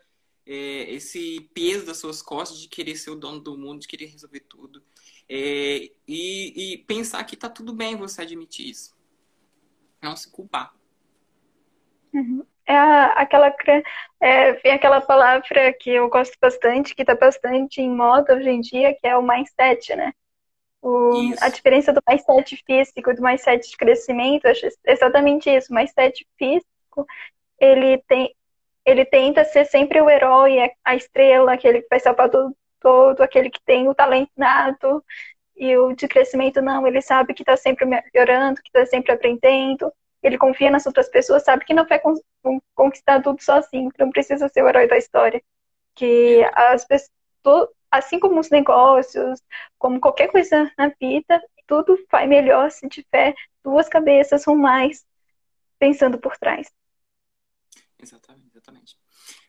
é, 0.48 0.94
esse 0.94 1.42
peso 1.54 1.86
das 1.86 1.98
suas 1.98 2.22
costas 2.22 2.60
de 2.60 2.70
querer 2.70 2.96
ser 2.96 3.12
o 3.12 3.16
dono 3.16 3.40
do 3.40 3.58
mundo, 3.58 3.82
de 3.82 3.88
querer 3.88 4.06
resolver 4.06 4.40
tudo. 4.40 4.82
É, 5.30 5.92
e, 6.08 6.74
e, 6.74 6.78
pensar 6.88 7.22
que 7.26 7.36
tá 7.36 7.50
tudo 7.50 7.74
bem 7.74 7.98
você 7.98 8.22
admitir 8.22 8.70
isso. 8.70 8.96
Não 10.02 10.16
se 10.16 10.32
culpar. 10.32 10.74
Uhum. 12.14 12.46
É 12.66 12.76
aquela, 12.76 13.54
é, 14.22 14.54
vem 14.54 14.72
aquela 14.74 15.02
palavra 15.02 15.74
que 15.74 15.90
eu 15.90 16.10
gosto 16.10 16.38
bastante, 16.40 16.96
que 16.96 17.02
está 17.02 17.16
bastante 17.16 17.82
em 17.82 17.90
moda 17.90 18.36
hoje 18.36 18.50
em 18.50 18.62
dia, 18.62 18.94
que 18.94 19.08
é 19.08 19.18
o 19.18 19.22
mindset, 19.22 19.96
né? 19.96 20.14
O, 20.82 21.34
a 21.42 21.50
diferença 21.50 21.92
do 21.92 22.02
mindset 22.08 22.64
físico 22.66 23.10
e 23.12 23.16
do 23.16 23.22
mindset 23.22 23.70
de 23.70 23.76
crescimento 23.76 24.46
é 24.46 24.54
exatamente 24.86 25.50
isso. 25.50 25.72
O 25.72 25.76
mindset 25.76 26.26
físico, 26.38 27.06
ele 27.60 27.98
tem, 28.08 28.34
ele 28.88 29.04
tenta 29.04 29.44
ser 29.44 29.66
sempre 29.66 30.00
o 30.02 30.10
herói, 30.10 30.72
a 30.86 30.96
estrela, 30.96 31.54
aquele 31.54 31.82
que 31.82 31.90
vai 31.90 32.00
salvar 32.00 32.30
todo, 32.30 32.56
todo 32.80 33.22
aquele 33.22 33.50
que 33.50 33.60
tem 33.66 33.90
o 33.90 33.94
talento 33.94 34.32
nato. 34.38 35.04
E 35.58 35.76
o 35.78 35.94
de 35.94 36.08
crescimento, 36.08 36.62
não, 36.62 36.88
ele 36.88 37.02
sabe 37.02 37.34
que 37.34 37.42
está 37.42 37.58
sempre 37.58 37.86
melhorando, 37.86 38.62
que 38.62 38.70
está 38.70 38.86
sempre 38.86 39.12
aprendendo. 39.12 39.92
Ele 40.24 40.38
confia 40.38 40.72
nas 40.72 40.86
outras 40.86 41.10
pessoas, 41.10 41.44
sabe 41.44 41.66
que 41.66 41.74
não 41.74 41.86
vai 41.86 42.00
conquistar 42.74 43.22
tudo 43.22 43.44
sozinho, 43.44 43.92
que 43.92 44.00
não 44.00 44.10
precisa 44.10 44.48
ser 44.48 44.64
o 44.64 44.70
herói 44.70 44.88
da 44.88 44.98
história. 44.98 45.44
Que 45.94 46.50
as 46.54 46.86
pessoas, 46.86 47.70
assim 47.92 48.20
como 48.20 48.40
os 48.40 48.50
negócios, 48.50 49.42
como 49.78 50.00
qualquer 50.00 50.28
coisa 50.32 50.72
na 50.78 50.94
vida, 51.00 51.44
tudo 51.68 51.98
vai 52.10 52.26
melhor 52.26 52.72
se 52.72 52.88
tiver 52.88 53.36
duas 53.62 53.90
cabeças 53.90 54.48
ou 54.48 54.56
mais 54.56 55.06
pensando 55.78 56.18
por 56.18 56.38
trás. 56.38 56.72
Exatamente 58.00 58.48
exatamente. 58.58 58.98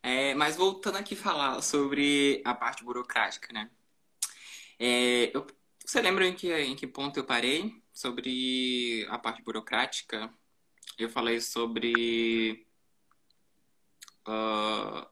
É, 0.03 0.35
mas 0.35 0.57
voltando 0.57 0.97
aqui 0.97 1.17
falar 1.17 1.61
sobre 1.63 2.43
a 2.45 2.55
parte 2.55 2.85
burocrática, 2.85 3.53
né? 3.53 3.71
É, 4.79 5.31
eu, 5.35 5.47
você 5.85 6.01
lembra 6.01 6.27
em 6.27 6.35
que, 6.35 6.53
em 6.53 6.77
que 6.77 6.87
ponto 6.87 7.19
eu 7.19 7.25
parei 7.25 7.83
sobre 7.93 9.07
a 9.09 9.19
parte 9.19 9.43
burocrática? 9.43 10.33
Eu 10.99 11.09
falei 11.09 11.41
sobre 11.41 12.67
uh, 14.27 15.07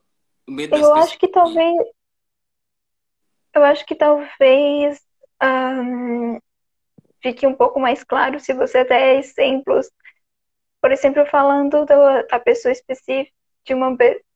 o 0.46 0.52
medo 0.52 0.76
Eu 0.76 0.94
acho 0.94 1.18
que 1.18 1.28
talvez. 1.28 1.76
Eu 3.54 3.64
acho 3.64 3.86
que 3.86 3.94
talvez 3.94 5.00
um, 5.42 6.38
fique 7.22 7.46
um 7.46 7.54
pouco 7.54 7.80
mais 7.80 8.04
claro 8.04 8.38
se 8.38 8.52
você 8.52 8.84
der 8.84 9.18
exemplos. 9.18 9.90
Por 10.86 10.92
exemplo, 10.92 11.26
falando 11.26 11.84
da, 11.84 12.22
da 12.22 12.38
pessoa 12.38 12.70
específica 12.70 13.32
de 13.64 13.74
uma, 13.74 13.88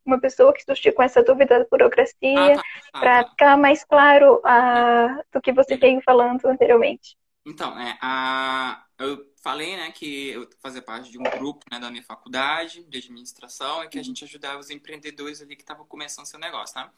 uma 0.05 0.21
pessoa 0.21 0.53
que 0.53 0.65
surgiu 0.65 0.93
com 0.93 1.01
essa 1.01 1.23
dúvida 1.23 1.61
da 1.61 1.67
burocracia, 1.71 2.55
ah, 2.55 2.57
tá, 2.57 2.63
tá, 2.93 2.99
para 2.99 3.23
tá. 3.23 3.31
ficar 3.31 3.57
mais 3.57 3.85
claro 3.85 4.39
uh, 4.39 5.25
do 5.33 5.41
que 5.41 5.53
você 5.53 5.77
veio 5.77 6.03
falando 6.03 6.45
anteriormente. 6.47 7.17
Então, 7.47 7.79
é, 7.79 7.97
a, 8.03 8.85
eu 8.99 9.25
falei 9.41 9.77
né, 9.77 9.93
que 9.93 10.31
eu 10.31 10.49
fazia 10.61 10.83
parte 10.83 11.09
de 11.09 11.21
um 11.21 11.23
grupo 11.23 11.65
né, 11.71 11.79
da 11.79 11.89
minha 11.89 12.03
faculdade 12.03 12.83
de 12.83 12.99
administração 12.99 13.85
e 13.85 13.89
que 13.89 14.01
a 14.01 14.03
gente 14.03 14.25
ajudava 14.25 14.59
os 14.59 14.71
empreendedores 14.71 15.41
ali 15.41 15.55
que 15.55 15.63
estavam 15.63 15.87
começando 15.87 16.27
seu 16.27 16.41
negócio, 16.41 16.75
tá? 16.75 16.93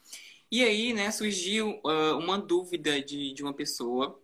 E 0.51 0.63
aí, 0.63 0.93
né, 0.93 1.11
surgiu 1.11 1.79
uh, 1.85 2.17
uma 2.17 2.39
dúvida 2.39 2.99
de, 2.99 3.31
de 3.33 3.43
uma 3.43 3.53
pessoa 3.53 4.19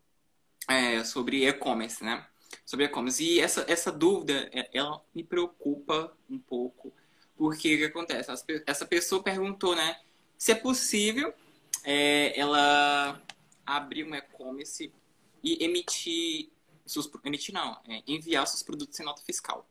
é, 0.67 1.03
sobre 1.03 1.47
e-commerce, 1.47 2.03
né? 2.03 2.25
Sobre 2.65 2.85
e-commerce. 2.85 3.23
E 3.23 3.39
essa, 3.39 3.65
essa 3.67 3.91
dúvida, 3.91 4.49
é, 4.51 4.69
ela 4.73 5.01
me 5.13 5.23
preocupa 5.23 6.15
um 6.29 6.39
pouco, 6.39 6.93
porque 7.37 7.75
o 7.75 7.77
que 7.77 7.85
acontece? 7.85 8.31
Essa 8.65 8.85
pessoa 8.85 9.23
perguntou, 9.23 9.75
né? 9.75 9.99
Se 10.37 10.51
é 10.51 10.55
possível 10.55 11.33
é, 11.83 12.39
ela 12.39 13.21
abrir 13.65 14.03
um 14.03 14.15
e-commerce 14.15 14.91
e 15.43 15.63
emitir 15.63 16.49
seus, 16.85 17.09
emitir 17.23 17.53
não, 17.53 17.79
é, 17.87 18.01
enviar 18.07 18.47
seus 18.47 18.63
produtos 18.63 18.95
sem 18.95 19.05
nota 19.05 19.21
fiscal. 19.21 19.69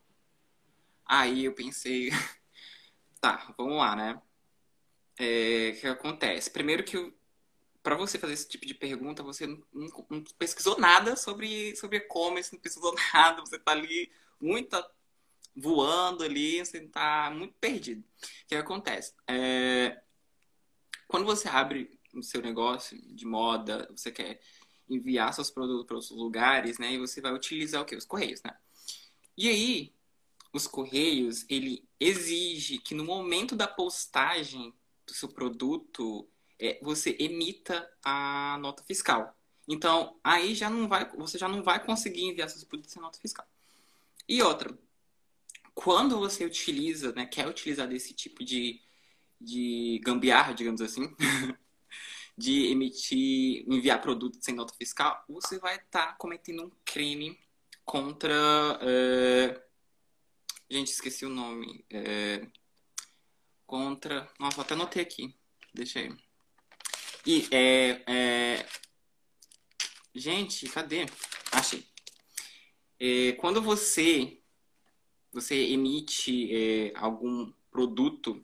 Aí 1.05 1.45
eu 1.45 1.53
pensei, 1.53 2.09
tá, 3.19 3.53
vamos 3.57 3.77
lá, 3.77 3.95
né? 3.95 4.21
É, 5.17 5.73
o 5.75 5.79
que 5.81 5.87
acontece? 5.87 6.49
Primeiro 6.49 6.83
que 6.83 7.13
para 7.89 7.97
você 7.97 8.19
fazer 8.19 8.33
esse 8.33 8.47
tipo 8.47 8.67
de 8.67 8.75
pergunta, 8.75 9.23
você 9.23 9.47
não, 9.47 9.63
não, 9.73 10.05
não 10.11 10.23
pesquisou 10.37 10.79
nada 10.79 11.15
sobre 11.15 11.75
sobre 11.75 11.97
e-commerce, 11.97 12.53
não 12.53 12.59
pesquisou 12.59 12.93
nada, 13.11 13.41
você 13.41 13.57
tá 13.57 13.71
ali 13.71 14.11
muita 14.39 14.87
voando 15.55 16.23
ali, 16.23 16.63
você 16.63 16.77
está 16.77 17.31
muito 17.31 17.55
perdido. 17.55 18.01
O 18.01 18.47
que 18.47 18.53
acontece? 18.53 19.15
É, 19.27 19.99
quando 21.07 21.25
você 21.25 21.49
abre 21.49 21.99
o 22.13 22.21
seu 22.21 22.43
negócio 22.43 22.95
de 23.01 23.25
moda, 23.25 23.89
você 23.89 24.11
quer 24.11 24.39
enviar 24.87 25.33
seus 25.33 25.49
produtos 25.49 25.87
para 25.87 25.95
outros 25.95 26.11
lugares, 26.11 26.77
né? 26.77 26.93
E 26.93 26.99
você 26.99 27.19
vai 27.19 27.33
utilizar 27.33 27.81
o 27.81 27.85
quê? 27.85 27.95
Os 27.95 28.05
correios, 28.05 28.43
né? 28.43 28.55
E 29.35 29.49
aí, 29.49 29.95
os 30.53 30.67
correios, 30.67 31.43
ele 31.49 31.89
exige 31.99 32.77
que 32.77 32.93
no 32.93 33.03
momento 33.03 33.55
da 33.55 33.67
postagem 33.67 34.71
do 35.07 35.13
seu 35.15 35.27
produto, 35.27 36.29
é, 36.59 36.79
você 36.81 37.15
emita 37.19 37.89
a 38.03 38.57
nota 38.59 38.83
fiscal. 38.83 39.35
Então, 39.67 40.19
aí 40.23 40.55
já 40.55 40.69
não 40.69 40.87
vai, 40.87 41.09
você 41.11 41.37
já 41.37 41.47
não 41.47 41.63
vai 41.63 41.83
conseguir 41.83 42.23
enviar 42.23 42.49
seus 42.49 42.63
produtos 42.63 42.91
sem 42.91 43.01
nota 43.01 43.19
fiscal. 43.19 43.47
E 44.27 44.41
outra, 44.41 44.77
quando 45.73 46.19
você 46.19 46.45
utiliza, 46.45 47.13
né, 47.13 47.25
quer 47.25 47.47
utilizar 47.47 47.87
desse 47.87 48.13
tipo 48.13 48.43
de, 48.43 48.81
de 49.39 50.01
gambiarra, 50.03 50.53
digamos 50.53 50.81
assim, 50.81 51.15
de 52.37 52.67
emitir, 52.71 53.63
enviar 53.67 54.01
produtos 54.01 54.39
sem 54.43 54.55
nota 54.55 54.73
fiscal, 54.73 55.23
você 55.27 55.59
vai 55.59 55.75
estar 55.77 56.07
tá 56.07 56.13
cometendo 56.13 56.63
um 56.63 56.71
crime 56.85 57.39
contra. 57.85 58.33
É... 58.81 59.61
Gente, 60.69 60.91
esqueci 60.91 61.25
o 61.25 61.29
nome. 61.29 61.85
É... 61.89 62.47
Contra. 63.65 64.29
Nossa, 64.39 64.61
até 64.61 64.73
anotei 64.73 65.01
aqui. 65.01 65.35
Deixa 65.73 65.99
aí. 65.99 66.28
E 67.25 67.47
é, 67.51 68.03
é... 68.07 68.65
Gente, 70.13 70.67
cadê? 70.69 71.05
Achei. 71.51 71.85
É, 72.99 73.33
quando 73.33 73.61
você 73.61 74.39
você 75.31 75.55
emite 75.55 76.49
é, 76.51 76.93
algum 76.95 77.51
produto 77.71 78.43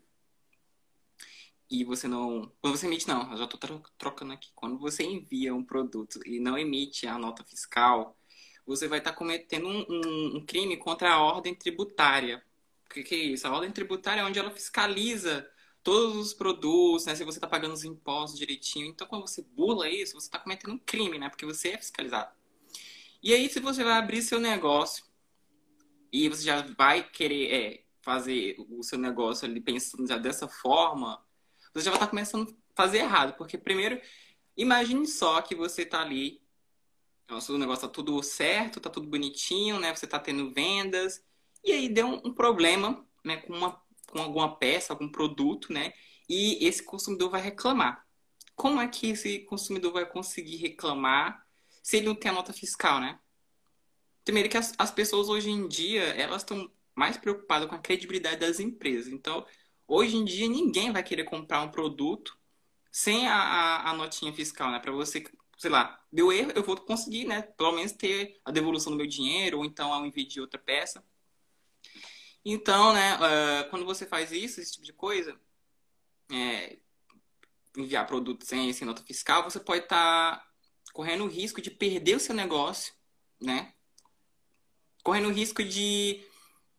e 1.70 1.84
você 1.84 2.08
não. 2.08 2.52
Quando 2.62 2.78
você 2.78 2.86
emite, 2.86 3.08
não, 3.08 3.32
eu 3.32 3.38
já 3.38 3.46
estou 3.46 3.60
trocando 3.98 4.34
aqui. 4.34 4.50
Quando 4.54 4.78
você 4.78 5.04
envia 5.04 5.54
um 5.54 5.64
produto 5.64 6.20
e 6.26 6.40
não 6.40 6.58
emite 6.58 7.08
a 7.08 7.18
nota 7.18 7.44
fiscal, 7.44 8.18
você 8.66 8.88
vai 8.88 9.00
estar 9.00 9.12
tá 9.12 9.18
cometendo 9.18 9.68
um, 9.68 9.86
um, 9.90 10.38
um, 10.38 10.46
crime 10.46 10.78
contra 10.78 11.12
a 11.12 11.22
ordem 11.22 11.56
tributária. 11.56 12.44
O 12.86 12.94
que, 12.94 13.04
que, 13.04 13.16
é 13.16 13.18
isso? 13.18 13.48
A 13.48 13.52
ordem 13.52 13.72
tributária 13.72 14.22
é 14.22 14.24
onde 14.24 14.40
ela 14.40 14.52
fiscaliza 14.52 15.50
todos 15.86 16.16
os 16.18 16.34
produtos, 16.34 17.06
né? 17.06 17.16
Se 17.16 17.24
você 17.24 17.38
está 17.38 17.48
pagando 17.48 17.74
os 17.74 17.84
impostos 17.84 18.40
direitinho. 18.40 18.88
Então, 18.88 19.06
quando 19.08 19.28
você 19.28 19.44
bula 19.44 19.88
isso, 19.88 20.20
você 20.20 20.26
está 20.26 20.40
cometendo 20.40 20.74
um 20.74 20.80
crime, 20.80 21.20
né? 21.20 21.30
Porque 21.30 21.46
você 21.46 21.70
é 21.70 21.78
fiscalizado. 21.78 22.34
E 23.22 23.32
aí, 23.32 23.48
se 23.48 23.60
você 23.60 23.84
vai 23.84 23.94
abrir 23.94 24.24
seu 24.24 24.40
negócio 24.40 25.06
e 26.12 26.28
você 26.28 26.44
já 26.44 26.64
vai 26.76 27.08
querer 27.08 27.54
é, 27.54 27.84
fazer 28.02 28.56
o 28.58 28.82
seu 28.82 28.98
negócio 28.98 29.48
ali 29.48 29.62
pensando 29.62 30.08
já 30.08 30.18
dessa 30.18 30.48
forma, 30.48 31.24
você 31.72 31.86
já 31.86 31.92
vai 31.92 32.00
estar 32.00 32.08
começando 32.08 32.50
a 32.50 32.76
fazer 32.76 32.98
errado. 32.98 33.38
Porque, 33.38 33.56
primeiro, 33.56 34.02
imagine 34.58 35.06
só 35.06 35.40
que 35.40 35.54
você 35.54 35.84
está 35.84 36.02
ali, 36.02 36.42
o 37.30 37.40
seu 37.40 37.60
negócio 37.60 37.86
está 37.86 37.88
tudo 37.88 38.22
certo, 38.24 38.80
está 38.80 38.90
tudo 38.90 39.08
bonitinho, 39.08 39.80
né? 39.80 39.96
Você 39.96 40.06
está 40.06 40.18
tendo 40.18 40.52
vendas, 40.52 41.24
e 41.64 41.72
aí 41.72 41.88
deu 41.90 42.08
um 42.08 42.34
problema 42.34 43.06
né, 43.24 43.38
com, 43.38 43.54
uma, 43.54 43.80
com 44.08 44.20
alguma 44.20 44.56
peça, 44.56 44.94
algum 44.94 45.10
produto, 45.10 45.72
né? 45.74 45.94
E 46.30 46.66
esse 46.66 46.84
consumidor 46.84 47.30
vai 47.30 47.42
reclamar. 47.42 48.06
Como 48.56 48.82
é 48.82 48.88
que 48.88 49.08
esse 49.08 49.40
consumidor 49.40 49.94
vai 49.94 50.06
conseguir 50.06 50.58
reclamar 50.58 51.46
se 51.84 51.98
ele 51.98 52.08
não 52.08 52.16
tem 52.16 52.32
a 52.32 52.34
nota 52.34 52.54
fiscal, 52.54 53.00
né? 53.00 53.20
Primeiro 54.24 54.50
que 54.50 54.58
as, 54.58 54.74
as 54.78 54.92
pessoas 54.92 55.30
hoje 55.30 55.50
em 55.52 55.68
dia, 55.68 56.04
elas 56.16 56.42
estão 56.42 56.72
mais 56.96 57.18
preocupadas 57.18 57.70
com 57.70 57.76
a 57.76 57.80
credibilidade 57.80 58.38
das 58.38 58.60
empresas. 58.60 59.12
Então, 59.12 59.46
hoje 59.88 60.16
em 60.16 60.26
dia, 60.26 60.48
ninguém 60.48 60.92
vai 60.92 61.04
querer 61.04 61.26
comprar 61.26 61.62
um 61.62 61.70
produto 61.70 62.36
sem 62.92 63.28
a, 63.28 63.36
a, 63.36 63.90
a 63.92 63.94
notinha 63.94 64.34
fiscal, 64.34 64.72
né? 64.72 64.80
Para 64.80 64.92
você, 64.92 65.24
sei 65.58 65.70
lá, 65.70 66.02
deu 66.12 66.32
erro, 66.32 66.52
eu 66.56 66.64
vou 66.64 66.78
conseguir, 66.78 67.26
né? 67.26 67.42
Pelo 67.42 67.74
menos 67.74 67.92
ter 67.92 68.40
a 68.44 68.52
devolução 68.52 68.92
do 68.94 68.98
meu 68.98 69.06
dinheiro, 69.06 69.60
ou 69.60 69.66
então 69.66 69.94
ao 69.94 70.06
envio 70.06 70.28
de 70.28 70.40
outra 70.40 70.60
peça. 70.60 71.04
Então, 72.46 72.94
né, 72.94 73.16
uh, 73.16 73.70
quando 73.72 73.86
você 73.86 74.06
faz 74.06 74.32
isso, 74.32 74.62
esse 74.62 74.74
tipo 74.74 74.86
de 74.86 74.94
coisa, 74.94 75.36
é, 76.32 76.78
enviar 77.76 78.06
produto 78.06 78.46
sem, 78.46 78.72
sem 78.72 78.86
nota 78.86 79.02
fiscal, 79.04 79.44
você 79.44 79.60
pode 79.60 79.84
estar 79.84 80.38
tá 80.38 80.48
correndo 80.94 81.24
o 81.24 81.28
risco 81.28 81.60
de 81.60 81.72
perder 81.72 82.16
o 82.16 82.20
seu 82.20 82.36
negócio, 82.36 82.94
né? 83.42 83.74
Correndo 85.04 85.30
o 85.30 85.34
risco 85.34 85.64
de 85.64 86.24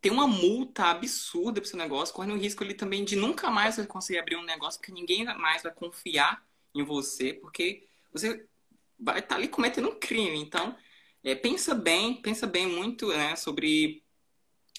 ter 0.00 0.10
uma 0.10 0.28
multa 0.28 0.84
absurda 0.84 1.60
para 1.60 1.66
o 1.66 1.68
seu 1.68 1.78
negócio, 1.78 2.14
correndo 2.14 2.34
o 2.34 2.40
risco 2.40 2.62
ali 2.62 2.74
também 2.74 3.04
de 3.04 3.16
nunca 3.16 3.50
mais 3.50 3.74
você 3.74 3.86
conseguir 3.86 4.20
abrir 4.20 4.36
um 4.36 4.44
negócio, 4.44 4.78
porque 4.78 4.92
ninguém 4.92 5.24
mais 5.24 5.64
vai 5.64 5.74
confiar 5.74 6.46
em 6.74 6.84
você, 6.84 7.34
porque 7.34 7.88
você 8.12 8.46
vai 8.98 9.18
estar 9.18 9.30
tá 9.30 9.34
ali 9.34 9.48
cometendo 9.48 9.88
um 9.88 9.98
crime. 9.98 10.38
Então, 10.38 10.76
é, 11.24 11.34
pensa 11.34 11.74
bem, 11.74 12.22
pensa 12.22 12.46
bem 12.46 12.66
muito 12.68 13.08
né, 13.08 13.34
sobre 13.34 14.05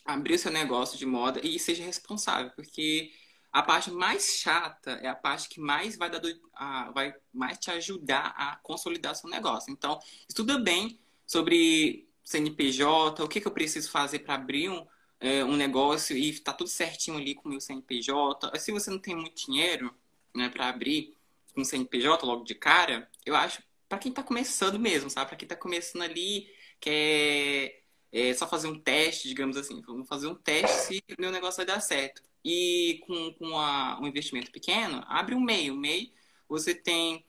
abrir 0.07 0.39
seu 0.39 0.51
negócio 0.51 0.97
de 0.97 1.05
moda 1.05 1.39
e 1.43 1.59
seja 1.59 1.83
responsável, 1.83 2.51
porque 2.55 3.11
a 3.51 3.61
parte 3.61 3.91
mais 3.91 4.37
chata 4.37 4.91
é 5.03 5.07
a 5.07 5.15
parte 5.15 5.49
que 5.49 5.59
mais 5.59 5.97
vai, 5.97 6.09
dar 6.09 6.19
do, 6.19 6.29
a, 6.53 6.91
vai 6.91 7.13
mais 7.33 7.57
te 7.57 7.69
ajudar 7.71 8.33
a 8.37 8.55
consolidar 8.57 9.15
seu 9.15 9.29
negócio. 9.29 9.71
Então, 9.71 9.99
estuda 10.27 10.57
bem 10.57 10.97
sobre 11.25 12.07
CNPJ, 12.23 13.23
o 13.23 13.27
que, 13.27 13.41
que 13.41 13.47
eu 13.47 13.51
preciso 13.51 13.91
fazer 13.91 14.19
para 14.19 14.35
abrir 14.35 14.69
um, 14.69 14.85
é, 15.19 15.43
um 15.43 15.57
negócio 15.57 16.15
e 16.15 16.39
tá 16.39 16.53
tudo 16.53 16.69
certinho 16.69 17.17
ali 17.17 17.35
com 17.35 17.47
o 17.47 17.51
meu 17.51 17.59
CNPJ. 17.61 18.57
Se 18.59 18.71
você 18.71 18.89
não 18.89 18.99
tem 18.99 19.15
muito 19.15 19.45
dinheiro 19.45 19.93
né, 20.35 20.49
para 20.49 20.69
abrir 20.69 21.15
um 21.55 21.63
CNPJ 21.63 22.25
logo 22.25 22.43
de 22.43 22.55
cara, 22.55 23.09
eu 23.25 23.35
acho 23.35 23.61
para 23.89 23.97
quem 23.97 24.09
está 24.09 24.21
começando 24.21 24.79
mesmo, 24.79 25.09
sabe? 25.09 25.27
Para 25.27 25.37
quem 25.37 25.45
está 25.45 25.55
começando 25.55 26.01
ali, 26.03 26.47
quer 26.79 27.83
é, 28.11 28.33
só 28.33 28.47
fazer 28.47 28.67
um 28.67 28.79
teste, 28.79 29.27
digamos 29.27 29.57
assim. 29.57 29.81
Vamos 29.81 30.07
fazer 30.07 30.27
um 30.27 30.35
teste 30.35 30.77
se 30.77 31.03
o 31.17 31.21
meu 31.21 31.31
negócio 31.31 31.57
vai 31.57 31.65
dar 31.65 31.81
certo. 31.81 32.21
E 32.43 33.01
com, 33.05 33.33
com 33.33 33.59
a, 33.59 33.99
um 33.99 34.07
investimento 34.07 34.51
pequeno, 34.51 35.03
abre 35.07 35.35
um 35.35 35.41
MEI. 35.41 35.71
O 35.71 35.75
MEI, 35.75 36.13
você 36.47 36.73
tem 36.73 37.25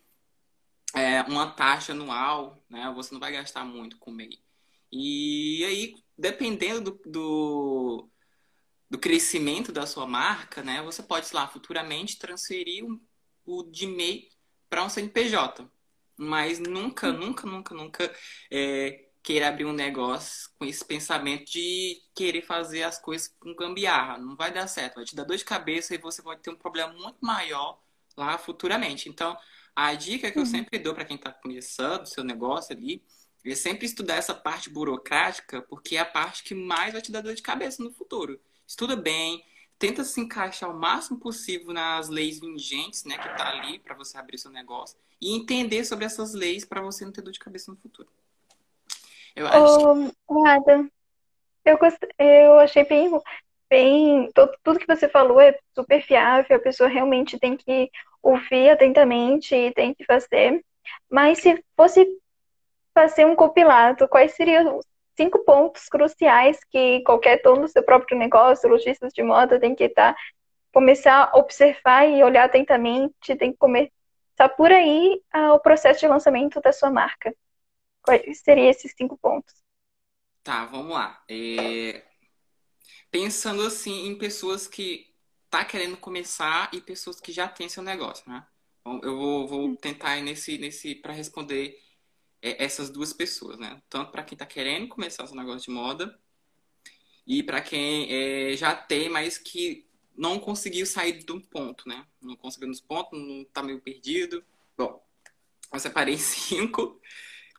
é, 0.94 1.22
uma 1.22 1.50
taxa 1.50 1.92
anual, 1.92 2.62
né? 2.68 2.92
Você 2.94 3.12
não 3.12 3.20
vai 3.20 3.32
gastar 3.32 3.64
muito 3.64 3.98
com 3.98 4.10
o 4.10 4.14
MEI. 4.14 4.38
E 4.92 5.64
aí, 5.64 5.94
dependendo 6.16 6.92
do, 6.92 7.10
do, 7.10 8.08
do, 8.88 8.98
crescimento 8.98 9.72
da 9.72 9.86
sua 9.86 10.06
marca, 10.06 10.62
né? 10.62 10.82
Você 10.82 11.02
pode, 11.02 11.26
sei 11.26 11.38
lá, 11.38 11.48
futuramente 11.48 12.18
transferir 12.18 12.84
o, 12.84 13.00
o 13.44 13.62
de 13.64 13.86
MEI 13.86 14.28
para 14.70 14.84
um 14.84 14.88
CNPJ. 14.88 15.68
Mas 16.16 16.58
nunca, 16.58 17.12
nunca, 17.12 17.46
nunca, 17.46 17.74
nunca 17.74 18.16
é, 18.50 19.07
queira 19.28 19.48
abrir 19.48 19.66
um 19.66 19.74
negócio 19.74 20.48
com 20.58 20.64
esse 20.64 20.82
pensamento 20.82 21.52
de 21.52 22.00
querer 22.14 22.40
fazer 22.40 22.84
as 22.84 22.98
coisas 22.98 23.28
com 23.38 23.54
gambiarra. 23.54 24.16
Não 24.16 24.34
vai 24.34 24.50
dar 24.50 24.66
certo, 24.66 24.94
vai 24.94 25.04
te 25.04 25.14
dar 25.14 25.24
dor 25.24 25.36
de 25.36 25.44
cabeça 25.44 25.94
e 25.94 25.98
você 25.98 26.22
pode 26.22 26.40
ter 26.40 26.48
um 26.48 26.56
problema 26.56 26.94
muito 26.94 27.18
maior 27.20 27.78
lá 28.16 28.38
futuramente. 28.38 29.06
Então, 29.06 29.36
a 29.76 29.92
dica 29.92 30.30
que 30.30 30.38
eu 30.38 30.44
uhum. 30.44 30.48
sempre 30.48 30.78
dou 30.78 30.94
para 30.94 31.04
quem 31.04 31.16
está 31.16 31.30
começando 31.30 32.04
o 32.04 32.06
seu 32.06 32.24
negócio 32.24 32.74
ali 32.74 33.04
é 33.44 33.54
sempre 33.54 33.84
estudar 33.84 34.14
essa 34.14 34.34
parte 34.34 34.70
burocrática, 34.70 35.60
porque 35.60 35.96
é 35.96 36.00
a 36.00 36.06
parte 36.06 36.42
que 36.42 36.54
mais 36.54 36.94
vai 36.94 37.02
te 37.02 37.12
dar 37.12 37.20
dor 37.20 37.34
de 37.34 37.42
cabeça 37.42 37.82
no 37.82 37.92
futuro. 37.92 38.40
Estuda 38.66 38.96
bem, 38.96 39.44
tenta 39.78 40.04
se 40.04 40.22
encaixar 40.22 40.70
o 40.70 40.80
máximo 40.80 41.20
possível 41.20 41.74
nas 41.74 42.08
leis 42.08 42.40
vigentes, 42.40 43.04
né, 43.04 43.18
que 43.18 43.28
tá 43.36 43.50
ali 43.50 43.78
para 43.78 43.94
você 43.94 44.16
abrir 44.16 44.38
seu 44.38 44.50
negócio 44.50 44.96
e 45.20 45.36
entender 45.36 45.84
sobre 45.84 46.06
essas 46.06 46.32
leis 46.32 46.64
para 46.64 46.80
você 46.80 47.04
não 47.04 47.12
ter 47.12 47.20
dor 47.20 47.32
de 47.32 47.38
cabeça 47.38 47.70
no 47.70 47.76
futuro. 47.76 48.08
Eu 49.39 49.47
acho. 49.47 50.12
Oh, 50.26 50.43
nada. 50.43 50.89
Eu, 51.64 51.78
gost... 51.78 51.99
eu 52.18 52.59
achei 52.59 52.84
bem, 52.84 53.11
bem. 53.70 54.30
Tudo 54.64 54.80
que 54.80 54.86
você 54.86 55.09
falou 55.09 55.41
é 55.41 55.57
super 55.74 56.03
fiável, 56.03 56.57
a 56.57 56.61
pessoa 56.61 56.89
realmente 56.89 57.39
tem 57.39 57.57
que 57.57 57.89
ouvir 58.20 58.70
atentamente 58.70 59.55
e 59.55 59.72
tem 59.72 59.95
que 59.95 60.05
fazer. 60.05 60.61
Mas 61.09 61.39
se 61.39 61.64
fosse 61.76 62.05
fazer 62.93 63.26
um 63.26 63.36
compilado, 63.36 64.09
quais 64.09 64.34
seriam 64.34 64.78
os 64.78 64.86
cinco 65.16 65.45
pontos 65.45 65.89
cruciais 65.89 66.59
que 66.70 67.01
qualquer 67.03 67.41
dono 67.43 67.62
do 67.62 67.68
seu 67.68 67.82
próprio 67.82 68.18
negócio, 68.18 68.68
lojistas 68.68 69.12
de 69.12 69.22
moda, 69.22 69.61
tem 69.61 69.74
que 69.74 69.84
estar, 69.84 70.14
tá, 70.14 70.20
começar 70.72 71.30
a 71.32 71.39
observar 71.39 72.09
e 72.09 72.24
olhar 72.24 72.45
atentamente, 72.45 73.36
tem 73.36 73.53
que 73.53 73.59
começar 73.59 74.49
por 74.57 74.72
aí 74.72 75.20
ah, 75.32 75.53
o 75.55 75.61
processo 75.61 76.01
de 76.01 76.09
lançamento 76.09 76.61
da 76.61 76.72
sua 76.72 76.91
marca. 76.91 77.32
Quais 78.09 78.40
seriam 78.40 78.70
esses 78.70 78.94
cinco 78.96 79.18
pontos? 79.18 79.54
Tá, 80.42 80.64
vamos 80.64 80.94
lá. 80.94 81.22
É... 81.28 82.06
Pensando 83.11 83.61
assim 83.61 84.06
em 84.06 84.16
pessoas 84.16 84.66
que 84.66 85.14
tá 85.50 85.62
querendo 85.62 85.94
começar 85.98 86.70
e 86.72 86.80
pessoas 86.80 87.20
que 87.20 87.30
já 87.32 87.46
têm 87.46 87.68
seu 87.68 87.82
negócio, 87.82 88.26
né? 88.26 88.46
Eu 89.02 89.14
vou, 89.14 89.46
vou 89.46 89.66
hum. 89.66 89.76
tentar 89.76 90.16
ir 90.16 90.22
nesse, 90.22 90.56
nesse 90.56 90.94
para 90.94 91.12
responder 91.12 91.78
é, 92.40 92.64
essas 92.64 92.88
duas 92.88 93.12
pessoas, 93.12 93.59
né? 93.59 93.82
Tanto 93.90 94.11
para 94.11 94.22
quem 94.22 94.34
está 94.34 94.46
querendo 94.46 94.88
começar 94.88 95.26
seu 95.26 95.36
negócio 95.36 95.68
de 95.68 95.70
moda 95.70 96.18
e 97.26 97.42
para 97.42 97.61
quem 97.61 98.11
é, 98.11 98.56
já 98.56 98.74
tem, 98.74 99.11
mas 99.11 99.36
que 99.36 99.86
não 100.16 100.40
conseguiu 100.40 100.86
sair 100.86 101.24
do 101.24 101.42
ponto, 101.42 101.86
né? 101.86 102.06
Não 102.22 102.36
conseguiu 102.36 102.68
nos 102.68 102.80
pontos, 102.80 103.20
não 103.20 103.42
está 103.42 103.62
meio 103.62 103.82
perdido. 103.82 104.42
Bom, 104.78 105.06
eu 105.70 105.78
separei 105.78 106.16
cinco 106.16 106.98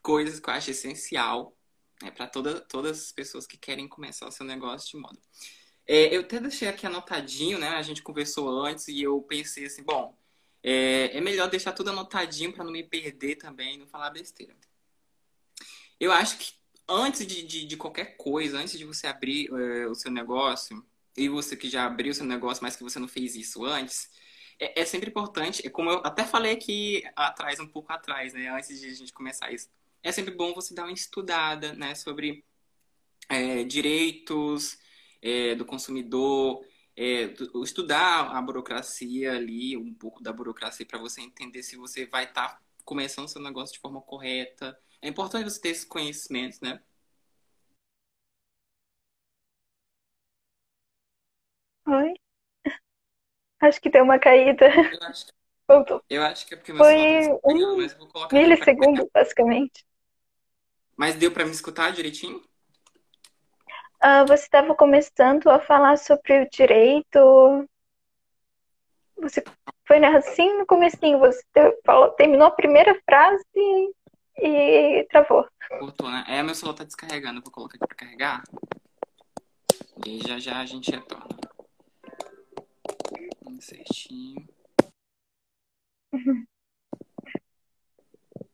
coisas 0.02 0.40
que 0.40 0.50
eu 0.50 0.54
acho 0.54 0.72
essencial 0.72 1.56
né, 2.02 2.12
para 2.12 2.28
toda, 2.28 2.62
todas 2.62 3.06
as 3.06 3.12
pessoas 3.12 3.46
que 3.46 3.58
querem 3.58 3.88
começar 3.88 4.28
o 4.28 4.32
seu 4.32 4.46
negócio 4.46 4.90
de 4.90 4.98
moda. 4.98 5.20
É, 5.88 6.16
eu 6.16 6.22
até 6.22 6.40
deixei 6.40 6.68
aqui 6.68 6.86
anotadinho, 6.86 7.58
né? 7.58 7.70
A 7.70 7.82
gente 7.82 8.04
conversou 8.04 8.48
antes 8.64 8.88
e 8.88 9.02
eu 9.02 9.20
pensei 9.24 9.66
assim, 9.66 9.84
bom, 9.84 10.16
é, 10.64 11.18
é 11.18 11.22
melhor 11.22 11.50
deixar 11.50 11.72
tudo 11.72 11.90
anotadinho 11.90 12.54
para 12.54 12.64
não 12.64 12.72
me 12.72 12.84
perder 12.84 13.38
também, 13.38 13.78
não 13.78 13.88
falar 13.88 14.12
besteira. 14.12 14.56
Eu 16.00 16.12
acho 16.12 16.38
que 16.38 16.54
antes 16.88 17.26
de, 17.26 17.44
de, 17.44 17.66
de 17.66 17.78
qualquer 17.78 18.18
coisa, 18.18 18.58
antes 18.60 18.78
de 18.78 18.86
você 18.86 19.08
abrir 19.08 19.50
é, 19.52 19.88
o 19.88 19.96
seu 19.96 20.12
negócio, 20.12 20.86
e 21.18 21.28
você 21.28 21.56
que 21.58 21.70
já 21.70 21.86
abriu 21.86 22.12
o 22.12 22.16
seu 22.16 22.26
negócio, 22.26 22.64
mas 22.64 22.76
que 22.76 22.84
você 22.84 23.00
não 23.00 23.08
fez 23.08 23.36
isso 23.36 23.66
antes, 23.66 24.10
é, 24.60 24.82
é, 24.82 24.86
sempre 24.86 25.10
importante, 25.10 25.66
é 25.66 25.70
como 25.70 25.90
eu 25.90 25.98
até 26.06 26.24
falei 26.26 26.54
aqui 26.54 27.04
atrás, 27.16 27.60
um 27.60 27.68
pouco 27.68 27.92
atrás, 27.92 28.34
né, 28.34 28.50
antes 28.50 28.80
de 28.80 28.88
a 28.88 28.94
gente 28.94 29.14
começar 29.14 29.52
isso, 29.52 29.70
é 30.04 30.12
sempre 30.12 30.34
bom 30.34 30.54
você 30.54 30.74
dar 30.74 30.84
uma 30.84 30.94
estudada, 30.94 31.74
né, 31.74 31.96
sobre 31.96 32.44
é, 33.30 33.64
direitos 33.64 34.78
é, 35.22 35.56
do 35.56 35.66
consumidor, 35.66 36.66
é, 36.96 37.34
estudar 37.64 38.36
a 38.36 38.42
burocracia 38.42 39.34
ali, 39.34 39.78
um 39.78 39.94
pouco 39.94 40.22
da 40.22 40.34
burocracia 40.34 40.86
para 40.86 41.00
você 41.00 41.22
entender 41.22 41.64
se 41.64 41.78
você 41.78 42.06
vai 42.06 42.26
estar 42.26 42.50
tá 42.50 42.62
começando 42.84 43.28
seu 43.28 43.42
negócio 43.42 43.74
de 43.74 43.80
forma 43.80 44.02
correta, 44.02 44.78
é 45.02 45.08
importante 45.08 45.46
você 45.46 45.62
ter 45.62 45.70
esse 45.70 45.88
conhecimento, 45.88 46.58
né? 46.62 46.82
Oi? 51.88 52.14
Acho 53.62 53.82
que 53.82 53.90
deu 53.90 54.04
uma 54.04 54.20
caída. 54.20 54.66
Eu 54.68 55.08
acho, 55.08 55.28
Voltou. 55.68 56.04
eu 56.10 56.24
acho 56.24 56.48
que 56.48 56.56
é 56.56 56.58
porque 56.58 56.74
meu 56.74 56.84
Foi 56.84 56.96
tá 56.96 57.40
um 57.46 57.78
mas 57.78 57.94
vou 57.94 58.08
colocar 58.08 58.36
milissegundo, 58.36 59.10
basicamente. 59.14 59.86
Mas 61.00 61.16
deu 61.16 61.32
para 61.32 61.46
me 61.46 61.52
escutar 61.52 61.94
direitinho? 61.94 62.44
Uh, 64.04 64.28
você 64.28 64.44
estava 64.44 64.76
começando 64.76 65.50
a 65.50 65.58
falar 65.58 65.98
sobre 65.98 66.42
o 66.42 66.50
direito. 66.50 67.66
Você 69.16 69.42
foi 69.88 70.04
assim 70.04 70.58
no 70.58 70.66
comecinho, 70.66 71.18
você 71.18 71.42
falou, 71.86 72.10
terminou 72.10 72.48
a 72.48 72.52
primeira 72.52 73.02
frase 73.06 73.46
e 74.40 75.08
travou. 75.10 75.48
Cortou, 75.80 76.10
né? 76.10 76.26
É, 76.28 76.44
meu 76.44 76.54
celular 76.54 76.76
tá 76.76 76.84
descarregando. 76.84 77.42
vou 77.42 77.50
colocar 77.50 77.78
aqui 77.78 77.88
pra 77.88 77.96
carregar. 77.96 78.44
E 80.06 80.20
já 80.28 80.38
já 80.38 80.60
a 80.60 80.66
gente 80.66 80.92
retorna. 80.92 81.40
Certinho. 83.62 84.46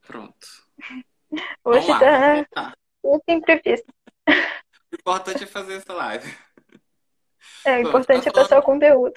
Pronto. 0.06 0.66
Hoje 1.64 1.88
lá, 1.88 2.44
tá 2.46 2.74
muito 3.04 3.24
imprevisto. 3.28 3.92
O 4.28 4.94
importante 4.94 5.44
é 5.44 5.46
fazer 5.46 5.74
essa 5.74 5.92
live. 5.92 6.36
É, 7.64 7.78
o 7.78 7.88
importante 7.88 8.28
é 8.28 8.32
passar 8.32 8.58
o 8.58 8.62
conteúdo. 8.62 9.14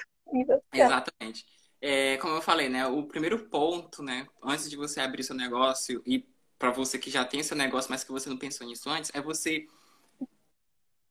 Exatamente. 0.74 1.46
É, 1.82 2.18
como 2.18 2.36
eu 2.36 2.42
falei, 2.42 2.70
né? 2.70 2.86
O 2.88 3.04
primeiro 3.04 3.48
ponto, 3.48 4.04
né? 4.04 4.28
Antes 4.44 4.70
de 4.70 4.76
você 4.76 5.00
abrir 5.00 5.24
seu 5.24 5.36
negócio 5.36 6.02
e 6.06 6.28
para 6.58 6.72
você 6.72 7.00
que 7.00 7.10
já 7.10 7.24
tem 7.24 7.42
seu 7.42 7.56
negócio, 7.56 7.90
mas 7.90 8.04
que 8.04 8.12
você 8.12 8.30
não 8.30 8.38
pensou 8.38 8.68
nisso 8.68 8.90
antes, 8.90 9.10
é 9.14 9.22
você 9.22 9.66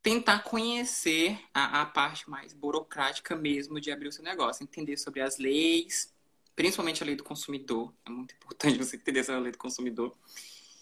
tentar 0.03 0.41
conhecer 0.41 1.39
a, 1.53 1.83
a, 1.83 1.87
parte 1.87 2.29
mais 2.29 2.53
burocrática 2.53 3.35
mesmo 3.35 3.81
de 3.81 3.91
abrir 3.91 4.09
o 4.09 4.13
seu 4.13 4.23
negócio, 4.23 4.63
entender 4.63 4.97
sobre 4.97 5.21
as 5.21 5.39
leis, 5.39 6.15
principalmente 6.55 7.03
a 7.03 7.07
lei 7.07 7.17
do 7.17 7.25
consumidor. 7.25 7.93
É 8.07 8.11
muito 8.11 8.35
importante 8.35 8.77
você 8.79 8.97
entender 8.97 9.25
sobre 9.25 9.41
a 9.41 9.43
lei 9.43 9.53
do 9.53 9.59
consumidor. 9.59 10.17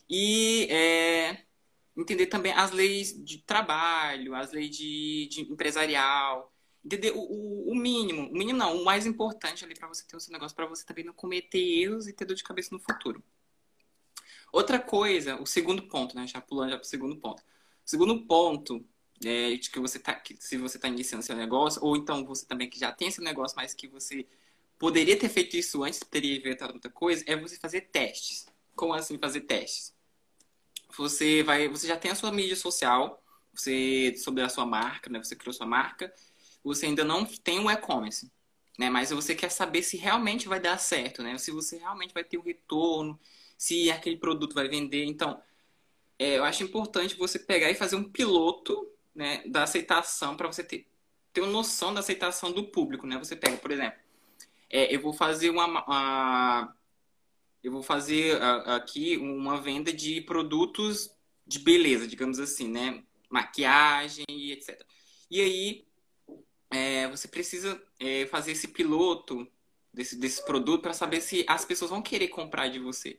E 0.08 0.68
é, 0.70 1.42
entender 1.96 2.26
também 2.26 2.52
as 2.52 2.70
leis 2.70 3.12
de 3.24 3.38
trabalho, 3.38 4.34
as 4.34 4.52
leis 4.52 4.76
de, 4.76 5.28
de 5.28 5.40
empresarial, 5.42 6.52
entender 6.84 7.12
o, 7.12 7.18
o, 7.18 7.72
o, 7.72 7.74
mínimo, 7.74 8.30
o 8.30 8.32
mínimo 8.32 8.58
não, 8.58 8.76
o 8.76 8.84
mais 8.84 9.06
importante 9.06 9.64
ali 9.64 9.74
para 9.74 9.88
você 9.88 10.04
ter 10.06 10.16
o 10.16 10.20
seu 10.20 10.32
negócio, 10.32 10.54
para 10.54 10.66
você 10.66 10.84
também 10.84 11.04
não 11.04 11.12
cometer 11.12 11.58
erros 11.58 12.06
e 12.06 12.12
ter 12.12 12.24
dor 12.24 12.34
de 12.34 12.44
cabeça 12.44 12.68
no 12.72 12.80
futuro. 12.80 13.22
Outra 14.52 14.78
coisa, 14.78 15.40
o 15.40 15.46
segundo 15.46 15.82
ponto, 15.82 16.14
né? 16.14 16.26
Já 16.26 16.40
pulando 16.40 16.70
já 16.70 16.76
para 16.76 16.84
o 16.84 16.88
segundo 16.88 17.16
ponto. 17.16 17.40
O 17.40 17.90
segundo 17.90 18.26
ponto 18.26 18.84
é, 19.24 19.56
de 19.56 19.70
que 19.70 19.80
você 19.80 19.98
tá, 19.98 20.14
que 20.14 20.36
se 20.38 20.56
você 20.56 20.78
está 20.78 20.88
iniciando 20.88 21.24
seu 21.24 21.36
negócio, 21.36 21.82
ou 21.84 21.96
então 21.96 22.24
você 22.24 22.46
também 22.46 22.68
que 22.68 22.78
já 22.78 22.92
tem 22.92 23.10
seu 23.10 23.24
negócio, 23.24 23.56
mas 23.56 23.74
que 23.74 23.88
você 23.88 24.26
poderia 24.78 25.18
ter 25.18 25.28
feito 25.28 25.56
isso 25.56 25.82
antes, 25.82 26.00
teria 26.00 26.36
inventado 26.36 26.74
outra 26.74 26.90
coisa, 26.90 27.24
é 27.26 27.36
você 27.36 27.56
fazer 27.58 27.82
testes. 27.82 28.46
Como 28.74 28.92
assim 28.92 29.18
fazer 29.18 29.40
testes? 29.42 29.95
Você 30.96 31.42
vai, 31.42 31.68
você 31.68 31.86
já 31.86 31.96
tem 31.96 32.10
a 32.10 32.14
sua 32.14 32.32
mídia 32.32 32.56
social, 32.56 33.22
você 33.54 34.14
sobre 34.16 34.42
a 34.42 34.48
sua 34.48 34.66
marca, 34.66 35.10
né? 35.10 35.22
Você 35.22 35.36
criou 35.36 35.52
sua 35.52 35.66
marca, 35.66 36.12
você 36.62 36.86
ainda 36.86 37.04
não 37.04 37.24
tem 37.24 37.58
um 37.58 37.70
e-commerce, 37.70 38.30
né? 38.78 38.90
Mas 38.90 39.10
você 39.10 39.34
quer 39.34 39.50
saber 39.50 39.82
se 39.82 39.96
realmente 39.96 40.48
vai 40.48 40.60
dar 40.60 40.78
certo, 40.78 41.22
né? 41.22 41.38
Se 41.38 41.50
você 41.50 41.78
realmente 41.78 42.14
vai 42.14 42.24
ter 42.24 42.38
um 42.38 42.42
retorno, 42.42 43.18
se 43.56 43.90
aquele 43.90 44.16
produto 44.16 44.54
vai 44.54 44.68
vender. 44.68 45.04
Então, 45.04 45.40
é, 46.18 46.38
eu 46.38 46.44
acho 46.44 46.62
importante 46.62 47.16
você 47.16 47.38
pegar 47.38 47.70
e 47.70 47.74
fazer 47.74 47.96
um 47.96 48.04
piloto 48.04 48.90
né, 49.14 49.42
da 49.46 49.62
aceitação 49.62 50.36
para 50.36 50.46
você 50.46 50.62
ter, 50.62 50.86
ter 51.32 51.40
uma 51.40 51.50
noção 51.50 51.92
da 51.92 52.00
aceitação 52.00 52.52
do 52.52 52.64
público, 52.64 53.06
né? 53.06 53.18
Você 53.18 53.36
pega, 53.36 53.56
por 53.56 53.70
exemplo, 53.70 53.98
é, 54.70 54.94
eu 54.94 55.00
vou 55.00 55.12
fazer 55.12 55.50
uma, 55.50 55.66
uma 55.84 56.75
eu 57.66 57.72
vou 57.72 57.82
fazer 57.82 58.40
aqui 58.66 59.16
uma 59.16 59.60
venda 59.60 59.92
de 59.92 60.20
produtos 60.20 61.10
de 61.44 61.58
beleza, 61.58 62.06
digamos 62.06 62.38
assim, 62.38 62.68
né? 62.68 63.02
Maquiagem 63.28 64.24
e 64.30 64.52
etc. 64.52 64.86
E 65.28 65.40
aí 65.40 65.88
é, 66.70 67.08
você 67.08 67.26
precisa 67.26 67.82
é, 67.98 68.24
fazer 68.26 68.52
esse 68.52 68.68
piloto 68.68 69.50
desse, 69.92 70.16
desse 70.16 70.44
produto 70.46 70.82
para 70.82 70.92
saber 70.92 71.20
se 71.20 71.44
as 71.48 71.64
pessoas 71.64 71.90
vão 71.90 72.00
querer 72.00 72.28
comprar 72.28 72.68
de 72.68 72.78
você. 72.78 73.18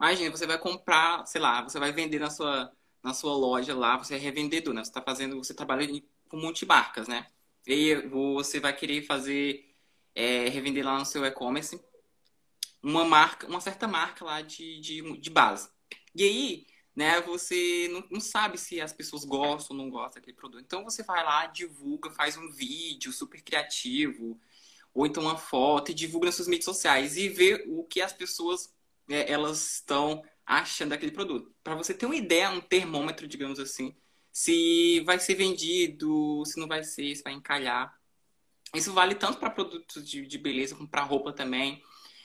Imagina, 0.00 0.30
você 0.30 0.46
vai 0.46 0.58
comprar, 0.58 1.26
sei 1.26 1.40
lá, 1.40 1.62
você 1.62 1.80
vai 1.80 1.92
vender 1.92 2.20
na 2.20 2.30
sua 2.30 2.72
na 3.02 3.12
sua 3.12 3.34
loja 3.34 3.74
lá, 3.74 3.98
você 3.98 4.14
é 4.14 4.18
revendedor, 4.18 4.72
né? 4.72 4.84
Você 4.84 4.90
está 4.90 5.02
fazendo, 5.02 5.36
você 5.42 5.52
trabalha 5.52 5.88
com 6.28 6.36
multimarcas, 6.36 7.08
né? 7.08 7.26
E 7.66 7.96
você 8.08 8.60
vai 8.60 8.72
querer 8.76 9.02
fazer, 9.02 9.74
é, 10.14 10.48
revender 10.48 10.84
lá 10.84 10.96
no 11.00 11.04
seu 11.04 11.24
e-commerce 11.24 11.80
uma 12.82 13.04
marca, 13.04 13.46
uma 13.46 13.60
certa 13.60 13.86
marca 13.86 14.24
lá 14.24 14.42
de, 14.42 14.80
de, 14.80 15.18
de 15.18 15.30
base. 15.30 15.68
E 16.14 16.24
aí, 16.24 16.66
né, 16.94 17.20
você 17.20 17.88
não, 17.90 18.04
não, 18.10 18.20
sabe 18.20 18.58
se 18.58 18.80
as 18.80 18.92
pessoas 18.92 19.24
gostam 19.24 19.76
ou 19.76 19.82
não 19.82 19.90
gostam 19.90 20.20
daquele 20.20 20.36
produto. 20.36 20.62
Então 20.62 20.84
você 20.84 21.02
vai 21.02 21.22
lá, 21.24 21.46
divulga, 21.46 22.10
faz 22.10 22.36
um 22.36 22.50
vídeo 22.50 23.12
super 23.12 23.42
criativo, 23.42 24.38
ou 24.92 25.06
então 25.06 25.22
uma 25.22 25.38
foto 25.38 25.90
e 25.90 25.94
divulga 25.94 26.26
nas 26.26 26.34
suas 26.34 26.48
mídias 26.48 26.64
sociais 26.66 27.16
e 27.16 27.28
vê 27.28 27.64
o 27.68 27.84
que 27.84 28.00
as 28.02 28.12
pessoas 28.12 28.74
é, 29.08 29.30
elas 29.30 29.74
estão 29.74 30.22
achando 30.44 30.90
daquele 30.90 31.12
produto. 31.12 31.54
Para 31.62 31.74
você 31.74 31.94
ter 31.94 32.06
uma 32.06 32.16
ideia, 32.16 32.50
um 32.50 32.60
termômetro, 32.60 33.26
digamos 33.26 33.58
assim, 33.58 33.96
se 34.30 35.00
vai 35.00 35.18
ser 35.18 35.34
vendido, 35.34 36.44
se 36.46 36.58
não 36.58 36.68
vai 36.68 36.82
ser, 36.84 37.14
se 37.14 37.22
vai 37.22 37.32
encalhar. 37.32 37.94
Isso 38.74 38.92
vale 38.92 39.14
tanto 39.14 39.38
para 39.38 39.50
produtos 39.50 40.08
de, 40.08 40.26
de 40.26 40.38
beleza 40.38 40.74
como 40.74 40.88
para 40.88 41.02
roupa 41.02 41.32
também. 41.32 41.82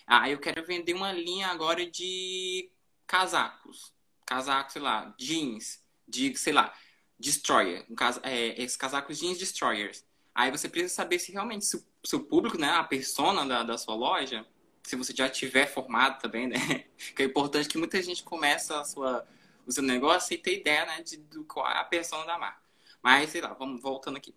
Ah, 0.08 0.30
eu 0.30 0.40
quero 0.40 0.66
vender 0.66 0.94
uma 0.94 1.12
linha 1.12 1.48
agora 1.48 1.86
de 1.86 2.72
casacos. 3.06 3.94
Casacos, 4.26 4.74
sei 4.74 4.82
lá, 4.82 5.14
jeans, 5.20 5.84
de, 6.08 6.34
sei 6.38 6.54
lá, 6.54 6.74
destroyer. 7.20 7.86
Um 7.90 7.96
cas 7.96 8.18
é, 8.24 8.62
esses 8.62 8.78
casacos 8.78 9.20
jeans 9.20 9.38
destroyers. 9.38 10.06
Aí 10.34 10.50
você 10.50 10.70
precisa 10.70 10.94
saber 10.94 11.20
se 11.20 11.32
realmente 11.32 11.66
se 11.66 11.76
o 11.76 11.84
seu 12.06 12.22
público, 12.22 12.58
né, 12.58 12.70
a 12.70 12.84
persona 12.84 13.46
da, 13.46 13.64
da 13.64 13.78
sua 13.78 13.96
loja, 13.96 14.46
se 14.84 14.96
você 14.96 15.14
já 15.14 15.28
tiver 15.28 15.66
formado 15.66 16.22
também, 16.22 16.48
né? 16.48 16.86
Que 17.16 17.24
é 17.24 17.26
importante 17.26 17.68
que 17.68 17.78
muita 17.78 18.02
gente 18.02 18.24
começa 18.24 18.80
a 18.80 18.86
sua, 18.86 19.28
o 19.66 19.72
seu 19.72 19.84
negócio 19.84 20.34
e 20.34 20.38
ter 20.38 20.60
ideia, 20.60 20.86
né, 20.86 21.02
de 21.02 21.18
do, 21.18 21.44
qual 21.44 21.70
é 21.70 21.80
a 21.80 21.84
persona 21.84 22.26
da 22.26 22.38
marca. 22.38 22.62
Mas, 23.02 23.32
sei 23.32 23.42
lá, 23.42 23.54
vamos 23.54 23.82
voltando 23.82 24.18
aqui. 24.18 24.34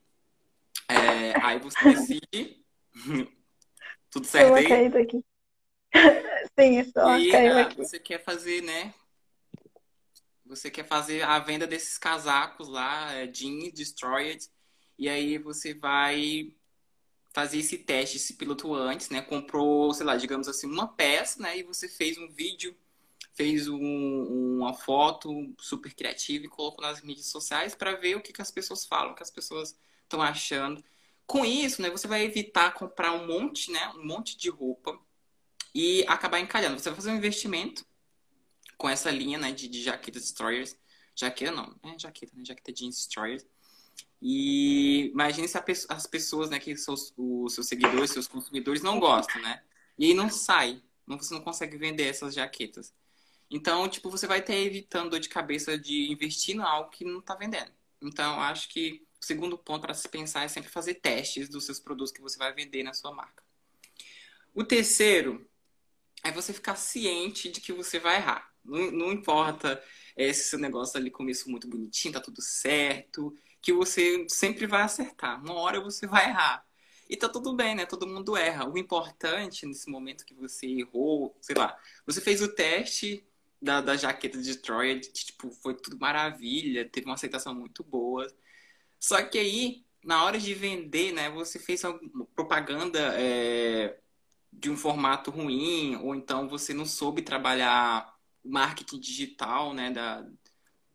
É, 0.89 1.39
aí 1.45 1.61
você 1.61 1.79
decide. 1.85 2.65
Tudo 4.11 4.27
certo 4.27 4.55
aí? 4.55 4.87
Aqui. 4.87 5.25
Sim, 6.59 6.85
só 6.93 7.19
e 7.19 7.35
ah, 7.35 7.63
aqui. 7.63 7.77
você 7.77 7.99
quer 7.99 8.23
fazer, 8.23 8.63
né? 8.63 8.95
Você 10.47 10.71
quer 10.71 10.87
fazer 10.87 11.23
a 11.23 11.39
venda 11.39 11.67
desses 11.67 11.97
casacos 11.97 12.69
lá, 12.69 13.13
é, 13.13 13.27
jeans, 13.27 13.73
destroyed. 13.73 14.45
E 14.99 15.09
aí 15.09 15.39
você 15.39 15.73
vai 15.75 16.53
fazer 17.33 17.59
esse 17.59 17.79
teste, 17.79 18.17
esse 18.17 18.35
piloto 18.35 18.75
antes, 18.75 19.09
né? 19.11 19.23
Comprou, 19.23 19.95
sei 19.95 20.05
lá, 20.05 20.17
digamos 20.17 20.49
assim, 20.49 20.67
uma 20.67 20.89
peça, 20.89 21.41
né? 21.41 21.59
E 21.59 21.63
você 21.63 21.89
fez 21.89 22.19
um 22.19 22.29
vídeo, 22.29 22.77
fez 23.33 23.69
um, 23.69 24.59
uma 24.59 24.75
foto 24.75 25.55
super 25.59 25.95
criativa 25.95 26.45
e 26.45 26.49
colocou 26.49 26.85
nas 26.85 27.01
mídias 27.01 27.27
sociais 27.27 27.75
para 27.75 27.95
ver 27.95 28.17
o 28.17 28.21
que, 28.21 28.33
que 28.33 28.43
as 28.43 28.51
pessoas 28.51 28.85
falam, 28.85 29.13
o 29.13 29.15
que 29.15 29.23
as 29.23 29.31
pessoas 29.31 29.79
estão 30.03 30.21
achando. 30.21 30.85
Com 31.27 31.45
isso, 31.45 31.81
né? 31.81 31.91
Você 31.91 32.09
vai 32.09 32.25
evitar 32.25 32.75
comprar 32.75 33.13
um 33.13 33.27
monte, 33.27 33.71
né? 33.71 33.89
Um 33.95 34.05
monte 34.05 34.37
de 34.37 34.51
roupa 34.51 34.99
e 35.75 36.05
acabar 36.09 36.41
encalhando. 36.41 36.79
Você 36.79 36.91
vai 36.91 36.97
fazer 36.97 37.11
um 37.11 37.17
investimento 37.17 37.85
com 38.77 38.89
essa 38.89 39.11
linha, 39.11 39.39
né? 39.39 39.53
De, 39.53 39.69
de 39.69 39.83
jaquetas 39.83 40.23
destroyers. 40.23 40.77
Jaqueta 41.15 41.53
não, 41.53 41.75
é 41.83 41.99
jaqueta, 41.99 42.33
né? 42.37 42.45
Jaqueta 42.45 42.73
jeans 42.73 42.97
destroyers 42.97 43.45
e 44.23 45.07
imagine 45.13 45.49
se 45.49 45.59
as 45.89 46.07
pessoas, 46.07 46.51
né, 46.51 46.59
que 46.59 46.77
são 46.77 46.95
os 46.95 47.55
seus 47.55 47.67
seguidores, 47.67 48.11
seus 48.11 48.29
consumidores 48.29 48.83
não 48.83 49.01
gostam, 49.01 49.41
né? 49.41 49.63
E 49.99 50.07
aí 50.07 50.15
não 50.15 50.29
sai, 50.29 50.83
você 51.07 51.33
não 51.33 51.41
consegue 51.41 51.77
vender 51.79 52.05
essas 52.05 52.35
jaquetas. 52.35 52.93
Então, 53.51 53.89
tipo, 53.89 54.11
você 54.11 54.27
vai 54.27 54.43
ter 54.43 54.57
evitando 54.57 55.11
dor 55.11 55.21
de 55.21 55.29
cabeça 55.29 55.77
de 55.79 56.11
investir 56.13 56.55
em 56.55 56.61
algo 56.61 56.91
que 56.91 57.05
não 57.05 57.19
está 57.19 57.35
vendendo. 57.35 57.73
Então, 58.01 58.41
acho 58.41 58.69
que 58.69 59.03
o 59.21 59.25
segundo 59.25 59.59
ponto 59.59 59.83
para 59.83 59.95
se 59.95 60.09
pensar 60.09 60.45
é 60.45 60.49
sempre 60.49 60.71
fazer 60.71 60.95
testes 60.95 61.49
dos 61.49 61.65
seus 61.65 61.81
produtos 61.81 62.13
que 62.13 62.21
você 62.21 62.39
vai 62.39 62.53
vender 62.53 62.83
na 62.83 62.95
sua 62.95 63.13
marca. 63.13 63.43
O 64.55 64.63
terceiro 64.65 65.49
é 66.25 66.31
você 66.33 66.53
ficar 66.53 66.77
ciente 66.77 67.51
de 67.51 67.61
que 67.61 67.73
você 67.73 67.99
vai 67.99 68.17
errar. 68.17 68.51
Não, 68.65 68.91
não 68.91 69.13
importa 69.13 69.83
é, 70.17 70.33
se 70.33 70.51
seu 70.51 70.59
negócio 70.59 70.99
ali 70.99 71.11
começou 71.11 71.51
muito 71.51 71.69
bonitinho, 71.69 72.15
tá 72.15 72.21
tudo 72.21 72.43
certo 72.43 73.37
que 73.63 73.73
você 73.73 74.27
sempre 74.29 74.67
vai 74.67 74.83
acertar. 74.83 75.43
Uma 75.43 75.55
hora 75.55 75.81
você 75.81 76.07
vai 76.07 76.29
errar. 76.29 76.65
E 77.09 77.17
tá 77.17 77.29
tudo 77.29 77.55
bem, 77.55 77.75
né? 77.75 77.87
Todo 77.87 78.07
mundo 78.07 78.37
erra. 78.37 78.69
O 78.69 78.79
importante 78.79 79.67
nesse 79.67 79.91
momento 79.91 80.25
que 80.25 80.35
você 80.35 80.67
errou, 80.67 81.37
sei 81.41 81.57
lá, 81.57 81.77
você 82.07 82.21
fez 82.21 82.41
o 82.41 82.55
teste 82.55 83.27
da, 83.61 83.81
da 83.81 83.97
jaqueta 83.97 84.41
de 84.41 84.57
Troia, 84.57 84.99
tipo, 85.01 85.51
foi 85.51 85.75
tudo 85.75 85.99
maravilha, 85.99 86.89
teve 86.89 87.07
uma 87.07 87.15
aceitação 87.15 87.55
muito 87.55 87.83
boa. 87.83 88.27
Só 88.99 89.23
que 89.23 89.39
aí, 89.39 89.85
na 90.05 90.25
hora 90.25 90.39
de 90.39 90.55
vender, 90.55 91.13
né, 91.13 91.31
você 91.31 91.59
fez 91.59 91.83
uma 91.85 91.99
propaganda 92.35 92.99
é, 93.19 93.99
de 94.53 94.71
um 94.71 94.77
formato 94.77 95.31
ruim, 95.31 95.97
ou 95.97 96.15
então 96.15 96.49
você 96.49 96.75
não 96.75 96.87
soube 96.87 97.23
trabalhar 97.23 98.15
marketing 98.45 98.99
digital, 98.99 99.73
né, 99.75 99.93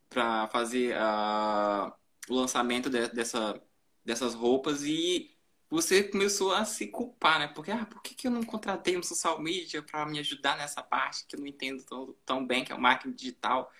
para 0.10 0.48
fazer. 0.48 0.96
Uh, 0.96 1.92
o 2.30 2.36
lançamento 2.36 2.90
de, 2.90 3.08
dessa, 3.10 3.62
dessas 4.04 4.34
roupas 4.34 4.84
e 4.84 5.32
você 5.70 6.04
começou 6.04 6.54
a 6.54 6.64
se 6.64 6.88
culpar, 6.88 7.40
né? 7.40 7.48
Porque, 7.48 7.72
ah, 7.72 7.86
por 7.86 8.02
que, 8.02 8.14
que 8.14 8.28
eu 8.28 8.32
não 8.32 8.44
contratei 8.44 8.98
um 8.98 9.04
social 9.04 9.40
media 9.42 9.82
para 9.82 10.06
me 10.06 10.20
ajudar 10.20 10.58
nessa 10.58 10.82
parte 10.82 11.26
que 11.26 11.36
eu 11.36 11.40
não 11.40 11.48
entendo 11.48 11.84
tão, 11.84 12.16
tão 12.26 12.46
bem, 12.46 12.64
que 12.64 12.72
é 12.72 12.76
o 12.76 12.82
marketing 12.82 13.16
digital? 13.16 13.72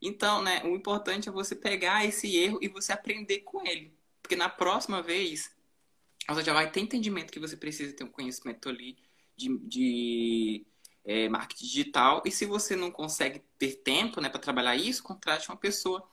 Então, 0.00 0.42
né, 0.42 0.62
o 0.64 0.74
importante 0.74 1.28
é 1.28 1.32
você 1.32 1.54
pegar 1.54 2.04
esse 2.04 2.36
erro 2.36 2.58
e 2.60 2.68
você 2.68 2.92
aprender 2.92 3.40
com 3.40 3.66
ele. 3.66 3.96
Porque 4.20 4.36
na 4.36 4.48
próxima 4.48 5.02
vez, 5.02 5.50
você 6.28 6.44
já 6.44 6.52
vai 6.52 6.70
ter 6.70 6.80
entendimento 6.80 7.32
que 7.32 7.40
você 7.40 7.56
precisa 7.56 7.94
ter 7.94 8.04
um 8.04 8.10
conhecimento 8.10 8.68
ali 8.68 8.98
de, 9.36 9.58
de 9.58 10.66
é, 11.04 11.28
marketing 11.28 11.64
digital. 11.64 12.22
E 12.24 12.30
se 12.30 12.46
você 12.46 12.76
não 12.76 12.90
consegue 12.90 13.42
ter 13.58 13.76
tempo 13.82 14.20
né, 14.20 14.28
para 14.28 14.40
trabalhar 14.40 14.76
isso, 14.76 15.02
contrate 15.02 15.48
uma 15.48 15.56
pessoa 15.56 16.08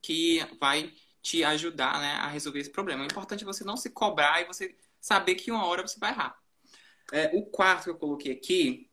que 0.00 0.40
vai 0.60 0.92
te 1.22 1.42
ajudar 1.42 1.98
né, 2.00 2.12
a 2.14 2.28
resolver 2.28 2.60
esse 2.60 2.70
problema. 2.70 3.02
O 3.02 3.06
importante 3.06 3.42
é 3.42 3.46
você 3.46 3.64
não 3.64 3.76
se 3.76 3.90
cobrar 3.90 4.42
e 4.42 4.44
você 4.44 4.76
saber 5.00 5.34
que 5.36 5.50
uma 5.50 5.64
hora 5.64 5.86
você 5.86 5.98
vai 5.98 6.10
errar. 6.10 6.38
É, 7.12 7.30
o 7.34 7.44
quarto 7.46 7.84
que 7.84 7.90
eu 7.90 7.96
coloquei 7.96 8.32
aqui 8.32 8.90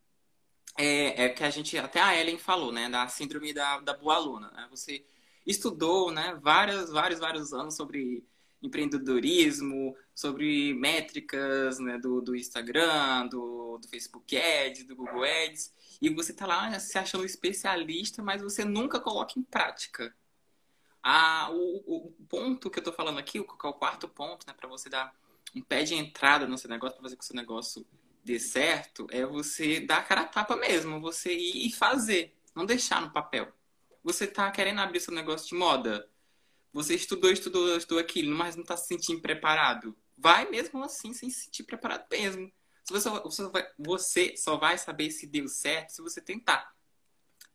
é, 0.78 1.26
é, 1.26 1.30
que 1.30 1.44
a 1.44 1.50
gente, 1.50 1.78
até 1.78 2.00
a 2.00 2.18
Ellen 2.18 2.38
falou, 2.38 2.72
né, 2.72 2.90
da 2.90 3.08
síndrome 3.08 3.54
da, 3.54 3.80
da 3.80 3.94
boa 3.94 4.16
aluna. 4.16 4.50
Né? 4.52 4.68
Você 4.72 5.06
estudou, 5.46 6.12
né, 6.12 6.38
vários, 6.42 6.90
vários, 6.90 7.20
vários 7.20 7.54
anos 7.54 7.76
sobre 7.76 8.26
empreendedorismo, 8.62 9.96
sobre 10.14 10.74
métricas 10.74 11.80
né, 11.80 11.98
do, 11.98 12.22
do 12.22 12.36
Instagram, 12.36 13.28
do, 13.28 13.80
do 13.80 13.88
Facebook 13.88 14.38
Ads, 14.38 14.84
do 14.86 14.96
Google 14.96 15.24
Ads, 15.24 15.74
e 16.02 16.10
você 16.10 16.34
tá 16.34 16.46
lá 16.46 16.80
se 16.80 16.98
achando 16.98 17.26
especialista, 17.26 18.22
mas 18.22 18.42
você 18.42 18.64
nunca 18.64 19.00
coloca 19.00 19.40
em 19.40 19.44
prática. 19.44 20.16
Ah, 21.02 21.50
o, 21.52 22.08
o 22.08 22.12
ponto 22.30 22.70
que 22.70 22.80
eu 22.80 22.84
tô 22.84 22.94
falando 22.94 23.18
aqui, 23.18 23.40
o, 23.40 23.44
é 23.44 23.68
o 23.68 23.74
quarto 23.74 24.08
ponto, 24.08 24.46
né, 24.48 24.54
para 24.54 24.70
você 24.70 24.90
dar 24.90 25.14
um 25.56 25.62
pé 25.62 25.84
de 25.84 25.96
entrada 25.96 26.48
no 26.48 26.58
seu 26.58 26.70
negócio, 26.70 26.96
para 26.96 27.04
fazer 27.04 27.16
com 27.16 27.20
que 27.20 27.26
o 27.26 27.28
seu 27.28 27.36
negócio 27.36 27.86
dê 28.24 28.40
certo, 28.40 29.08
é 29.10 29.26
você 29.26 29.80
dar 29.80 29.98
a 29.98 30.04
cara 30.04 30.22
a 30.22 30.28
tapa 30.28 30.56
mesmo, 30.56 31.02
você 31.02 31.34
ir 31.34 31.68
e 31.68 31.72
fazer, 31.72 32.36
não 32.56 32.66
deixar 32.66 33.02
no 33.02 33.12
papel. 33.12 33.52
Você 34.04 34.28
tá 34.28 34.50
querendo 34.52 34.82
abrir 34.82 35.00
seu 35.00 35.14
negócio 35.14 35.48
de 35.48 35.56
moda, 35.56 36.08
você 36.74 36.96
estudou, 36.96 37.32
estudou, 37.32 37.78
estudou 37.78 38.00
aquilo, 38.00 38.36
mas 38.36 38.56
não 38.56 38.64
tá 38.64 38.78
se 38.78 38.88
sentindo 38.88 39.22
preparado. 39.22 39.96
Vai 40.18 40.50
mesmo 40.50 40.84
assim, 40.84 41.14
sem 41.14 41.30
se 41.30 41.46
sentir 41.46 41.64
preparado 41.64 42.06
mesmo. 42.10 42.52
Você 42.90 43.02
só, 43.02 43.50
vai, 43.50 43.66
você 43.78 44.36
só 44.38 44.58
vai 44.58 44.78
saber 44.78 45.12
se 45.12 45.28
deu 45.28 45.48
certo 45.48 45.92
se 45.92 46.02
você 46.02 46.22
tentar. 46.22 46.72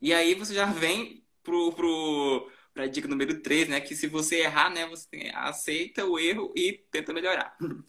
E 0.00 0.12
aí 0.12 0.34
você 0.34 0.54
já 0.54 0.66
vem 0.66 1.24
pro, 1.42 1.72
pro, 1.72 2.50
pra 2.74 2.86
dica 2.86 3.08
número 3.08 3.40
3, 3.40 3.68
né? 3.68 3.80
Que 3.80 3.96
se 3.96 4.06
você 4.06 4.40
errar, 4.40 4.70
né? 4.70 4.86
Você 4.86 5.30
aceita 5.34 6.04
o 6.04 6.18
erro 6.18 6.52
e 6.56 6.72
tenta 6.90 7.12
melhorar. 7.12 7.56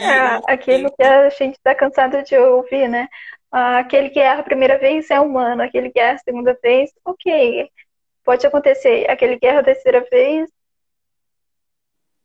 É, 0.00 0.52
aquilo 0.52 0.94
que 0.94 1.02
a 1.02 1.28
gente 1.28 1.58
tá 1.60 1.74
cansado 1.74 2.22
de 2.22 2.38
ouvir, 2.38 2.88
né? 2.88 3.08
Aquele 3.50 4.10
que 4.10 4.20
erra 4.20 4.42
a 4.42 4.44
primeira 4.44 4.78
vez 4.78 5.10
é 5.10 5.18
humano, 5.18 5.60
aquele 5.60 5.90
que 5.90 5.98
erra 5.98 6.14
a 6.14 6.18
segunda 6.18 6.56
vez, 6.62 6.92
ok. 7.04 7.68
Pode 8.28 8.46
acontecer. 8.46 9.08
Aquele 9.08 9.38
que 9.38 9.46
erra 9.46 9.60
a 9.60 9.64
terceira 9.64 10.06
vez, 10.10 10.50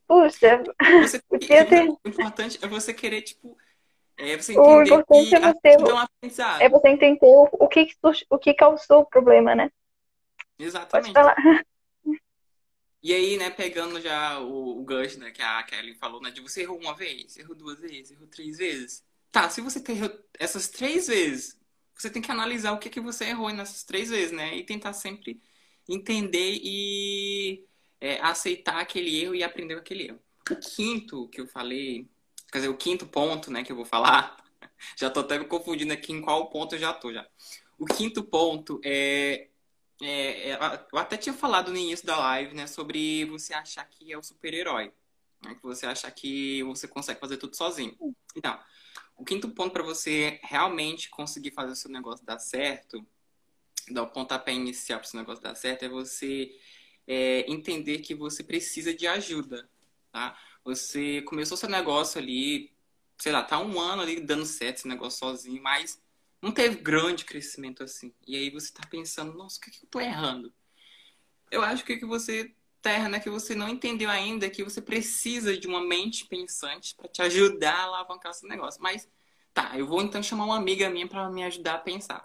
puxa, 0.06 0.62
você, 1.00 1.18
ter... 1.64 1.88
O 1.88 1.98
importante 2.04 2.58
é 2.60 2.68
você 2.68 2.92
querer, 2.92 3.22
tipo, 3.22 3.56
é 4.18 4.36
você 4.36 4.52
entender 4.52 4.74
o 4.74 4.82
importante 4.82 5.30
que 5.30 5.34
é 5.34 5.40
você, 5.40 5.68
é 6.60 6.68
você 6.68 6.88
entender 6.88 7.20
o, 7.22 7.48
o, 7.52 7.68
que, 7.68 7.88
o 8.28 8.38
que 8.38 8.52
causou 8.52 9.00
o 9.00 9.06
problema, 9.06 9.54
né? 9.54 9.70
Exatamente. 10.58 11.14
Pode 11.14 11.26
falar. 11.26 11.36
E 13.02 13.12
aí, 13.12 13.36
né, 13.38 13.50
pegando 13.50 14.00
já 14.00 14.40
o, 14.40 14.80
o 14.80 14.84
gancho, 14.84 15.18
né, 15.18 15.30
que 15.30 15.42
a 15.42 15.62
Kelly 15.62 15.94
falou, 15.94 16.22
né, 16.22 16.30
de 16.30 16.40
você 16.40 16.62
errou 16.62 16.78
uma 16.78 16.94
vez, 16.94 17.36
errou 17.36 17.54
duas 17.54 17.78
vezes, 17.78 18.10
errou 18.10 18.26
três 18.26 18.56
vezes. 18.56 19.04
Tá, 19.30 19.48
se 19.50 19.60
você 19.60 19.82
errou 19.90 20.10
essas 20.38 20.68
três 20.68 21.06
vezes, 21.06 21.58
você 21.94 22.08
tem 22.08 22.22
que 22.22 22.30
analisar 22.30 22.72
o 22.72 22.78
que, 22.78 22.88
que 22.88 23.00
você 23.00 23.26
errou 23.26 23.50
nessas 23.50 23.84
três 23.84 24.08
vezes, 24.08 24.32
né, 24.32 24.54
e 24.56 24.64
tentar 24.64 24.94
sempre 24.94 25.38
entender 25.88 26.60
e 26.62 27.64
é, 28.00 28.20
aceitar 28.20 28.80
aquele 28.80 29.20
erro 29.20 29.34
e 29.34 29.42
aprender 29.42 29.76
aquele 29.76 30.08
erro. 30.08 30.20
O 30.50 30.56
quinto 30.56 31.28
que 31.28 31.40
eu 31.40 31.46
falei, 31.46 32.08
quer 32.52 32.58
dizer, 32.58 32.68
o 32.68 32.76
quinto 32.76 33.06
ponto, 33.06 33.50
né, 33.50 33.62
que 33.62 33.72
eu 33.72 33.76
vou 33.76 33.84
falar, 33.84 34.36
já 34.96 35.10
tô 35.10 35.20
até 35.20 35.38
me 35.38 35.46
confundindo 35.46 35.92
aqui 35.92 36.12
em 36.12 36.20
qual 36.20 36.50
ponto 36.50 36.74
eu 36.74 36.78
já 36.78 36.92
tô 36.92 37.12
já. 37.12 37.26
O 37.78 37.86
quinto 37.86 38.22
ponto 38.22 38.80
é 38.84 39.48
é, 40.02 40.50
é 40.50 40.86
eu 40.92 40.98
até 40.98 41.16
tinha 41.16 41.34
falado 41.34 41.70
no 41.70 41.78
início 41.78 42.06
da 42.06 42.18
live, 42.18 42.54
né, 42.54 42.66
sobre 42.66 43.24
você 43.26 43.54
achar 43.54 43.84
que 43.84 44.12
é 44.12 44.18
o 44.18 44.22
super-herói. 44.22 44.92
Né, 45.44 45.54
que 45.54 45.62
você 45.62 45.86
achar 45.86 46.10
que 46.10 46.62
você 46.64 46.88
consegue 46.88 47.20
fazer 47.20 47.36
tudo 47.36 47.56
sozinho. 47.56 47.96
Então, 48.34 48.58
o 49.16 49.24
quinto 49.24 49.48
ponto 49.50 49.72
para 49.72 49.82
você 49.82 50.40
realmente 50.42 51.10
conseguir 51.10 51.52
fazer 51.52 51.72
o 51.72 51.76
seu 51.76 51.90
negócio 51.90 52.24
dar 52.24 52.38
certo, 52.38 53.06
dar 53.90 54.02
o 54.02 54.08
pontapé 54.08 54.52
inicial 54.52 55.00
para 55.00 55.08
seu 55.08 55.18
negócio 55.20 55.42
dar 55.42 55.54
certo, 55.54 55.84
é 55.84 55.88
você 55.88 56.50
é, 57.06 57.50
entender 57.50 57.98
que 57.98 58.14
você 58.14 58.42
precisa 58.42 58.94
de 58.94 59.06
ajuda, 59.06 59.68
tá? 60.10 60.38
Você 60.64 61.22
começou 61.22 61.56
seu 61.56 61.68
negócio 61.68 62.18
ali, 62.18 62.72
sei 63.18 63.32
lá, 63.32 63.42
tá 63.42 63.58
um 63.58 63.78
ano 63.78 64.02
ali 64.02 64.20
dando 64.20 64.46
certo 64.46 64.78
esse 64.78 64.88
negócio 64.88 65.18
sozinho, 65.18 65.62
mas 65.62 66.00
não 66.40 66.52
teve 66.52 66.76
grande 66.76 67.24
crescimento 67.24 67.82
assim. 67.82 68.12
E 68.26 68.36
aí 68.36 68.50
você 68.50 68.66
está 68.66 68.86
pensando, 68.88 69.34
nossa, 69.34 69.58
o 69.58 69.60
que, 69.60 69.70
que 69.70 69.78
eu 69.78 69.86
estou 69.86 70.00
errando? 70.00 70.52
Eu 71.50 71.62
acho 71.62 71.84
que 71.84 71.94
o 71.94 71.98
que 71.98 72.06
você 72.06 72.54
está 72.76 72.92
errando 72.92 73.16
é 73.16 73.20
que 73.20 73.30
você 73.30 73.54
não 73.54 73.68
entendeu 73.68 74.10
ainda 74.10 74.50
que 74.50 74.62
você 74.62 74.80
precisa 74.82 75.56
de 75.56 75.66
uma 75.66 75.82
mente 75.82 76.26
pensante 76.26 76.94
para 76.94 77.08
te 77.08 77.22
ajudar 77.22 77.74
a 77.74 77.82
alavancar 77.84 78.34
seu 78.34 78.48
negócio. 78.48 78.82
Mas, 78.82 79.08
tá, 79.54 79.78
eu 79.78 79.86
vou 79.86 80.02
então 80.02 80.22
chamar 80.22 80.44
uma 80.44 80.56
amiga 80.56 80.90
minha 80.90 81.08
para 81.08 81.30
me 81.30 81.42
ajudar 81.44 81.74
a 81.74 81.78
pensar. 81.78 82.22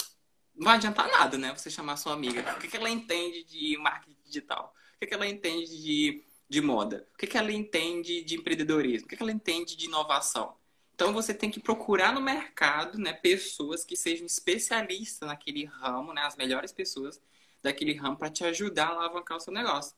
Não 0.60 0.66
vai 0.66 0.76
adiantar 0.76 1.10
nada, 1.10 1.38
né? 1.38 1.54
Você 1.56 1.70
chamar 1.70 1.96
sua 1.96 2.12
amiga. 2.12 2.42
O 2.54 2.60
que, 2.60 2.68
que 2.68 2.76
ela 2.76 2.90
entende 2.90 3.46
de 3.46 3.78
marketing 3.78 4.18
digital? 4.26 4.76
O 4.96 5.00
que, 5.00 5.08
que 5.08 5.14
ela 5.14 5.26
entende 5.26 5.82
de, 5.82 6.22
de 6.50 6.62
moda? 6.62 7.08
O 7.14 7.18
que, 7.18 7.28
que 7.28 7.38
ela 7.38 7.50
entende 7.50 8.22
de 8.24 8.36
empreendedorismo? 8.36 9.06
O 9.06 9.10
que, 9.10 9.16
que 9.16 9.24
ela 9.24 9.32
entende 9.32 9.78
de 9.78 9.86
inovação? 9.86 10.58
Então 10.94 11.14
você 11.14 11.34
tem 11.34 11.50
que 11.50 11.62
procurar 11.62 12.14
no 12.14 12.20
mercado, 12.20 12.98
né, 12.98 13.14
pessoas 13.14 13.86
que 13.86 13.96
sejam 13.96 14.26
especialistas 14.26 15.30
naquele 15.30 15.64
ramo, 15.64 16.14
né, 16.14 16.24
as 16.24 16.36
melhores 16.36 16.74
pessoas 16.74 17.22
daquele 17.64 17.94
ramo 17.94 18.18
para 18.18 18.30
te 18.30 18.44
ajudar 18.44 18.88
a 18.88 18.92
alavancar 18.92 19.38
o 19.38 19.40
seu 19.40 19.54
negócio. 19.54 19.96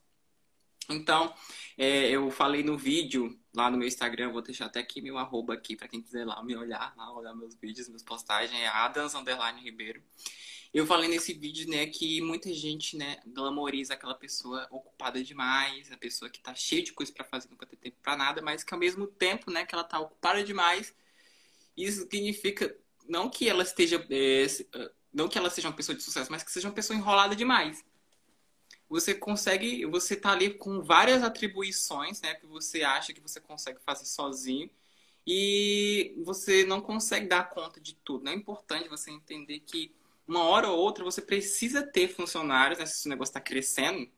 Então, 0.92 1.34
é, 1.78 2.10
eu 2.10 2.30
falei 2.32 2.64
no 2.64 2.78
vídeo 2.78 3.38
lá 3.54 3.70
no 3.70 3.78
meu 3.78 3.88
Instagram, 3.88 4.32
vou 4.32 4.42
deixar 4.42 4.66
até 4.66 4.80
aqui 4.80 5.02
meu 5.02 5.18
arroba 5.18 5.54
aqui 5.54 5.76
para 5.76 5.88
quem 5.88 6.02
quiser 6.02 6.26
lá 6.26 6.42
me 6.44 6.56
olhar, 6.56 6.94
lá 6.96 7.14
olhar 7.14 7.34
meus 7.36 7.56
vídeos, 7.56 7.88
minhas 7.88 8.04
postagens, 8.04 8.54
é 8.54 8.68
Adams 8.68 9.16
Underline 9.16 9.62
Ribeiro. 9.62 10.02
Eu 10.74 10.86
falei 10.86 11.10
nesse 11.10 11.34
vídeo, 11.34 11.70
né, 11.70 11.86
que 11.88 12.22
muita 12.22 12.54
gente, 12.54 12.96
né, 12.96 13.20
glamoriza 13.28 13.94
aquela 13.94 14.16
pessoa 14.16 14.68
ocupada 14.72 15.22
demais, 15.22 15.92
a 15.92 15.98
pessoa 15.98 16.30
que 16.32 16.40
tá 16.40 16.56
cheia 16.56 16.82
de 16.82 16.94
coisa 16.94 17.12
para 17.12 17.26
fazer, 17.26 17.50
não 17.50 17.58
ter 17.58 17.76
tempo 17.76 17.98
para 18.02 18.16
nada, 18.16 18.42
mas 18.42 18.64
que 18.64 18.74
ao 18.74 18.80
mesmo 18.80 19.06
tempo, 19.06 19.52
né, 19.52 19.66
que 19.66 19.76
ela 19.76 19.84
tá 19.84 20.00
ocupada 20.00 20.42
demais, 20.44 20.96
isso 21.76 22.08
significa 22.10 22.74
não 23.08 23.30
que 23.30 23.50
ela 23.50 23.64
esteja, 23.64 24.06
é, 24.10 24.46
não 25.14 25.28
que 25.28 25.38
ela 25.38 25.50
seja 25.50 25.68
uma 25.68 25.76
pessoa 25.76 25.96
de 25.96 26.04
sucesso, 26.04 26.32
mas 26.32 26.44
que 26.44 26.52
seja 26.52 26.70
uma 26.70 26.74
pessoa 26.74 26.98
enrolada 26.98 27.36
demais. 27.36 27.84
Você 28.92 29.16
consegue, 29.16 29.86
você 29.86 30.18
tá 30.18 30.34
ali 30.34 30.54
com 30.54 30.82
várias 30.82 31.24
atribuições, 31.24 32.20
né, 32.20 32.36
que 32.36 32.46
você 32.46 32.84
acha 32.84 33.14
que 33.14 33.22
você 33.22 33.40
consegue 33.40 33.80
fazer 33.86 34.04
sozinho, 34.04 34.70
e 35.26 36.14
você 36.26 36.66
não 36.66 36.82
consegue 36.82 37.26
dar 37.26 37.48
conta 37.48 37.80
de 37.80 37.96
tudo. 37.96 38.26
Né? 38.26 38.34
É 38.34 38.36
importante 38.36 38.90
você 38.90 39.10
entender 39.10 39.62
que 39.62 39.96
uma 40.28 40.44
hora 40.44 40.68
ou 40.68 40.78
outra 40.78 41.06
você 41.06 41.22
precisa 41.22 41.82
ter 41.82 42.10
funcionários, 42.10 42.80
né? 42.80 42.86
se 42.86 43.06
o 43.06 43.10
negócio 43.10 43.30
está 43.30 43.40
crescendo, 43.40 44.12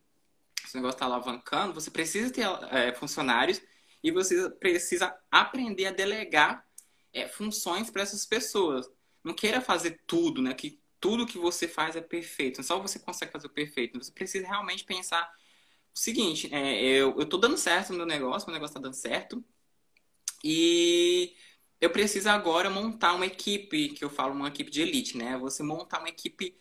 se 0.65 0.73
o 0.73 0.77
negócio 0.77 0.95
está 0.95 1.05
alavancando, 1.05 1.75
você 1.75 1.91
precisa 1.91 2.33
ter 2.33 2.47
é, 2.71 2.91
funcionários 2.95 3.61
e 4.03 4.11
você 4.11 4.49
precisa 4.49 5.15
aprender 5.29 5.85
a 5.85 5.91
delegar 5.91 6.65
é, 7.13 7.27
funções 7.27 7.91
para 7.91 8.01
essas 8.01 8.25
pessoas. 8.25 8.89
Não 9.23 9.35
queira 9.35 9.61
fazer 9.61 10.01
tudo, 10.07 10.41
né? 10.41 10.51
Que 10.55 10.81
tudo 11.03 11.27
que 11.27 11.37
você 11.37 11.67
faz 11.67 11.97
é 11.97 12.01
perfeito. 12.01 12.63
Só 12.63 12.79
você 12.79 12.97
consegue 12.97 13.29
fazer 13.29 13.47
o 13.47 13.49
perfeito. 13.49 14.01
Você 14.01 14.09
precisa 14.09 14.47
realmente 14.47 14.85
pensar 14.85 15.29
o 15.93 15.99
seguinte: 15.99 16.47
é, 16.55 16.81
eu, 16.81 17.25
tô 17.25 17.37
dando 17.37 17.57
certo 17.57 17.89
no 17.91 17.97
meu 17.97 18.05
negócio, 18.05 18.47
meu 18.47 18.53
negócio 18.53 18.71
está 18.71 18.79
dando 18.79 18.93
certo. 18.93 19.43
E 20.41 21.35
eu 21.81 21.89
preciso 21.89 22.29
agora 22.29 22.69
montar 22.69 23.13
uma 23.15 23.25
equipe, 23.25 23.89
que 23.89 24.05
eu 24.05 24.09
falo 24.09 24.33
uma 24.33 24.47
equipe 24.47 24.71
de 24.71 24.81
elite, 24.81 25.17
né? 25.17 25.37
Você 25.39 25.61
montar 25.61 25.99
uma 25.99 26.07
equipe 26.07 26.57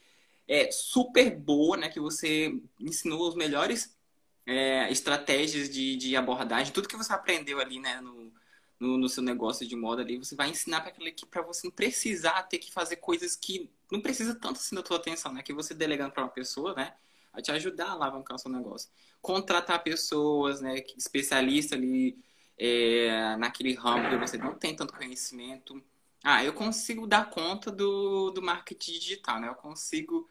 é, 0.49 0.73
super 0.73 1.31
boa, 1.31 1.77
né? 1.77 1.89
Que 1.89 2.01
você 2.01 2.53
ensinou 2.81 3.29
os 3.29 3.37
melhores 3.37 3.97
é, 4.45 4.91
estratégias 4.91 5.71
de, 5.71 5.95
de 5.97 6.17
abordagem, 6.17 6.73
tudo 6.73 6.89
que 6.89 6.97
você 6.97 7.13
aprendeu 7.13 7.61
ali, 7.61 7.79
né? 7.79 8.01
No, 8.01 8.33
no, 8.81 8.99
no 8.99 9.09
seu 9.09 9.23
negócio 9.23 9.67
de 9.69 9.77
moda 9.77 10.03
ali, 10.03 10.19
você 10.19 10.35
vai 10.35 10.51
ensinar 10.51 10.81
para 10.81 10.91
aquela 10.91 11.09
equipe 11.09 11.31
para 11.31 11.43
você 11.43 11.69
não 11.69 11.73
precisar 11.73 12.43
ter 12.45 12.59
que 12.59 12.73
fazer 12.73 12.97
coisas 12.97 13.37
que 13.37 13.71
não 13.93 14.01
precisa 14.01 14.35
tanto 14.35 14.57
assim 14.57 14.75
da 14.75 14.83
tua 14.83 14.97
atenção, 14.97 15.33
né? 15.33 15.43
Que 15.43 15.53
você 15.53 15.75
delegando 15.75 16.13
para 16.13 16.23
uma 16.23 16.31
pessoa, 16.31 16.75
né? 16.75 16.95
Vai 17.31 17.43
te 17.43 17.53
ajudar 17.53 17.89
a 17.89 17.93
alavancar 17.93 18.37
o 18.37 18.39
seu 18.39 18.51
negócio. 18.51 18.91
Contratar 19.21 19.83
pessoas, 19.85 20.63
né? 20.63 20.83
Especialista 20.97 21.75
ali 21.75 22.19
é, 22.57 23.37
naquele 23.37 23.75
ramo 23.75 24.09
que 24.09 24.17
você 24.17 24.39
não 24.39 24.55
tem 24.55 24.75
tanto 24.75 24.95
conhecimento. 24.95 25.83
Ah, 26.25 26.43
eu 26.43 26.55
consigo 26.55 27.07
dar 27.07 27.29
conta 27.29 27.71
do, 27.71 28.31
do 28.31 28.41
marketing 28.41 28.93
digital, 28.93 29.41
né? 29.41 29.49
Eu 29.49 29.55
consigo 29.55 30.27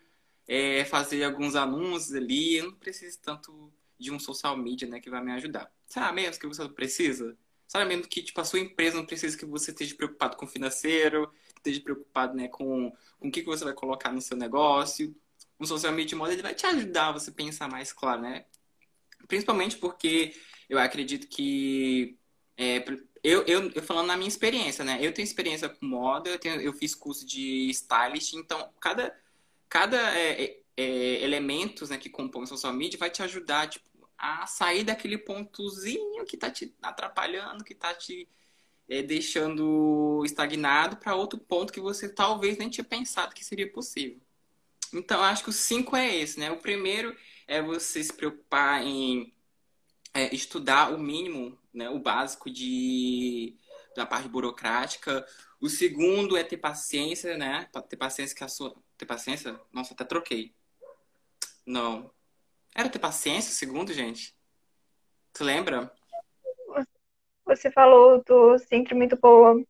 é, 0.48 0.84
fazer 0.86 1.24
alguns 1.24 1.56
anúncios 1.56 2.16
ali, 2.16 2.58
eu 2.58 2.66
não 2.66 2.74
preciso 2.74 3.20
tanto 3.22 3.72
de 4.00 4.12
um 4.12 4.20
social 4.20 4.58
media, 4.58 4.88
né, 4.88 5.00
que 5.00 5.10
vai 5.10 5.24
me 5.24 5.32
ajudar. 5.34 5.72
Será 5.86 6.12
mesmo 6.12 6.40
que 6.42 6.48
você 6.48 6.68
precisa? 6.70 7.38
Será 7.68 7.86
mesmo 7.86 8.08
que 8.08 8.24
tipo, 8.24 8.42
a 8.42 8.44
sua 8.44 8.60
empresa 8.60 8.98
não 8.98 9.06
precisa 9.06 9.38
que 9.38 9.46
você 9.46 9.70
esteja 9.70 9.96
preocupado 9.96 10.36
com 10.36 10.46
o 10.46 10.48
financeiro, 10.48 11.32
esteja 11.62 11.82
preocupado 11.82 12.36
né, 12.36 12.48
com, 12.48 12.92
com 13.20 13.28
o 13.28 13.32
que, 13.32 13.42
que 13.42 13.48
você 13.48 13.64
vai 13.64 13.74
colocar 13.74 14.12
no 14.12 14.22
seu 14.22 14.36
negócio? 14.36 15.16
Um 15.60 15.66
social 15.66 15.94
media 15.94 16.18
model 16.18 16.34
ele 16.34 16.42
vai 16.42 16.56
te 16.56 16.66
ajudar 16.66 17.10
a 17.10 17.12
você 17.14 17.32
pensar 17.32 17.70
mais 17.70 17.94
claro, 17.94 18.22
né? 18.22 18.46
Principalmente 19.28 19.78
porque 19.78 20.36
eu 20.68 20.80
acredito 20.80 21.28
que 21.28 22.18
é, 22.58 22.84
eu, 23.24 23.44
eu, 23.46 23.72
eu, 23.72 23.84
falando 23.84 24.08
na 24.08 24.18
minha 24.18 24.28
experiência, 24.28 24.84
né? 24.84 24.98
Eu 25.02 25.14
tenho 25.14 25.24
experiência 25.24 25.70
com 25.70 25.86
moda, 25.86 26.30
eu, 26.30 26.40
tenho, 26.40 26.60
eu 26.60 26.74
fiz 26.74 26.96
curso 26.96 27.26
de 27.26 27.70
stylist, 27.70 28.34
então 28.34 28.72
cada, 28.80 29.16
cada 29.70 29.98
é, 30.18 30.44
é, 30.44 30.62
é 30.78 31.24
elementos 31.24 31.90
né, 31.90 31.98
que 31.98 32.10
compõem 32.10 32.48
social 32.48 32.74
media 32.74 33.00
vai 33.00 33.10
te 33.12 33.22
ajudar 33.22 33.70
tipo, 33.70 33.86
a 34.18 34.48
sair 34.48 34.84
daquele 34.84 35.18
pontozinho 35.18 36.26
que 36.26 36.38
tá 36.38 36.50
te 36.50 36.76
atrapalhando, 36.82 37.64
que 37.64 37.76
tá 37.76 37.94
te 37.94 38.28
é, 38.92 39.02
deixando 39.02 40.22
estagnado 40.26 40.98
para 40.98 41.16
outro 41.16 41.40
ponto 41.40 41.72
que 41.72 41.80
você 41.80 42.10
talvez 42.10 42.58
nem 42.58 42.70
tinha 42.70 42.84
pensado 42.84 43.34
que 43.34 43.46
seria 43.46 43.72
possível. 43.72 44.20
Então, 44.94 45.24
acho 45.24 45.46
que 45.46 45.50
o 45.50 45.54
cinco 45.54 45.96
é 45.96 46.14
esse, 46.14 46.38
né? 46.38 46.52
O 46.52 46.58
primeiro 46.58 47.16
é 47.48 47.62
você 47.62 48.04
se 48.04 48.12
preocupar 48.12 48.86
em 48.86 49.34
é, 50.14 50.36
estudar 50.36 50.94
o 50.94 51.00
mínimo, 51.00 51.58
né, 51.74 51.90
o 51.90 52.00
básico 52.00 52.50
de, 52.50 53.56
da 53.96 54.06
parte 54.06 54.28
burocrática. 54.28 55.26
O 55.62 55.70
segundo 55.70 56.36
é 56.36 56.44
ter 56.44 56.58
paciência, 56.58 57.38
né? 57.38 57.70
Ter 57.88 57.96
paciência 57.96 58.36
que 58.36 58.44
a 58.44 58.50
sua. 58.50 58.76
Ter 58.98 59.06
paciência? 59.06 59.58
Nossa, 59.72 59.94
até 59.94 60.04
troquei. 60.04 60.54
Não. 61.66 62.12
Era 62.76 62.90
ter 62.90 63.00
paciência 63.00 63.52
o 63.52 63.56
segundo, 63.56 63.94
gente? 63.94 64.36
Tu 65.32 65.46
lembra? 65.46 65.96
Você 67.56 67.70
falou 67.72 68.24
do 68.24 68.58
síndrome 68.58 69.08
do 69.08 69.18
boa. 69.18 69.62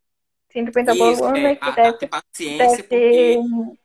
Síndrome 0.52 0.86
da 0.86 0.94
Isso, 0.94 1.26
é, 1.26 1.56
que 1.56 1.70
a, 1.70 1.72
deve, 1.72 1.98
ter 1.98 2.08
paciência 2.08 2.84
deve... 2.84 3.38
porque, 3.38 3.78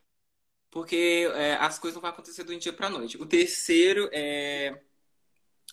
porque 0.69 1.31
é, 1.33 1.55
as 1.55 1.79
coisas 1.79 1.95
não 1.95 2.01
vão 2.01 2.11
acontecer 2.11 2.43
do 2.43 2.55
dia 2.57 2.73
para 2.73 2.89
noite. 2.89 3.17
O 3.17 3.25
terceiro 3.25 4.09
é 4.11 4.79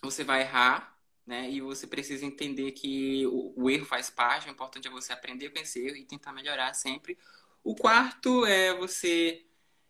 você 0.03 0.23
vai 0.23 0.43
errar, 0.43 0.97
né? 1.27 1.51
E 1.51 1.61
você 1.61 1.87
precisa 1.87 2.25
entender 2.25 2.73
que 2.73 3.27
o, 3.27 3.55
o 3.57 3.71
erro 3.71 3.87
faz 3.87 4.11
parte, 4.11 4.49
o 4.49 4.51
importante 4.51 4.87
é 4.87 4.91
você 4.91 5.13
aprender 5.13 5.51
com 5.51 5.59
esse 5.59 5.85
erro 5.85 5.97
e 5.97 6.05
tentar 6.05 6.33
melhorar 6.33 6.75
sempre. 6.75 7.19
O 7.63 7.75
quarto 7.75 8.45
é 8.47 8.75
você 8.75 9.45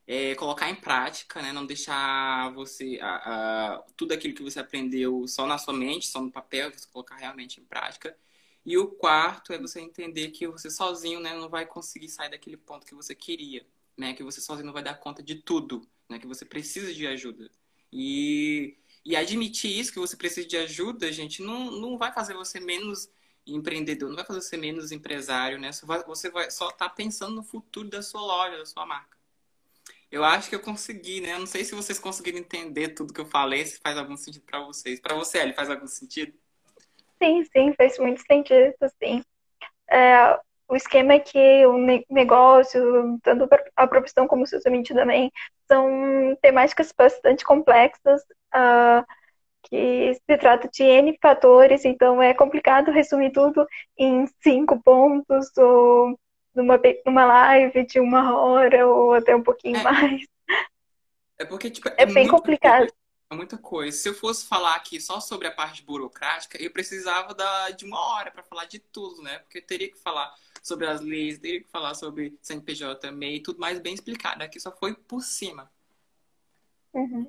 é, 0.07 0.35
colocar 0.35 0.71
em 0.71 0.75
prática, 0.75 1.41
né? 1.43 1.53
Não 1.53 1.67
deixar 1.67 2.53
você 2.55 2.99
a, 3.03 3.75
a, 3.77 3.79
tudo 3.97 4.13
aquilo 4.13 4.35
que 4.35 4.43
você 4.43 4.61
aprendeu 4.61 5.27
só 5.29 5.47
na 5.47 5.59
sua 5.59 5.75
mente, 5.75 6.07
só 6.07 6.21
no 6.21 6.31
papel, 6.31 6.71
você 6.73 6.87
colocar 6.93 7.17
realmente 7.17 7.61
em 7.61 7.65
prática. 7.65 8.17
E 8.65 8.79
o 8.79 8.89
quarto 8.89 9.53
é 9.53 9.59
você 9.59 9.81
entender 9.81 10.31
que 10.31 10.47
você 10.47 10.71
sozinho, 10.71 11.21
né, 11.21 11.35
não 11.35 11.49
vai 11.51 11.67
conseguir 11.67 12.09
sair 12.09 12.31
daquele 12.31 12.57
ponto 12.57 12.87
que 12.87 12.95
você 12.95 13.15
queria, 13.15 13.67
né? 13.97 14.15
Que 14.15 14.23
você 14.23 14.41
sozinho 14.41 14.67
não 14.67 14.73
vai 14.73 14.83
dar 14.83 14.95
conta 14.95 15.23
de 15.23 15.37
tudo, 15.37 15.87
né? 16.09 16.19
Que 16.19 16.27
você 16.27 16.45
precisa 16.45 16.93
de 16.95 17.07
ajuda. 17.07 17.51
E 17.93 18.77
e 19.05 19.15
admitir 19.17 19.71
isso, 19.79 19.93
que 19.93 19.99
você 19.99 20.17
precisa 20.17 20.49
de 20.49 20.57
ajuda, 20.57 21.13
gente, 21.13 21.43
não, 21.43 21.71
não 21.71 21.99
vai 21.99 22.13
fazer 22.13 22.33
você 22.35 22.59
menos 22.59 23.11
empreendedor, 23.47 24.09
não 24.09 24.17
vai 24.17 24.25
fazer 24.25 24.41
você 24.41 24.57
menos 24.57 24.91
empresário, 24.93 25.59
né? 25.61 25.73
Você 25.73 25.85
vai, 25.85 26.03
você 26.05 26.31
vai 26.31 26.51
só 26.51 26.71
estar 26.71 26.89
tá 26.89 26.95
pensando 26.95 27.35
no 27.35 27.43
futuro 27.43 27.91
da 27.91 28.03
sua 28.03 28.23
loja, 28.23 28.57
da 28.57 28.65
sua 28.65 28.87
marca. 28.87 29.14
Eu 30.11 30.25
acho 30.25 30.49
que 30.49 30.55
eu 30.55 30.61
consegui, 30.61 31.21
né? 31.21 31.35
Eu 31.35 31.41
não 31.41 31.47
sei 31.47 31.65
se 31.65 31.75
vocês 31.75 31.99
conseguiram 31.99 32.39
entender 32.39 32.91
tudo 32.91 33.13
que 33.13 33.21
eu 33.21 33.27
falei, 33.27 33.65
se 33.65 33.81
faz 33.81 33.97
algum 33.97 34.17
sentido 34.17 34.45
para 34.45 34.61
vocês. 34.61 35.01
Para 35.01 35.17
você, 35.17 35.39
Eli, 35.39 35.53
faz 35.53 35.69
algum 35.71 35.87
sentido? 35.87 36.33
Sim, 37.23 37.45
sim, 37.45 37.73
faz 37.77 37.99
muito 37.99 38.23
sentido, 38.27 38.75
sim. 39.03 39.23
É, 39.91 40.39
o 40.69 40.77
esquema 40.77 41.15
é 41.15 41.19
que 41.19 41.67
o 41.67 41.77
negócio, 42.11 43.19
tanto 43.23 43.49
a 43.77 43.87
profissão 43.87 44.27
como 44.27 44.45
o 44.45 44.47
socialmente 44.47 44.95
também, 44.95 45.31
são 45.69 46.37
temáticas 46.41 46.93
bastante 46.97 47.45
complexas, 47.45 48.23
uh, 48.55 49.05
que 49.65 50.15
se 50.15 50.39
trata 50.39 50.69
de 50.69 50.83
N 50.83 51.19
fatores, 51.21 51.85
então 51.85 52.23
é 52.23 52.35
complicado 52.35 52.91
resumir 52.91 53.33
tudo 53.33 53.67
em 53.99 54.27
cinco 54.43 54.81
pontos, 54.83 55.51
ou 55.57 56.19
numa, 56.55 56.81
numa 57.05 57.25
live 57.25 57.85
de 57.87 58.01
uma 58.01 58.39
hora, 58.39 58.87
ou 58.87 59.15
até 59.15 59.35
um 59.35 59.43
pouquinho 59.43 59.77
é, 59.77 59.83
mais. 59.83 60.27
É 61.39 61.45
porque, 61.45 61.71
tipo, 61.71 61.89
é, 61.89 61.95
é 61.99 62.07
bem 62.07 62.29
complicado. 62.29 62.81
Coisa, 62.81 62.95
é 63.31 63.35
muita 63.35 63.59
coisa. 63.59 63.97
Se 63.97 64.09
eu 64.09 64.15
fosse 64.15 64.47
falar 64.47 64.77
aqui 64.77 65.01
só 65.01 65.21
sobre 65.21 65.49
a 65.49 65.53
parte 65.53 65.83
burocrática, 65.83 66.63
eu 66.63 66.71
precisava 66.71 67.35
da, 67.35 67.71
de 67.71 67.85
uma 67.85 68.01
hora 68.15 68.31
para 68.31 68.43
falar 68.43 68.67
de 68.67 68.79
tudo, 68.79 69.23
né? 69.23 69.39
Porque 69.41 69.59
eu 69.59 69.67
teria 69.67 69.91
que 69.91 69.99
falar 69.99 70.33
sobre 70.63 70.87
as 70.87 71.01
leis, 71.01 71.39
teria 71.39 71.63
que 71.63 71.69
falar 71.69 71.95
sobre 71.95 72.39
CNPJ, 72.41 73.11
MEI, 73.11 73.41
tudo 73.41 73.59
mais 73.59 73.79
bem 73.81 73.95
explicado. 73.95 74.43
Aqui 74.43 74.61
só 74.61 74.71
foi 74.71 74.95
por 74.95 75.23
cima. 75.23 75.71
Uhum. 76.93 77.29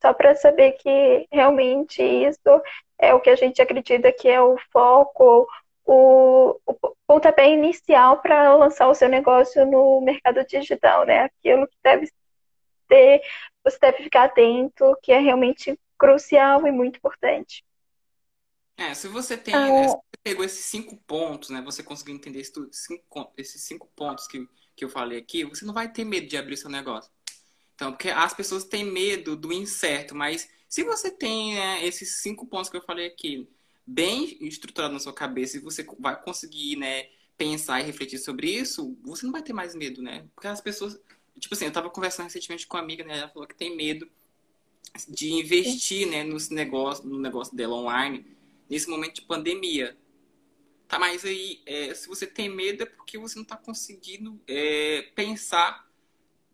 Só 0.00 0.12
para 0.12 0.34
saber 0.34 0.72
que 0.72 1.26
realmente 1.32 2.02
isso 2.02 2.62
é 2.98 3.14
o 3.14 3.20
que 3.20 3.30
a 3.30 3.36
gente 3.36 3.60
acredita 3.60 4.12
que 4.12 4.28
é 4.28 4.40
o 4.40 4.58
foco, 4.70 5.48
o, 5.86 6.60
o 6.66 6.96
pontapé 7.06 7.48
inicial 7.48 8.20
para 8.20 8.54
lançar 8.56 8.88
o 8.88 8.94
seu 8.94 9.08
negócio 9.08 9.64
no 9.64 10.00
mercado 10.00 10.44
digital, 10.44 11.06
né? 11.06 11.24
Aquilo 11.24 11.66
que 11.68 11.76
deve 11.82 12.12
ter, 12.88 13.22
você 13.64 13.78
deve 13.80 14.02
ficar 14.02 14.24
atento, 14.24 14.96
que 15.02 15.12
é 15.12 15.18
realmente 15.18 15.78
crucial 15.96 16.66
e 16.66 16.72
muito 16.72 16.96
importante. 16.96 17.64
É, 18.76 18.92
se 18.92 19.08
você 19.08 19.36
tem, 19.38 19.54
ah, 19.54 19.88
se 19.88 19.88
você 19.88 19.98
pegou 20.22 20.44
esses 20.44 20.64
cinco 20.66 20.96
pontos, 21.06 21.48
né? 21.50 21.62
Você 21.62 21.82
conseguiu 21.82 22.14
entender 22.14 22.40
esses 22.40 22.52
cinco, 22.72 23.32
esses 23.36 23.62
cinco 23.62 23.88
pontos 23.96 24.26
que, 24.26 24.46
que 24.74 24.84
eu 24.84 24.88
falei 24.88 25.18
aqui, 25.18 25.44
você 25.44 25.64
não 25.64 25.72
vai 25.72 25.90
ter 25.90 26.04
medo 26.04 26.26
de 26.26 26.36
abrir 26.36 26.56
seu 26.56 26.68
negócio. 26.68 27.10
Então, 27.74 27.92
porque 27.92 28.10
as 28.10 28.34
pessoas 28.34 28.64
têm 28.64 28.84
medo 28.84 29.36
do 29.36 29.52
incerto, 29.52 30.14
mas 30.14 30.48
se 30.68 30.82
você 30.82 31.10
tem 31.10 31.58
é, 31.58 31.86
esses 31.86 32.20
cinco 32.20 32.46
pontos 32.46 32.68
que 32.68 32.76
eu 32.76 32.82
falei 32.82 33.06
aqui 33.06 33.48
bem 33.86 34.36
estruturado 34.40 34.92
na 34.92 35.00
sua 35.00 35.12
cabeça 35.12 35.56
e 35.56 35.60
você 35.60 35.86
vai 35.98 36.20
conseguir, 36.20 36.76
né, 36.76 37.08
pensar 37.36 37.80
e 37.80 37.84
refletir 37.84 38.18
sobre 38.18 38.50
isso, 38.50 38.96
você 39.02 39.24
não 39.24 39.32
vai 39.32 39.42
ter 39.42 39.52
mais 39.52 39.74
medo, 39.74 40.02
né? 40.02 40.26
Porque 40.34 40.48
as 40.48 40.60
pessoas, 40.60 40.98
tipo 41.38 41.54
assim, 41.54 41.66
eu 41.66 41.72
tava 41.72 41.90
conversando 41.90 42.24
recentemente 42.24 42.66
com 42.66 42.76
uma 42.76 42.82
amiga, 42.82 43.04
né, 43.04 43.18
ela 43.18 43.28
falou 43.28 43.46
que 43.46 43.54
tem 43.54 43.76
medo 43.76 44.08
de 45.08 45.32
investir, 45.32 46.08
né, 46.08 46.24
nos 46.24 46.48
negócios, 46.48 47.06
no 47.06 47.18
negócio 47.18 47.54
dela 47.54 47.74
online 47.74 48.26
nesse 48.68 48.88
momento 48.88 49.16
de 49.16 49.22
pandemia. 49.22 49.96
Tá, 50.88 50.98
mas 50.98 51.24
aí, 51.24 51.62
é, 51.66 51.92
se 51.94 52.08
você 52.08 52.26
tem 52.26 52.48
medo 52.48 52.84
é 52.84 52.86
porque 52.86 53.18
você 53.18 53.36
não 53.36 53.42
está 53.42 53.56
conseguindo 53.56 54.40
é, 54.46 55.02
pensar 55.14 55.86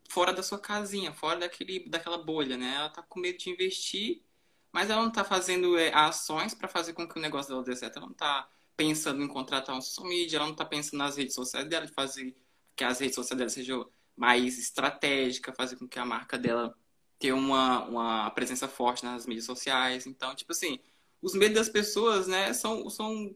fora 0.08 0.32
da 0.32 0.42
sua 0.42 0.58
casinha, 0.58 1.12
fora 1.12 1.40
daquele, 1.40 1.80
daquela 1.88 2.18
bolha, 2.18 2.56
né? 2.56 2.74
Ela 2.76 2.86
está 2.86 3.02
com 3.02 3.20
medo 3.20 3.38
de 3.38 3.50
investir, 3.50 4.22
mas 4.72 4.90
ela 4.90 5.02
não 5.02 5.08
está 5.08 5.24
fazendo 5.24 5.76
é, 5.78 5.92
ações 5.94 6.54
para 6.54 6.68
fazer 6.68 6.94
com 6.94 7.06
que 7.06 7.18
o 7.18 7.22
negócio 7.22 7.50
dela 7.50 7.62
dê 7.62 7.76
certo. 7.76 7.98
Ela 7.98 8.06
não 8.06 8.12
está 8.12 8.48
pensando 8.76 9.22
em 9.22 9.28
contratar 9.28 9.76
um 9.76 9.80
social 9.80 10.08
media, 10.08 10.38
ela 10.38 10.46
não 10.46 10.52
está 10.52 10.64
pensando 10.64 10.98
nas 10.98 11.16
redes 11.16 11.34
sociais 11.34 11.68
dela, 11.68 11.86
de 11.86 11.92
fazer 11.92 12.34
que 12.74 12.84
as 12.84 12.98
redes 13.00 13.14
sociais 13.14 13.38
dela 13.38 13.50
sejam 13.50 13.88
mais 14.16 14.58
estratégicas, 14.58 15.54
fazer 15.56 15.76
com 15.76 15.88
que 15.88 15.98
a 15.98 16.04
marca 16.04 16.38
dela 16.38 16.74
tenha 17.18 17.34
uma, 17.34 17.84
uma 17.84 18.30
presença 18.30 18.66
forte 18.66 19.04
nas 19.04 19.26
mídias 19.26 19.44
sociais. 19.46 20.06
Então, 20.06 20.34
tipo 20.34 20.52
assim, 20.52 20.80
os 21.20 21.34
medos 21.34 21.54
das 21.56 21.68
pessoas, 21.68 22.26
né, 22.26 22.52
são, 22.52 22.88
são 22.90 23.34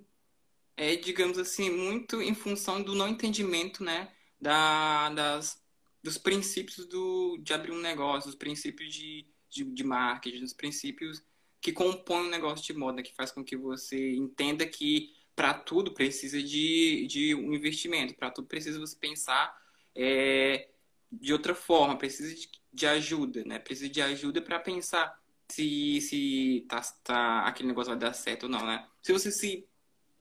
é, 0.76 0.96
digamos 0.96 1.38
assim, 1.38 1.70
muito 1.70 2.20
em 2.20 2.34
função 2.34 2.82
do 2.82 2.94
não 2.94 3.08
entendimento, 3.08 3.82
né, 3.84 4.12
da, 4.40 5.10
das, 5.10 5.62
dos 6.02 6.18
princípios 6.18 6.86
do, 6.86 7.38
de 7.38 7.52
abrir 7.54 7.72
um 7.72 7.80
negócio, 7.80 8.30
dos 8.30 8.38
princípios 8.38 8.94
de, 8.94 9.26
de, 9.56 9.64
de 9.64 9.84
marketing, 9.84 10.40
dos 10.40 10.52
princípios 10.52 11.22
que 11.60 11.72
compõem 11.72 12.26
um 12.26 12.30
negócio 12.30 12.64
de 12.64 12.78
moda, 12.78 13.02
que 13.02 13.14
faz 13.14 13.32
com 13.32 13.42
que 13.42 13.56
você 13.56 14.14
entenda 14.14 14.66
que 14.66 15.14
para 15.34 15.52
tudo 15.52 15.92
precisa 15.92 16.42
de, 16.42 17.06
de 17.06 17.34
um 17.34 17.52
investimento, 17.52 18.14
para 18.14 18.30
tudo 18.30 18.46
precisa 18.46 18.78
você 18.78 18.96
pensar 18.96 19.56
é, 19.94 20.68
de 21.10 21.32
outra 21.32 21.54
forma, 21.54 21.98
precisa 21.98 22.34
de, 22.34 22.48
de 22.72 22.86
ajuda, 22.86 23.42
né? 23.44 23.58
Precisa 23.58 23.88
de 23.88 24.00
ajuda 24.00 24.40
para 24.40 24.58
pensar 24.60 25.20
se, 25.48 26.00
se 26.00 26.66
tá, 26.68 26.80
tá, 27.02 27.40
aquele 27.46 27.68
negócio 27.68 27.90
vai 27.90 27.98
dar 27.98 28.12
certo 28.12 28.44
ou 28.44 28.48
não, 28.48 28.64
né? 28.64 28.86
Se 29.02 29.12
você 29.12 29.30
se, 29.30 29.66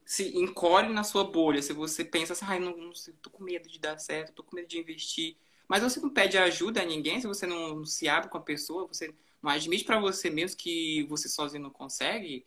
se 0.05 0.37
encolhe 0.37 0.89
na 0.89 1.03
sua 1.03 1.23
bolha, 1.23 1.61
se 1.61 1.73
você 1.73 2.03
pensa 2.03 2.33
assim, 2.33 2.45
ai, 2.47 2.59
não, 2.59 2.75
não 2.75 2.93
sei, 2.93 3.13
tô 3.21 3.29
com 3.29 3.43
medo 3.43 3.69
de 3.69 3.79
dar 3.79 3.97
certo, 3.97 4.33
tô 4.33 4.43
com 4.43 4.55
medo 4.55 4.67
de 4.67 4.79
investir, 4.79 5.37
mas 5.67 5.81
você 5.81 5.99
não 5.99 6.09
pede 6.09 6.37
ajuda 6.37 6.81
a 6.81 6.85
ninguém, 6.85 7.19
se 7.19 7.27
você 7.27 7.47
não 7.47 7.85
se 7.85 8.07
abre 8.07 8.29
com 8.29 8.37
a 8.37 8.41
pessoa, 8.41 8.87
você 8.87 9.13
não 9.45 9.51
admite 9.51 9.83
para 9.85 9.99
você 9.99 10.29
mesmo 10.29 10.57
que 10.57 11.03
você 11.03 11.29
sozinho 11.29 11.63
não 11.63 11.69
consegue, 11.69 12.45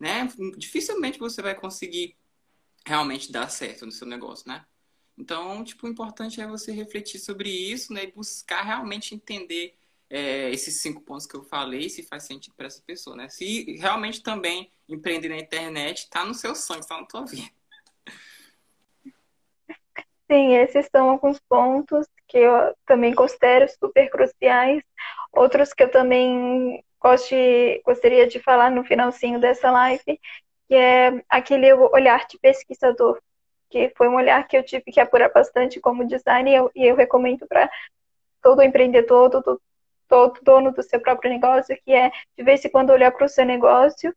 né? 0.00 0.26
Dificilmente 0.56 1.18
você 1.18 1.42
vai 1.42 1.54
conseguir 1.54 2.16
realmente 2.86 3.30
dar 3.30 3.50
certo 3.50 3.84
no 3.84 3.92
seu 3.92 4.06
negócio, 4.06 4.48
né? 4.48 4.64
Então, 5.16 5.62
tipo, 5.62 5.86
o 5.86 5.90
importante 5.90 6.40
é 6.40 6.46
você 6.46 6.72
refletir 6.72 7.18
sobre 7.18 7.50
isso, 7.50 7.92
né? 7.92 8.04
E 8.04 8.12
buscar 8.12 8.62
realmente 8.62 9.14
entender 9.14 9.76
é, 10.08 10.50
esses 10.50 10.80
cinco 10.80 11.02
pontos 11.02 11.26
que 11.26 11.36
eu 11.36 11.42
falei, 11.42 11.90
se 11.90 12.02
faz 12.02 12.22
sentido 12.22 12.54
para 12.56 12.66
essa 12.66 12.80
pessoa, 12.80 13.14
né? 13.14 13.28
Se 13.28 13.76
realmente 13.76 14.22
também 14.22 14.72
empreender 14.88 15.28
na 15.28 15.36
internet 15.36 16.04
está 16.04 16.24
no 16.24 16.32
seu 16.32 16.54
sangue, 16.54 16.80
está 16.80 16.98
na 16.98 17.06
tua 17.06 17.26
vida. 17.26 17.50
Sim, 20.30 20.54
esses 20.54 20.88
são 20.90 21.10
alguns 21.10 21.38
pontos 21.40 22.06
que 22.26 22.38
eu 22.38 22.74
também 22.86 23.14
considero 23.14 23.66
super 23.68 24.10
cruciais. 24.10 24.82
Outros 25.32 25.72
que 25.72 25.82
eu 25.82 25.90
também 25.90 26.82
goste, 27.00 27.82
gostaria 27.84 28.26
de 28.26 28.40
falar 28.40 28.70
no 28.70 28.84
finalzinho 28.84 29.40
dessa 29.40 29.70
live, 29.70 30.20
que 30.66 30.74
é 30.74 31.22
aquele 31.28 31.72
olhar 31.72 32.26
de 32.26 32.38
pesquisador, 32.38 33.20
que 33.70 33.92
foi 33.96 34.08
um 34.08 34.16
olhar 34.16 34.46
que 34.46 34.56
eu 34.56 34.62
tive 34.62 34.84
que 34.90 35.00
apurar 35.00 35.30
bastante 35.32 35.80
como 35.80 36.06
designer 36.06 36.52
e 36.52 36.54
eu, 36.56 36.70
e 36.74 36.86
eu 36.86 36.96
recomendo 36.96 37.46
para 37.46 37.70
todo 38.42 38.62
empreendedor, 38.62 39.30
todo, 39.30 39.60
todo 40.08 40.40
dono 40.42 40.72
do 40.72 40.82
seu 40.82 41.00
próprio 41.00 41.30
negócio, 41.30 41.78
que 41.84 41.92
é 41.92 42.10
de 42.36 42.44
vez 42.44 42.64
em 42.64 42.70
quando 42.70 42.90
olhar 42.90 43.10
para 43.12 43.26
o 43.26 43.28
seu 43.28 43.44
negócio, 43.44 44.14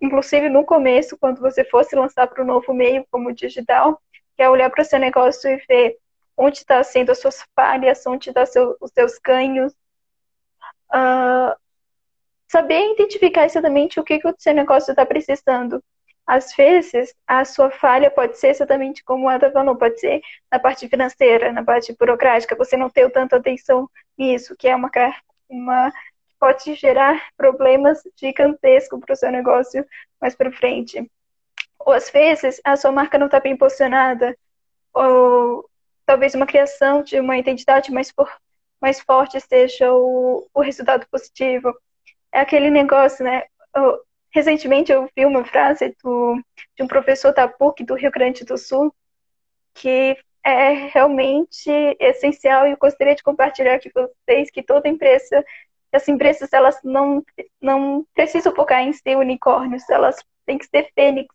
inclusive 0.00 0.48
no 0.48 0.64
começo, 0.64 1.18
quando 1.18 1.40
você 1.40 1.64
fosse 1.64 1.94
lançar 1.94 2.26
para 2.26 2.42
o 2.42 2.46
novo 2.46 2.72
meio 2.72 3.04
como 3.10 3.32
digital, 3.32 4.00
que 4.36 4.42
é 4.42 4.48
olhar 4.48 4.70
para 4.70 4.82
o 4.82 4.84
seu 4.84 4.98
negócio 4.98 5.50
e 5.50 5.56
ver 5.68 5.98
onde 6.36 6.58
está 6.58 6.82
sendo 6.82 7.12
as 7.12 7.18
suas 7.18 7.44
falhas, 7.54 8.06
onde 8.06 8.30
estão 8.30 8.46
seu, 8.46 8.76
os 8.80 8.90
seus 8.92 9.18
ganhos, 9.18 9.74
uh, 10.92 11.56
saber 12.48 12.92
identificar 12.92 13.44
exatamente 13.44 14.00
o 14.00 14.04
que, 14.04 14.18
que 14.18 14.28
o 14.28 14.34
seu 14.38 14.54
negócio 14.54 14.90
está 14.90 15.06
precisando. 15.06 15.82
Às 16.26 16.54
vezes, 16.54 17.14
a 17.26 17.44
sua 17.44 17.70
falha 17.70 18.10
pode 18.10 18.38
ser 18.38 18.48
exatamente 18.48 19.02
como 19.02 19.28
a 19.28 19.34
Ada 19.34 19.50
falou, 19.50 19.76
pode 19.76 19.98
ser 19.98 20.20
na 20.50 20.58
parte 20.58 20.88
financeira, 20.88 21.52
na 21.52 21.64
parte 21.64 21.94
burocrática, 21.98 22.54
você 22.54 22.76
não 22.76 22.88
ter 22.88 23.10
tanta 23.10 23.36
atenção 23.36 23.90
nisso, 24.16 24.54
que 24.56 24.68
é 24.68 24.76
uma, 24.76 24.90
uma 25.48 25.92
pode 26.38 26.74
gerar 26.74 27.20
problemas 27.36 28.02
gigantescos 28.16 28.98
para 29.00 29.12
o 29.12 29.16
seu 29.16 29.30
negócio 29.30 29.84
mais 30.20 30.34
para 30.34 30.52
frente. 30.52 31.10
Ou 31.78 31.92
às 31.92 32.10
vezes 32.10 32.60
a 32.64 32.76
sua 32.76 32.92
marca 32.92 33.18
não 33.18 33.26
está 33.26 33.40
bem 33.40 33.56
posicionada, 33.56 34.36
ou 34.92 35.68
talvez 36.06 36.34
uma 36.34 36.46
criação 36.46 37.02
de 37.02 37.20
uma 37.20 37.36
identidade 37.38 37.92
mais, 37.92 38.12
mais 38.80 39.00
forte 39.00 39.40
seja 39.40 39.92
o, 39.92 40.48
o 40.52 40.60
resultado 40.60 41.06
positivo 41.10 41.74
é 42.32 42.40
aquele 42.40 42.70
negócio, 42.70 43.24
né? 43.24 43.44
Eu, 43.74 44.00
recentemente 44.30 44.92
eu 44.92 45.08
vi 45.16 45.26
uma 45.26 45.44
frase 45.44 45.94
do, 46.02 46.40
de 46.76 46.82
um 46.82 46.86
professor 46.86 47.32
da 47.34 47.48
PUC 47.48 47.84
do 47.84 47.94
Rio 47.94 48.10
Grande 48.10 48.44
do 48.44 48.56
Sul 48.56 48.94
que 49.74 50.16
é 50.42 50.88
realmente 50.88 51.70
essencial 51.98 52.66
e 52.66 52.72
eu 52.72 52.76
gostaria 52.78 53.14
de 53.14 53.22
compartilhar 53.22 53.74
aqui 53.74 53.90
com 53.90 54.06
vocês 54.06 54.50
que 54.50 54.62
toda 54.62 54.88
empresa, 54.88 55.44
as 55.92 56.08
empresas 56.08 56.52
elas 56.52 56.78
não, 56.82 57.22
não 57.60 58.06
precisam 58.14 58.54
focar 58.54 58.82
em 58.82 58.92
ser 58.92 59.16
unicórnios, 59.16 59.88
elas 59.90 60.16
têm 60.46 60.58
que 60.58 60.66
ser 60.66 60.90
fênix, 60.94 61.34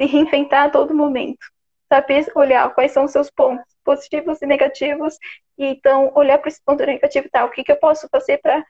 se 0.00 0.06
reinventar 0.06 0.66
a 0.66 0.70
todo 0.70 0.94
momento, 0.94 1.46
saber 1.88 2.30
olhar 2.34 2.72
quais 2.74 2.92
são 2.92 3.04
os 3.04 3.12
seus 3.12 3.30
pontos 3.30 3.64
positivos 3.84 4.40
e 4.42 4.46
negativos 4.46 5.18
e 5.58 5.66
então 5.66 6.12
olhar 6.14 6.38
para 6.38 6.48
esse 6.48 6.62
ponto 6.64 6.84
negativo, 6.84 7.28
tá, 7.30 7.44
o 7.44 7.50
que, 7.50 7.62
que 7.62 7.72
eu 7.72 7.76
posso 7.76 8.08
fazer 8.08 8.38
para 8.38 8.64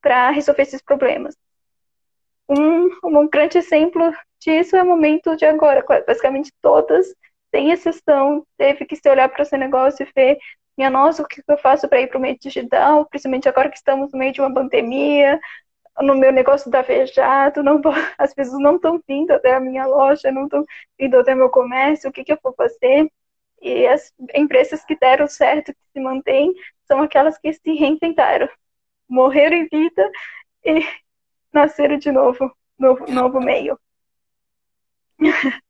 para 0.00 0.30
resolver 0.30 0.62
esses 0.62 0.80
problemas. 0.80 1.36
Um, 2.48 2.88
um 3.02 3.28
grande 3.28 3.58
exemplo 3.58 4.12
disso 4.38 4.76
é 4.76 4.82
o 4.82 4.86
momento 4.86 5.34
de 5.36 5.44
agora. 5.44 5.84
Basicamente 6.06 6.52
todas, 6.62 7.12
sem 7.52 7.72
exceção, 7.72 8.46
teve 8.56 8.84
que 8.84 8.94
se 8.94 9.08
olhar 9.10 9.28
para 9.28 9.42
o 9.42 9.44
seu 9.44 9.58
negócio 9.58 10.06
e 10.06 10.12
ver, 10.14 10.38
minha 10.78 10.90
nossa, 10.90 11.22
o 11.22 11.26
que 11.26 11.42
eu 11.48 11.58
faço 11.58 11.88
para 11.88 12.00
ir 12.00 12.06
para 12.06 12.18
o 12.18 12.20
meio 12.20 12.38
digital, 12.38 13.04
principalmente 13.06 13.48
agora 13.48 13.68
que 13.68 13.78
estamos 13.78 14.12
no 14.12 14.18
meio 14.18 14.32
de 14.32 14.40
uma 14.40 14.52
pandemia, 14.52 15.40
no 16.02 16.14
meu 16.16 16.32
negócio 16.32 16.68
está 16.68 16.82
fechado, 16.84 17.62
não, 17.62 17.80
as 18.18 18.34
pessoas 18.34 18.60
não 18.60 18.76
estão 18.76 19.02
vindo 19.08 19.32
até 19.32 19.54
a 19.54 19.60
minha 19.60 19.86
loja, 19.86 20.30
não 20.30 20.44
estão 20.44 20.64
vindo 20.98 21.18
até 21.18 21.34
o 21.34 21.36
meu 21.36 21.50
comércio, 21.50 22.10
o 22.10 22.12
que, 22.12 22.24
que 22.24 22.32
eu 22.32 22.38
vou 22.42 22.54
fazer? 22.54 23.10
E 23.60 23.86
as 23.86 24.12
empresas 24.34 24.84
que 24.84 24.96
deram 24.96 25.26
certo, 25.26 25.72
que 25.72 25.80
se 25.92 26.00
mantêm, 26.00 26.52
são 26.86 27.02
aquelas 27.02 27.38
que 27.38 27.52
se 27.52 27.72
reinventaram 27.74 28.48
morreram 29.08 29.56
em 29.56 29.68
vida 29.68 30.10
e 30.64 30.80
nasceram 31.52 31.98
de 31.98 32.10
novo, 32.12 32.54
novo, 32.78 33.06
novo 33.10 33.40
meio. 33.40 33.78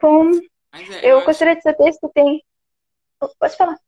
Bom, 0.00 0.30
é, 0.72 0.98
eu, 1.02 1.18
eu 1.18 1.24
gostaria 1.24 1.56
de 1.56 1.62
saber 1.62 1.92
se 1.92 2.08
tem. 2.12 2.44
Pode 3.38 3.56
falar. 3.56 3.78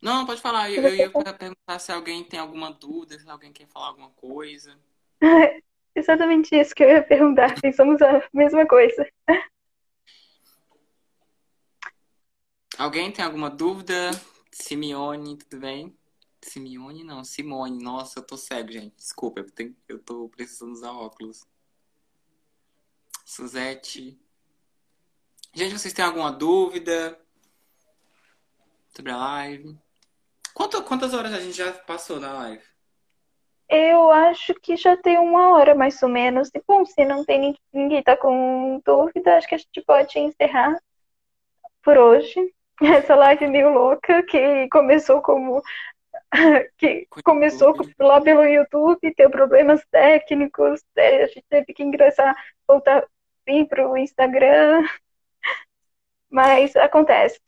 Não, 0.00 0.26
pode 0.26 0.40
falar. 0.40 0.70
Eu, 0.70 0.82
eu 0.82 0.94
ia 0.94 1.10
perguntar 1.10 1.78
se 1.78 1.90
alguém 1.90 2.22
tem 2.22 2.38
alguma 2.38 2.72
dúvida, 2.72 3.18
se 3.18 3.28
alguém 3.28 3.52
quer 3.52 3.66
falar 3.66 3.88
alguma 3.88 4.10
coisa. 4.10 4.78
Exatamente 5.94 6.54
isso 6.54 6.74
que 6.74 6.84
eu 6.84 6.88
ia 6.90 7.02
perguntar. 7.02 7.58
Pensamos 7.60 8.00
a 8.02 8.22
mesma 8.32 8.66
coisa. 8.66 9.08
Alguém 12.76 13.10
tem 13.10 13.24
alguma 13.24 13.48
dúvida? 13.48 14.10
Simeone, 14.52 15.38
tudo 15.38 15.60
bem? 15.60 15.96
Simeone 16.42 17.02
não, 17.02 17.24
Simone. 17.24 17.82
Nossa, 17.82 18.18
eu 18.18 18.22
tô 18.22 18.36
cego, 18.36 18.70
gente. 18.70 18.94
Desculpa, 18.96 19.40
eu, 19.40 19.50
tenho, 19.50 19.74
eu 19.88 19.98
tô 19.98 20.28
precisando 20.28 20.72
usar 20.72 20.92
óculos. 20.92 21.46
Suzete. 23.24 24.20
Gente, 25.54 25.78
vocês 25.78 25.94
têm 25.94 26.04
alguma 26.04 26.30
dúvida 26.30 27.18
sobre 28.94 29.10
a 29.10 29.16
live? 29.16 29.78
Quanto, 30.56 30.82
quantas 30.84 31.12
horas 31.12 31.34
a 31.34 31.38
gente 31.38 31.54
já 31.54 31.70
passou 31.70 32.18
na 32.18 32.32
live? 32.32 32.62
Eu 33.68 34.10
acho 34.10 34.54
que 34.54 34.74
já 34.74 34.96
tem 34.96 35.18
uma 35.18 35.50
hora 35.50 35.74
mais 35.74 36.02
ou 36.02 36.08
menos. 36.08 36.48
E 36.54 36.62
bom, 36.66 36.82
se 36.86 37.04
não 37.04 37.26
tem 37.26 37.54
ninguém 37.70 38.02
tá 38.02 38.16
com 38.16 38.80
dúvida, 38.82 39.36
acho 39.36 39.46
que 39.46 39.54
a 39.54 39.58
gente 39.58 39.82
pode 39.82 40.18
encerrar 40.18 40.80
por 41.82 41.98
hoje. 41.98 42.40
Essa 42.80 43.14
live 43.14 43.46
meio 43.48 43.68
louca 43.68 44.22
que 44.22 44.66
começou 44.70 45.20
como 45.20 45.62
que 46.78 47.06
começou 47.22 47.76
lá 47.98 48.18
pelo 48.22 48.46
YouTube, 48.46 49.14
teve 49.14 49.28
problemas 49.28 49.84
técnicos, 49.90 50.82
a 50.96 51.26
gente 51.26 51.44
teve 51.50 51.74
que 51.74 51.82
ingressar, 51.82 52.34
voltar 52.66 53.06
vir 53.46 53.68
para 53.68 53.86
o 53.86 53.94
Instagram, 53.94 54.88
mas 56.30 56.74
acontece. 56.76 57.38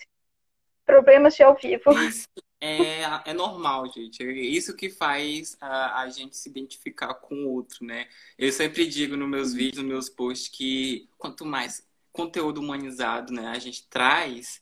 Problemas 0.85 1.35
de 1.35 1.43
ao 1.43 1.55
vivo. 1.55 1.91
Isso 2.03 2.29
é, 2.61 3.31
é 3.31 3.33
normal, 3.33 3.91
gente. 3.93 4.23
É 4.23 4.33
isso 4.33 4.77
que 4.77 4.91
faz 4.91 5.57
a, 5.61 6.03
a 6.03 6.11
gente 6.11 6.37
se 6.37 6.49
identificar 6.49 7.15
com 7.15 7.35
o 7.35 7.53
outro, 7.53 7.85
né? 7.85 8.09
Eu 8.37 8.51
sempre 8.53 8.87
digo 8.87 9.17
nos 9.17 9.29
meus 9.29 9.55
vídeos, 9.55 9.83
nos 9.83 9.93
meus 9.93 10.09
posts, 10.09 10.49
que 10.49 11.09
quanto 11.17 11.45
mais 11.45 11.87
conteúdo 12.13 12.61
humanizado 12.61 13.33
né, 13.33 13.47
a 13.47 13.59
gente 13.61 13.87
traz, 13.89 14.61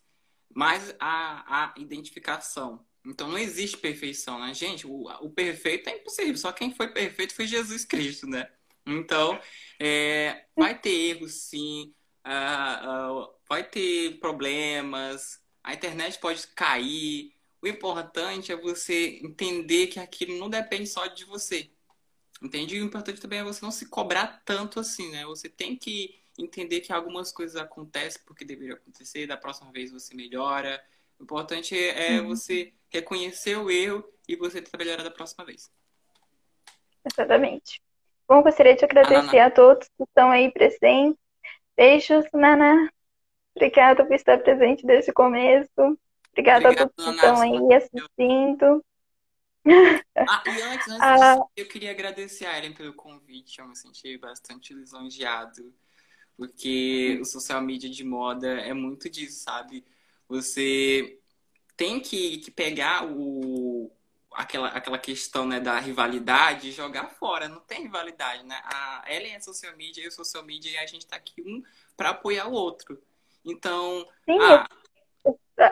mais 0.55 0.95
a, 1.01 1.65
a 1.65 1.75
identificação. 1.79 2.85
Então 3.05 3.29
não 3.29 3.39
existe 3.39 3.79
perfeição, 3.79 4.39
né? 4.41 4.53
Gente, 4.53 4.87
o, 4.87 5.09
o 5.23 5.31
perfeito 5.31 5.89
é 5.89 5.97
impossível. 5.97 6.37
Só 6.37 6.53
quem 6.53 6.75
foi 6.75 6.89
perfeito 6.89 7.35
foi 7.35 7.47
Jesus 7.47 7.85
Cristo, 7.85 8.27
né? 8.27 8.51
Então, 8.85 9.41
é, 9.81 10.45
vai 10.57 10.79
ter 10.79 10.91
erros, 10.91 11.33
sim. 11.33 11.95
Uh, 12.27 13.23
uh, 13.23 13.35
vai 13.49 13.65
ter 13.65 14.19
problemas. 14.19 15.41
A 15.63 15.75
internet 15.75 16.19
pode 16.19 16.47
cair. 16.49 17.33
O 17.63 17.67
importante 17.67 18.53
é 18.53 18.57
você 18.57 19.19
entender 19.23 19.89
que 19.89 19.99
aquilo 19.99 20.39
não 20.39 20.49
depende 20.49 20.87
só 20.87 21.07
de 21.07 21.25
você. 21.25 21.71
Entende? 22.43 22.77
E 22.77 22.83
o 22.83 22.85
importante 22.85 23.21
também 23.21 23.39
é 23.39 23.45
você 23.45 23.65
não 23.65 23.73
se 23.73 23.87
cobrar 23.87 24.43
tanto 24.45 24.79
assim, 24.79 25.11
né? 25.11 25.25
Você 25.25 25.49
tem 25.49 25.75
que 25.77 26.21
entender 26.39 26.81
que 26.81 26.93
algumas 26.93 27.33
coisas 27.33 27.57
acontecem 27.57 28.21
porque 28.27 28.45
deveriam 28.45 28.77
acontecer. 28.77 29.27
Da 29.27 29.37
próxima 29.37 29.73
vez 29.73 29.91
você 29.91 30.15
melhora. 30.15 30.83
O 31.19 31.23
importante 31.23 31.77
é, 31.77 32.21
uhum. 32.21 32.29
você 32.29 32.75
reconhecer 32.91 33.57
o 33.57 33.71
erro 33.71 34.05
e 34.29 34.37
você 34.37 34.61
trabalhar 34.61 35.03
da 35.03 35.11
próxima 35.11 35.45
vez. 35.45 35.71
Exatamente. 37.05 37.81
Bom, 38.29 38.43
gostaria 38.43 38.77
de 38.77 38.85
agradecer 38.85 39.39
a 39.39 39.51
todos 39.51 39.89
que 39.97 40.03
estão 40.03 40.31
aí 40.31 40.51
presentes. 40.51 41.19
Beijos, 41.77 42.25
Nana. 42.33 42.93
Obrigada 43.55 44.05
por 44.05 44.15
estar 44.15 44.39
presente 44.39 44.85
desde 44.85 45.11
o 45.11 45.15
começo. 45.15 45.99
Obrigada 46.37 46.69
Obrigado, 46.69 46.87
a 46.87 46.89
todos 46.91 47.05
que 47.05 47.27
estão 47.27 47.41
aí 47.41 47.75
assistindo. 47.75 48.85
Ah, 50.29 50.43
e 50.47 50.63
antes, 50.63 50.89
antes 50.89 51.01
ah, 51.01 51.39
eu 51.57 51.67
queria 51.67 51.91
agradecer 51.91 52.45
a 52.45 52.59
Ellen 52.59 52.75
pelo 52.75 52.93
convite. 52.93 53.59
Eu 53.59 53.67
me 53.67 53.75
senti 53.75 54.19
bastante 54.19 54.75
lisonjeado. 54.75 55.75
Porque 56.37 57.19
o 57.21 57.25
social 57.25 57.63
media 57.63 57.89
de 57.89 58.05
moda 58.05 58.47
é 58.47 58.75
muito 58.75 59.09
disso, 59.09 59.43
sabe? 59.43 59.83
Você 60.29 61.19
tem 61.75 61.99
que, 61.99 62.39
que 62.39 62.51
pegar 62.51 63.07
o, 63.07 63.91
aquela, 64.31 64.69
aquela 64.69 64.99
questão 64.99 65.47
né, 65.47 65.59
da 65.59 65.79
rivalidade 65.81 66.69
e 66.69 66.73
jogar 66.73 67.09
fora. 67.09 67.49
Não 67.49 67.61
tem 67.61 67.83
rivalidade, 67.83 68.45
né? 68.45 68.61
A 68.65 69.05
Ellen 69.09 69.35
é 69.35 69.41
social 69.41 69.75
media 69.77 70.05
e 70.05 70.09
o 70.09 70.13
social 70.13 70.45
media 70.45 70.71
e 70.71 70.77
a 70.77 70.87
gente 70.87 71.07
está 71.07 71.17
aqui 71.17 71.43
um 71.43 71.63
para 71.97 72.11
apoiar 72.11 72.47
o 72.47 72.53
outro. 72.53 73.03
Então. 73.43 74.07
Sim, 74.27 74.39
a... 74.39 74.69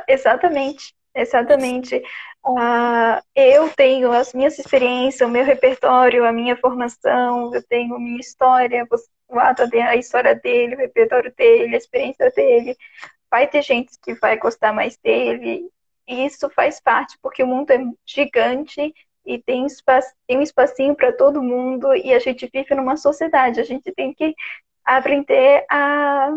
exatamente. 0.09 0.95
Exatamente. 1.17 2.03
Uh, 2.45 3.23
eu 3.37 3.71
tenho 3.71 4.11
as 4.11 4.35
minhas 4.35 4.59
experiências, 4.59 5.27
o 5.27 5.31
meu 5.31 5.45
repertório, 5.45 6.25
a 6.25 6.33
minha 6.33 6.57
formação, 6.57 7.55
eu 7.55 7.63
tenho 7.63 7.99
minha 8.01 8.21
história, 8.21 8.87
o 9.29 9.39
ato 9.39 9.63
a 9.63 9.97
história 9.97 10.35
dele, 10.35 10.75
o 10.75 10.79
repertório 10.79 11.33
dele, 11.37 11.75
a 11.75 11.79
experiência 11.79 12.31
dele. 12.33 12.77
Vai 13.31 13.47
ter 13.47 13.63
gente 13.63 13.93
que 14.03 14.15
vai 14.15 14.37
gostar 14.37 14.73
mais 14.73 14.97
dele, 14.97 15.71
e 16.07 16.27
isso 16.27 16.51
faz 16.51 16.81
parte, 16.81 17.17
porque 17.23 17.43
o 17.43 17.47
mundo 17.47 17.71
é 17.71 17.79
gigante 18.05 18.93
e 19.25 19.39
tem, 19.39 19.67
espaço, 19.67 20.13
tem 20.27 20.39
um 20.39 20.43
espacinho 20.43 20.95
para 20.95 21.13
todo 21.13 21.43
mundo 21.43 21.95
e 21.95 22.13
a 22.13 22.19
gente 22.19 22.49
vive 22.53 22.75
numa 22.75 22.97
sociedade, 22.97 23.61
a 23.61 23.65
gente 23.65 23.91
tem 23.93 24.13
que 24.13 24.35
aprender 24.85 25.65
a 25.71 26.31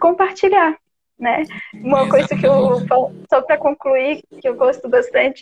compartilhar, 0.00 0.78
né? 1.18 1.44
Uma 1.74 2.08
coisa 2.08 2.28
que 2.36 2.46
eu, 2.46 2.80
só 3.30 3.40
para 3.42 3.56
concluir, 3.56 4.22
que 4.40 4.48
eu 4.48 4.54
gosto 4.54 4.88
bastante 4.88 5.40